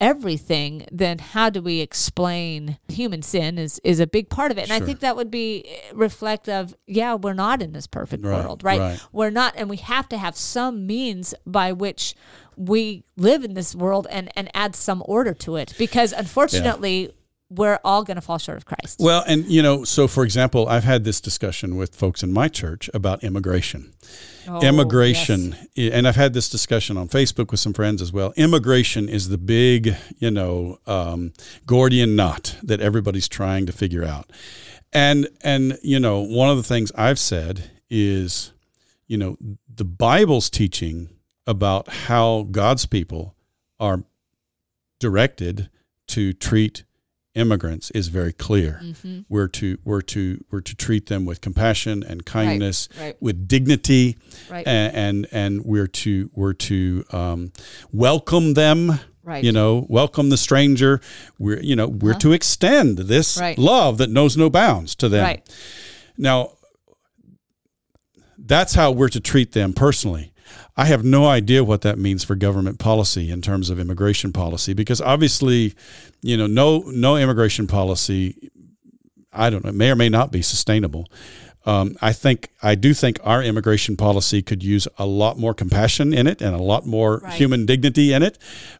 everything, 0.00 0.86
then 0.90 1.18
how 1.18 1.50
do 1.50 1.62
we 1.62 1.80
explain 1.80 2.78
human 2.88 3.22
sin 3.22 3.58
is 3.58 3.80
is 3.84 4.00
a 4.00 4.06
big 4.06 4.28
part 4.28 4.50
of 4.50 4.58
it. 4.58 4.62
And 4.64 4.72
I 4.72 4.84
think 4.84 5.00
that 5.00 5.16
would 5.16 5.30
be 5.30 5.64
eh, 5.66 5.92
reflective, 5.94 6.74
yeah, 6.86 7.14
we're 7.14 7.34
not 7.34 7.62
in 7.62 7.72
this 7.72 7.86
perfect 7.86 8.24
Right, 8.24 8.44
world, 8.44 8.62
right? 8.64 8.80
right. 8.80 9.00
We're 9.12 9.30
not 9.30 9.54
and 9.56 9.70
we 9.70 9.76
have 9.78 10.08
to 10.10 10.18
have 10.18 10.36
some 10.36 10.86
means 10.86 11.34
by 11.46 11.72
which 11.72 12.14
we 12.56 13.04
live 13.16 13.44
in 13.44 13.54
this 13.54 13.74
world 13.74 14.06
and 14.10 14.30
and 14.36 14.50
add 14.54 14.76
some 14.76 15.02
order 15.06 15.34
to 15.34 15.56
it 15.56 15.74
because 15.78 16.12
unfortunately 16.12 17.12
we're 17.50 17.78
all 17.84 18.04
going 18.04 18.16
to 18.16 18.20
fall 18.20 18.38
short 18.38 18.56
of 18.56 18.64
Christ. 18.64 18.98
Well, 18.98 19.22
and 19.26 19.44
you 19.46 19.62
know, 19.62 19.84
so 19.84 20.08
for 20.08 20.24
example, 20.24 20.68
I've 20.68 20.84
had 20.84 21.04
this 21.04 21.20
discussion 21.20 21.76
with 21.76 21.94
folks 21.94 22.22
in 22.22 22.32
my 22.32 22.48
church 22.48 22.90
about 22.94 23.22
immigration. 23.22 23.92
Oh, 24.46 24.60
immigration, 24.60 25.56
yes. 25.74 25.94
and 25.94 26.06
I've 26.06 26.16
had 26.16 26.34
this 26.34 26.50
discussion 26.50 26.96
on 26.96 27.08
Facebook 27.08 27.50
with 27.50 27.60
some 27.60 27.72
friends 27.72 28.02
as 28.02 28.12
well. 28.12 28.32
Immigration 28.36 29.08
is 29.08 29.28
the 29.28 29.38
big, 29.38 29.96
you 30.18 30.30
know, 30.30 30.78
um, 30.86 31.32
Gordian 31.66 32.14
knot 32.14 32.56
that 32.62 32.80
everybody's 32.80 33.28
trying 33.28 33.66
to 33.66 33.72
figure 33.72 34.04
out. 34.04 34.30
And 34.92 35.28
and 35.42 35.78
you 35.82 35.98
know, 35.98 36.20
one 36.20 36.50
of 36.50 36.56
the 36.56 36.62
things 36.62 36.92
I've 36.94 37.18
said 37.18 37.70
is, 37.88 38.52
you 39.06 39.16
know, 39.16 39.36
the 39.72 39.84
Bible's 39.84 40.50
teaching 40.50 41.10
about 41.46 41.88
how 41.88 42.46
God's 42.50 42.86
people 42.86 43.34
are 43.78 44.04
directed 44.98 45.68
to 46.08 46.32
treat 46.32 46.84
immigrants 47.34 47.90
is 47.90 48.08
very 48.08 48.32
clear. 48.32 48.80
Mm-hmm. 48.82 49.20
We're 49.28 49.48
to 49.48 49.78
we're 49.84 50.00
to 50.02 50.44
we're 50.50 50.60
to 50.60 50.74
treat 50.74 51.06
them 51.06 51.24
with 51.26 51.40
compassion 51.40 52.02
and 52.02 52.24
kindness, 52.24 52.88
right. 52.98 53.16
with 53.20 53.46
dignity, 53.48 54.16
Right. 54.48 54.66
and, 54.66 54.94
and 54.94 55.26
and 55.32 55.64
we're 55.64 55.86
to 55.88 56.30
we're 56.34 56.52
to 56.54 57.04
um, 57.10 57.52
welcome 57.92 58.54
them. 58.54 59.00
Right. 59.22 59.42
You 59.42 59.52
know, 59.52 59.86
welcome 59.88 60.28
the 60.28 60.36
stranger. 60.36 61.00
We're 61.38 61.60
you 61.60 61.74
know 61.76 61.88
we're 61.88 62.14
to 62.14 62.32
extend 62.32 62.98
this 62.98 63.38
Right. 63.38 63.58
love 63.58 63.98
that 63.98 64.10
knows 64.10 64.36
no 64.36 64.50
bounds 64.50 64.94
to 64.96 65.08
them. 65.08 65.24
Right. 65.24 65.56
Now, 66.16 66.52
that's 68.38 68.74
how 68.74 68.92
we're 68.92 69.08
to 69.08 69.20
treat 69.20 69.52
them 69.52 69.72
personally. 69.72 70.33
I 70.76 70.86
have 70.86 71.04
no 71.04 71.26
idea 71.26 71.62
what 71.62 71.82
that 71.82 71.98
means 71.98 72.24
for 72.24 72.34
government 72.34 72.78
policy 72.78 73.30
in 73.30 73.40
terms 73.42 73.70
of 73.70 73.78
immigration 73.78 74.32
policy, 74.32 74.74
because 74.74 75.00
obviously, 75.00 75.74
you 76.20 76.36
know, 76.36 76.46
no 76.48 76.78
no 76.88 77.16
immigration 77.16 77.66
policy, 77.66 78.50
I 79.32 79.50
don't 79.50 79.64
know, 79.64 79.72
may 79.72 79.90
or 79.90 79.96
may 79.96 80.08
not 80.08 80.32
be 80.32 80.42
sustainable. 80.42 81.06
Um, 81.66 81.96
I 82.02 82.12
think 82.12 82.50
I 82.62 82.74
do 82.74 82.92
think 82.92 83.18
our 83.24 83.42
immigration 83.42 83.96
policy 83.96 84.42
could 84.42 84.62
use 84.62 84.86
a 84.98 85.06
lot 85.06 85.38
more 85.38 85.54
compassion 85.54 86.12
in 86.12 86.26
it 86.26 86.42
and 86.42 86.54
a 86.54 86.62
lot 86.62 86.84
more 86.86 87.18
Right. 87.18 87.32
human 87.32 87.64
dignity 87.66 88.12
in 88.12 88.22
it. 88.22 88.36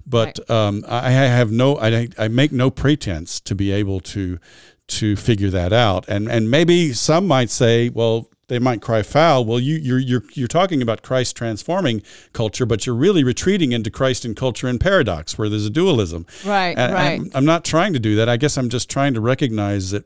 But 0.07 0.49
um, 0.51 0.85
I, 0.87 1.07
I 1.07 1.11
have 1.11 1.51
no, 1.51 1.79
I, 1.79 2.09
I 2.19 2.29
make 2.29 2.53
no 2.53 2.71
pretense 2.71 3.41
to 3.41 3.55
be 3.55 3.71
able 3.73 4.01
to 4.01 4.39
to 4.87 5.17
figure 5.17 5.49
that 5.51 5.73
out. 5.73 6.05
And 6.09 6.29
and 6.29 6.51
maybe 6.51 6.93
some 6.93 7.27
might 7.27 7.49
say, 7.51 7.89
well, 7.89 8.29
they 8.49 8.59
might 8.59 8.81
cry 8.83 9.03
foul. 9.03 9.45
Well, 9.45 9.59
you, 9.61 9.77
you're 9.77 9.99
you're 9.99 10.23
you're 10.35 10.49
talking 10.49 10.83
about 10.83 11.03
Christ 11.03 11.37
transforming 11.37 12.03
culture, 12.33 12.67
but 12.67 12.87
you're 12.87 12.95
really 12.95 13.25
retreating 13.25 13.73
into 13.73 13.91
Christ 13.91 14.25
and 14.25 14.37
culture 14.37 14.69
and 14.69 14.81
paradox, 14.81 15.39
where 15.39 15.49
there's 15.49 15.67
a 15.67 15.71
dualism. 15.71 16.27
Right, 16.45 16.77
And 16.77 16.93
right. 16.95 17.21
I'm, 17.21 17.31
I'm 17.35 17.45
not 17.45 17.65
trying 17.65 17.93
to 17.95 17.99
do 17.99 18.17
that. 18.17 18.29
I 18.29 18.37
guess 18.37 18.57
I'm 18.59 18.69
just 18.69 18.91
trying 18.91 19.15
to 19.15 19.21
recognize 19.21 19.91
that, 19.93 20.05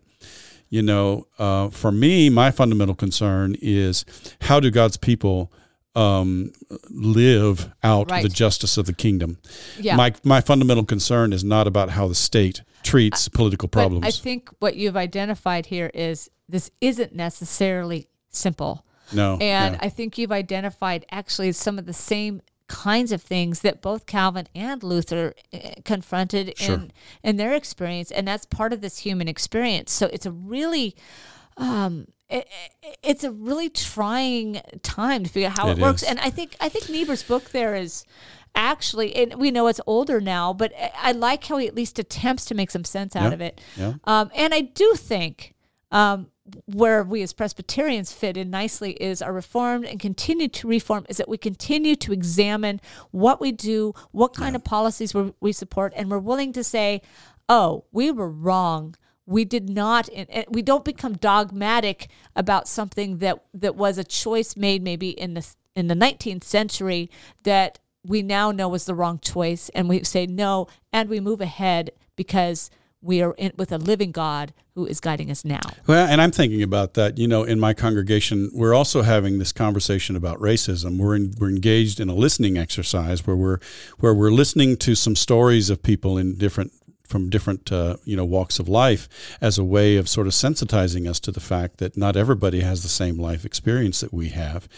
you 0.68 0.82
know, 0.82 1.26
uh, 1.38 1.68
for 1.70 1.90
me, 1.92 2.30
my 2.30 2.50
fundamental 2.50 2.94
concern 2.94 3.56
is 3.60 4.04
how 4.42 4.60
do 4.60 4.70
God's 4.70 4.96
people 4.96 5.52
um, 5.94 6.52
live 6.90 7.72
out 7.82 8.10
Right. 8.10 8.22
the 8.22 8.28
justice 8.28 8.76
of 8.76 8.86
the 8.86 8.92
kingdom. 8.92 9.38
Yeah. 9.80 9.96
My 9.96 10.14
my 10.22 10.40
fundamental 10.40 10.84
concern 10.84 11.32
is 11.32 11.42
not 11.42 11.66
about 11.66 11.90
how 11.90 12.06
the 12.06 12.14
state 12.14 12.62
treats 12.84 13.28
political 13.28 13.68
problems. 13.68 14.06
I 14.06 14.10
think 14.12 14.48
what 14.60 14.76
you've 14.76 14.96
identified 14.96 15.66
here 15.66 15.90
is 15.92 16.30
this 16.48 16.70
isn't 16.80 17.14
necessarily 17.14 18.06
simple. 18.30 18.84
no, 19.12 19.32
And 19.40 19.74
yeah. 19.74 19.78
I 19.80 19.88
think 19.88 20.18
you've 20.18 20.32
identified 20.32 21.06
actually 21.10 21.52
some 21.52 21.78
of 21.78 21.86
the 21.86 21.92
same 21.92 22.40
kinds 22.66 23.12
of 23.12 23.22
things 23.22 23.60
that 23.60 23.80
both 23.80 24.04
Calvin 24.04 24.46
and 24.54 24.82
Luther 24.82 25.34
eh, 25.54 25.74
confronted 25.84 26.52
Sure. 26.58 26.74
in 26.74 26.92
in 27.24 27.36
their 27.38 27.54
experience, 27.54 28.10
and 28.10 28.28
that's 28.28 28.44
part 28.44 28.72
of 28.74 28.82
this 28.82 28.98
human 28.98 29.26
experience. 29.28 29.90
So 29.92 30.06
it's 30.12 30.26
a 30.26 30.30
really 30.32 30.94
um, 31.56 32.08
it, 32.28 32.46
it- 32.82 32.98
it's 33.02 33.24
a 33.24 33.30
really 33.32 33.70
trying 33.70 34.60
time 34.82 35.24
to 35.24 35.30
figure 35.30 35.48
out 35.48 35.58
how 35.58 35.68
it, 35.70 35.78
It 35.78 35.82
works. 35.82 36.02
is. 36.02 36.08
And 36.08 36.20
I 36.20 36.28
think 36.30 36.56
I 36.60 36.68
think 36.68 36.88
Niebuhr's 36.90 37.22
book 37.22 37.50
there 37.50 37.74
is 37.74 38.04
actually, 38.54 39.14
and 39.16 39.34
we 39.36 39.50
know 39.50 39.66
it's 39.68 39.80
older 39.86 40.20
now, 40.20 40.52
but 40.52 40.72
I- 40.78 40.92
I 40.96 41.12
like 41.12 41.44
how 41.44 41.56
he 41.58 41.66
at 41.66 41.74
least 41.74 41.98
attempts 41.98 42.44
to 42.46 42.54
make 42.54 42.70
some 42.70 42.84
sense 42.84 43.16
out 43.16 43.28
Yeah. 43.30 43.32
of 43.34 43.40
it. 43.40 43.60
Yeah. 43.76 43.94
Um, 44.04 44.30
and 44.34 44.52
I 44.52 44.60
do 44.62 44.94
think 44.94 45.54
um, 45.90 46.26
where 46.66 47.02
we 47.02 47.22
as 47.22 47.32
Presbyterians 47.32 48.12
fit 48.12 48.36
in 48.36 48.50
nicely 48.50 48.92
is 48.92 49.22
our 49.22 49.32
reformed 49.32 49.84
and 49.84 50.00
continue 50.00 50.48
to 50.48 50.68
reform 50.68 51.06
is 51.08 51.16
that 51.16 51.28
we 51.28 51.38
continue 51.38 51.96
to 51.96 52.12
examine 52.12 52.80
what 53.10 53.40
we 53.40 53.52
do, 53.52 53.94
what 54.12 54.34
kind 54.34 54.56
of 54.56 54.64
policies 54.64 55.14
we 55.14 55.32
we 55.40 55.52
support, 55.52 55.92
and 55.96 56.10
we're 56.10 56.18
willing 56.18 56.52
to 56.52 56.64
say, 56.64 57.02
oh, 57.48 57.84
we 57.92 58.10
were 58.10 58.30
wrong. 58.30 58.94
We 59.26 59.44
did 59.44 59.68
not, 59.68 60.08
and 60.14 60.46
we 60.48 60.62
don't 60.62 60.84
become 60.84 61.12
dogmatic 61.14 62.08
about 62.34 62.66
something 62.66 63.18
that 63.18 63.44
that 63.52 63.76
was 63.76 63.98
a 63.98 64.04
choice 64.04 64.56
made 64.56 64.82
maybe 64.82 65.10
in 65.10 65.34
the 65.34 65.46
in 65.76 65.88
the 65.88 65.94
19th 65.94 66.44
century 66.44 67.10
that 67.44 67.78
we 68.04 68.22
now 68.22 68.50
know 68.50 68.68
was 68.68 68.86
the 68.86 68.94
wrong 68.94 69.18
choice, 69.18 69.68
and 69.70 69.88
we 69.88 70.02
say 70.02 70.26
no, 70.26 70.66
and 70.92 71.08
we 71.08 71.20
move 71.20 71.40
ahead 71.40 71.90
because 72.16 72.70
we 73.00 73.22
are 73.22 73.34
in, 73.38 73.52
with 73.56 73.72
a 73.72 73.78
living 73.78 74.12
God 74.12 74.52
who 74.74 74.86
is 74.86 75.00
guiding 75.00 75.30
us 75.30 75.44
now. 75.44 75.60
Well, 75.86 76.06
and 76.06 76.20
I'm 76.20 76.30
thinking 76.30 76.62
about 76.62 76.94
that. 76.94 77.18
You 77.18 77.28
know, 77.28 77.44
in 77.44 77.60
my 77.60 77.74
congregation, 77.74 78.50
we're 78.52 78.74
also 78.74 79.02
having 79.02 79.38
this 79.38 79.52
conversation 79.52 80.16
about 80.16 80.38
racism. 80.38 80.98
We're 80.98 81.16
in, 81.16 81.34
we're 81.38 81.50
engaged 81.50 82.00
in 82.00 82.08
a 82.08 82.14
listening 82.14 82.56
exercise 82.58 83.26
where 83.26 83.36
we're 83.36 83.58
where 83.98 84.14
we're 84.14 84.30
listening 84.30 84.76
to 84.78 84.94
some 84.94 85.16
stories 85.16 85.70
of 85.70 85.82
people 85.82 86.18
in 86.18 86.36
different 86.36 86.72
from 87.08 87.30
different 87.30 87.72
uh, 87.72 87.96
you 88.04 88.16
know 88.16 88.24
walks 88.24 88.58
of 88.58 88.68
life 88.68 89.08
as 89.40 89.58
a 89.58 89.64
way 89.64 89.96
of 89.96 90.08
sort 90.08 90.26
of 90.26 90.32
sensitizing 90.32 91.08
us 91.08 91.18
to 91.20 91.32
the 91.32 91.40
fact 91.40 91.78
that 91.78 91.96
not 91.96 92.16
everybody 92.16 92.60
has 92.60 92.82
the 92.82 92.88
same 92.88 93.18
life 93.18 93.44
experience 93.44 94.00
that 94.00 94.12
we 94.12 94.28
have, 94.28 94.68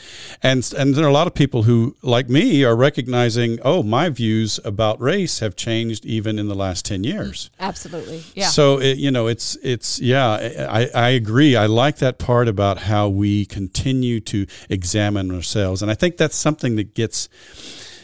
and 0.42 0.72
and 0.78 0.94
there 0.94 1.04
are 1.04 1.08
a 1.08 1.12
lot 1.12 1.26
of 1.26 1.34
people 1.34 1.64
who 1.64 1.96
like 2.02 2.28
me 2.28 2.64
are 2.64 2.76
recognizing 2.76 3.58
oh 3.62 3.82
my 3.82 4.08
views 4.08 4.60
about 4.64 5.00
race 5.00 5.40
have 5.40 5.56
changed 5.56 6.06
even 6.06 6.38
in 6.38 6.48
the 6.48 6.54
last 6.54 6.84
ten 6.84 7.04
years. 7.04 7.50
Absolutely. 7.58 8.22
Yeah. 8.34 8.48
So 8.48 8.80
it, 8.80 8.96
you 8.98 9.10
know, 9.10 9.26
it's 9.26 9.56
it's 9.62 10.00
yeah, 10.00 10.66
I, 10.70 10.88
I 10.94 11.08
agree. 11.10 11.56
I 11.56 11.66
like 11.66 11.96
that 11.96 12.18
part 12.18 12.48
about 12.48 12.78
how 12.78 13.08
we 13.08 13.44
continue 13.46 14.20
to 14.20 14.46
examine 14.68 15.30
ourselves, 15.34 15.82
and 15.82 15.90
I 15.90 15.94
think 15.94 16.16
that's 16.16 16.36
something 16.36 16.76
that 16.76 16.94
gets. 16.94 17.28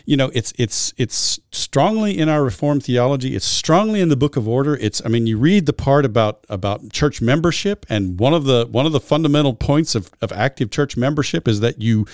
You 0.07 0.17
know, 0.17 0.31
it's 0.33 0.53
it's 0.57 0.95
it's 0.97 1.41
strongly 1.51 2.17
in 2.17 2.29
our 2.29 2.43
Reformed 2.43 2.85
theology. 2.85 3.35
It's 3.35 3.45
strongly 3.45 4.01
in 4.01 4.09
the 4.09 4.17
Book 4.17 4.37
of 4.37 4.49
Order. 4.49 4.77
It's 4.77 5.03
I 5.05 5.09
mean, 5.09 5.27
you 5.27 5.37
read 5.37 5.67
the 5.67 5.73
part 5.73 6.05
about 6.05 6.45
about 6.49 6.91
church 6.91 7.21
membership, 7.21 7.85
and 7.89 8.19
one 8.19 8.33
of 8.33 8.45
the 8.45 8.67
one 8.71 8.87
of 8.87 8.93
the 8.93 9.01
fundamental 9.01 9.53
points 9.53 9.95
of, 9.95 10.11
of 10.23 10.33
active 10.33 10.71
church 10.71 10.97
membership 10.97 11.49
is 11.49 11.61
that 11.61 11.83
you 11.83 12.07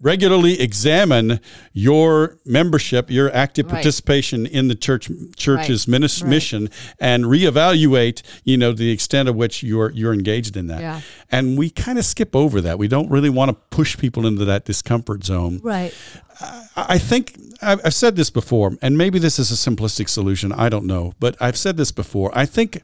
regularly 0.00 0.60
examine 0.60 1.40
your 1.72 2.38
membership, 2.44 3.10
your 3.10 3.34
active 3.34 3.66
Right. 3.66 3.74
participation 3.74 4.44
in 4.46 4.68
the 4.68 4.74
church 4.74 5.08
church's 5.36 5.88
Right. 5.88 6.00
minis- 6.00 6.22
Right. 6.22 6.30
mission, 6.30 6.70
and 7.00 7.24
reevaluate, 7.24 8.22
you 8.44 8.56
know, 8.56 8.72
the 8.72 8.90
extent 8.90 9.28
of 9.28 9.34
which 9.36 9.62
you're 9.62 9.90
you're 9.92 10.12
engaged 10.12 10.56
in 10.56 10.66
that. 10.66 10.80
Yeah. 10.80 11.00
And 11.30 11.56
we 11.56 11.70
kind 11.70 11.98
of 11.98 12.04
skip 12.04 12.34
over 12.36 12.60
that. 12.60 12.78
We 12.78 12.88
don't 12.88 13.10
really 13.10 13.30
want 13.30 13.50
to 13.50 13.56
push 13.70 13.96
people 13.96 14.26
into 14.26 14.44
that 14.44 14.64
discomfort 14.64 15.24
zone. 15.24 15.60
right. 15.62 15.92
I 16.40 16.62
I 16.76 16.98
think 16.98 17.38
I've 17.62 17.80
I've 17.84 17.94
said 17.94 18.16
this 18.16 18.28
before, 18.30 18.76
and 18.82 18.98
maybe 18.98 19.18
this 19.20 19.38
is 19.38 19.50
a 19.52 19.54
simplistic 19.54 20.08
solution. 20.08 20.52
I 20.52 20.68
don't 20.68 20.84
know, 20.86 21.14
but 21.20 21.36
I've 21.40 21.56
said 21.56 21.76
this 21.76 21.92
before. 21.92 22.30
I 22.36 22.44
think 22.46 22.82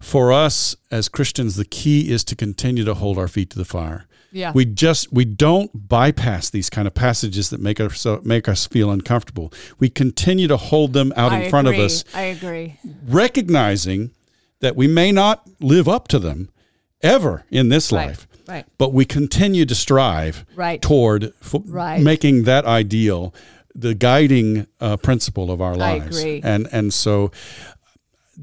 for 0.00 0.32
us 0.32 0.74
as 0.90 1.08
Christians, 1.08 1.54
the 1.56 1.64
key 1.64 2.10
is 2.10 2.24
to 2.24 2.34
continue 2.36 2.84
to 2.84 2.94
hold 2.94 3.16
our 3.16 3.28
feet 3.28 3.50
to 3.50 3.58
the 3.58 3.64
fire. 3.64 4.06
Yeah. 4.30 4.52
We 4.54 4.64
just 4.66 5.12
we 5.12 5.24
don't 5.24 5.70
bypass 5.88 6.50
these 6.50 6.68
kind 6.68 6.86
of 6.86 6.94
passages 6.94 7.48
that 7.50 7.60
make 7.60 7.80
us 7.80 8.06
make 8.24 8.46
us 8.48 8.66
feel 8.66 8.90
uncomfortable. 8.90 9.52
We 9.78 9.88
continue 9.88 10.48
to 10.48 10.56
hold 10.56 10.92
them 10.92 11.12
out 11.16 11.32
in 11.32 11.42
I 11.42 11.48
front 11.50 11.68
of 11.68 11.74
us, 11.78 12.04
I 12.14 12.22
agree. 12.22 12.76
recognizing 13.06 14.10
that 14.60 14.76
we 14.76 14.86
may 14.88 15.12
not 15.12 15.48
live 15.60 15.88
up 15.88 16.08
to 16.08 16.18
them 16.18 16.48
ever 17.02 17.44
in 17.50 17.68
this 17.68 17.92
Right. 17.92 18.08
life 18.08 18.26
Right. 18.48 18.64
but 18.76 18.92
we 18.92 19.04
continue 19.04 19.64
to 19.66 19.74
strive 19.74 20.44
Right. 20.56 20.82
toward 20.82 21.32
f- 21.42 21.54
Right. 21.66 22.02
making 22.02 22.42
that 22.44 22.64
ideal 22.64 23.32
the 23.74 23.94
guiding 23.94 24.66
uh, 24.80 24.96
principle 24.96 25.50
of 25.52 25.60
our 25.60 25.74
I 25.74 25.76
lives. 25.76 26.18
agree. 26.18 26.40
And 26.42 26.66
and 26.72 26.92
so 26.92 27.30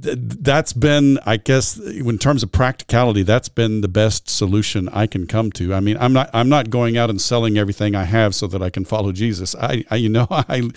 th- 0.02 0.18
that's 0.20 0.74
been, 0.74 1.20
I 1.26 1.38
guess, 1.38 1.78
in 1.78 2.18
terms 2.18 2.44
of 2.44 2.52
practicality, 2.52 3.24
that's 3.24 3.50
been 3.50 3.82
the 3.82 3.88
best 3.88 4.30
solution 4.30 4.90
I 4.90 5.08
can 5.08 5.28
come 5.28 5.52
to. 5.54 5.74
I 5.74 5.80
mean, 5.80 5.98
I'm 6.00 6.14
not 6.14 6.30
I'm 6.34 6.50
not 6.50 6.70
going 6.70 6.98
out 6.98 7.10
and 7.10 7.22
selling 7.22 7.58
everything 7.58 7.96
I 7.96 8.04
have 8.06 8.34
so 8.36 8.48
that 8.48 8.62
I 8.62 8.70
can 8.70 8.86
follow 8.86 9.12
Jesus. 9.12 9.56
I, 9.56 9.84
I 9.90 9.96
you 9.98 10.10
know 10.10 10.28
I 10.32 10.70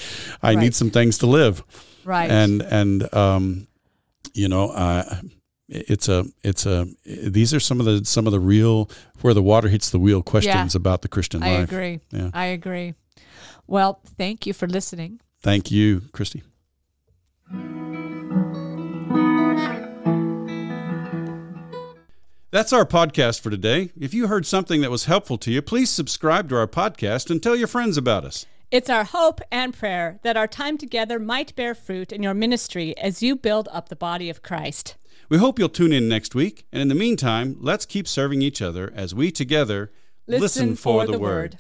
I 0.42 0.54
Right. 0.54 0.58
need 0.58 0.74
some 0.74 0.90
things 0.90 1.18
to 1.18 1.26
live 1.26 1.62
Right. 2.04 2.30
and 2.30 2.62
and 2.62 3.12
um, 3.14 3.66
you 4.34 4.48
know, 4.48 4.70
uh, 4.70 5.20
it's 5.68 6.08
a 6.08 6.24
it's 6.42 6.64
a 6.66 6.86
these 7.04 7.52
are 7.52 7.60
some 7.60 7.80
of 7.80 7.86
the 7.86 8.04
some 8.04 8.26
of 8.26 8.32
the 8.32 8.40
real 8.40 8.88
where 9.20 9.34
the 9.34 9.42
water 9.42 9.68
hits 9.68 9.90
the 9.90 9.98
wheel 9.98 10.22
questions 10.22 10.74
about 10.74 11.02
the 11.02 11.08
Christian 11.08 11.42
I 11.42 11.50
life. 11.50 11.58
I 11.58 11.62
agree. 11.62 12.00
Yeah. 12.12 12.30
I 12.32 12.46
agree. 12.46 12.94
Well, 13.66 14.00
thank 14.16 14.46
you 14.46 14.54
for 14.54 14.66
listening. 14.66 15.20
Thank 15.42 15.70
you, 15.70 16.02
Christy. 16.12 16.42
That's 22.50 22.72
our 22.72 22.86
podcast 22.86 23.40
for 23.42 23.50
today. 23.50 23.90
If 24.00 24.14
you 24.14 24.26
heard 24.26 24.46
something 24.46 24.80
that 24.80 24.90
was 24.90 25.04
helpful 25.04 25.36
to 25.36 25.50
you, 25.50 25.60
please 25.60 25.90
subscribe 25.90 26.48
to 26.48 26.56
our 26.56 26.66
podcast 26.66 27.30
and 27.30 27.42
tell 27.42 27.54
your 27.54 27.66
friends 27.66 27.98
about 27.98 28.24
us. 28.24 28.46
It's 28.70 28.88
our 28.88 29.04
hope 29.04 29.42
and 29.52 29.74
prayer 29.74 30.18
that 30.22 30.38
our 30.38 30.46
time 30.46 30.78
together 30.78 31.18
might 31.18 31.54
bear 31.56 31.74
fruit 31.74 32.10
in 32.10 32.22
your 32.22 32.32
ministry 32.32 32.96
as 32.96 33.22
you 33.22 33.36
build 33.36 33.68
up 33.70 33.90
the 33.90 33.96
body 33.96 34.30
of 34.30 34.42
Christ. 34.42 34.96
We 35.28 35.36
hope 35.36 35.58
you'll 35.58 35.68
tune 35.68 35.92
in 35.92 36.08
next 36.08 36.34
week. 36.34 36.64
And 36.72 36.80
in 36.80 36.88
the 36.88 36.94
meantime, 36.94 37.58
let's 37.60 37.84
keep 37.84 38.08
serving 38.08 38.40
each 38.40 38.62
other 38.62 38.90
as 38.96 39.14
we 39.14 39.30
together 39.30 39.92
listen, 40.26 40.74
for, 40.74 41.06
the, 41.06 41.18
word. 41.18 41.58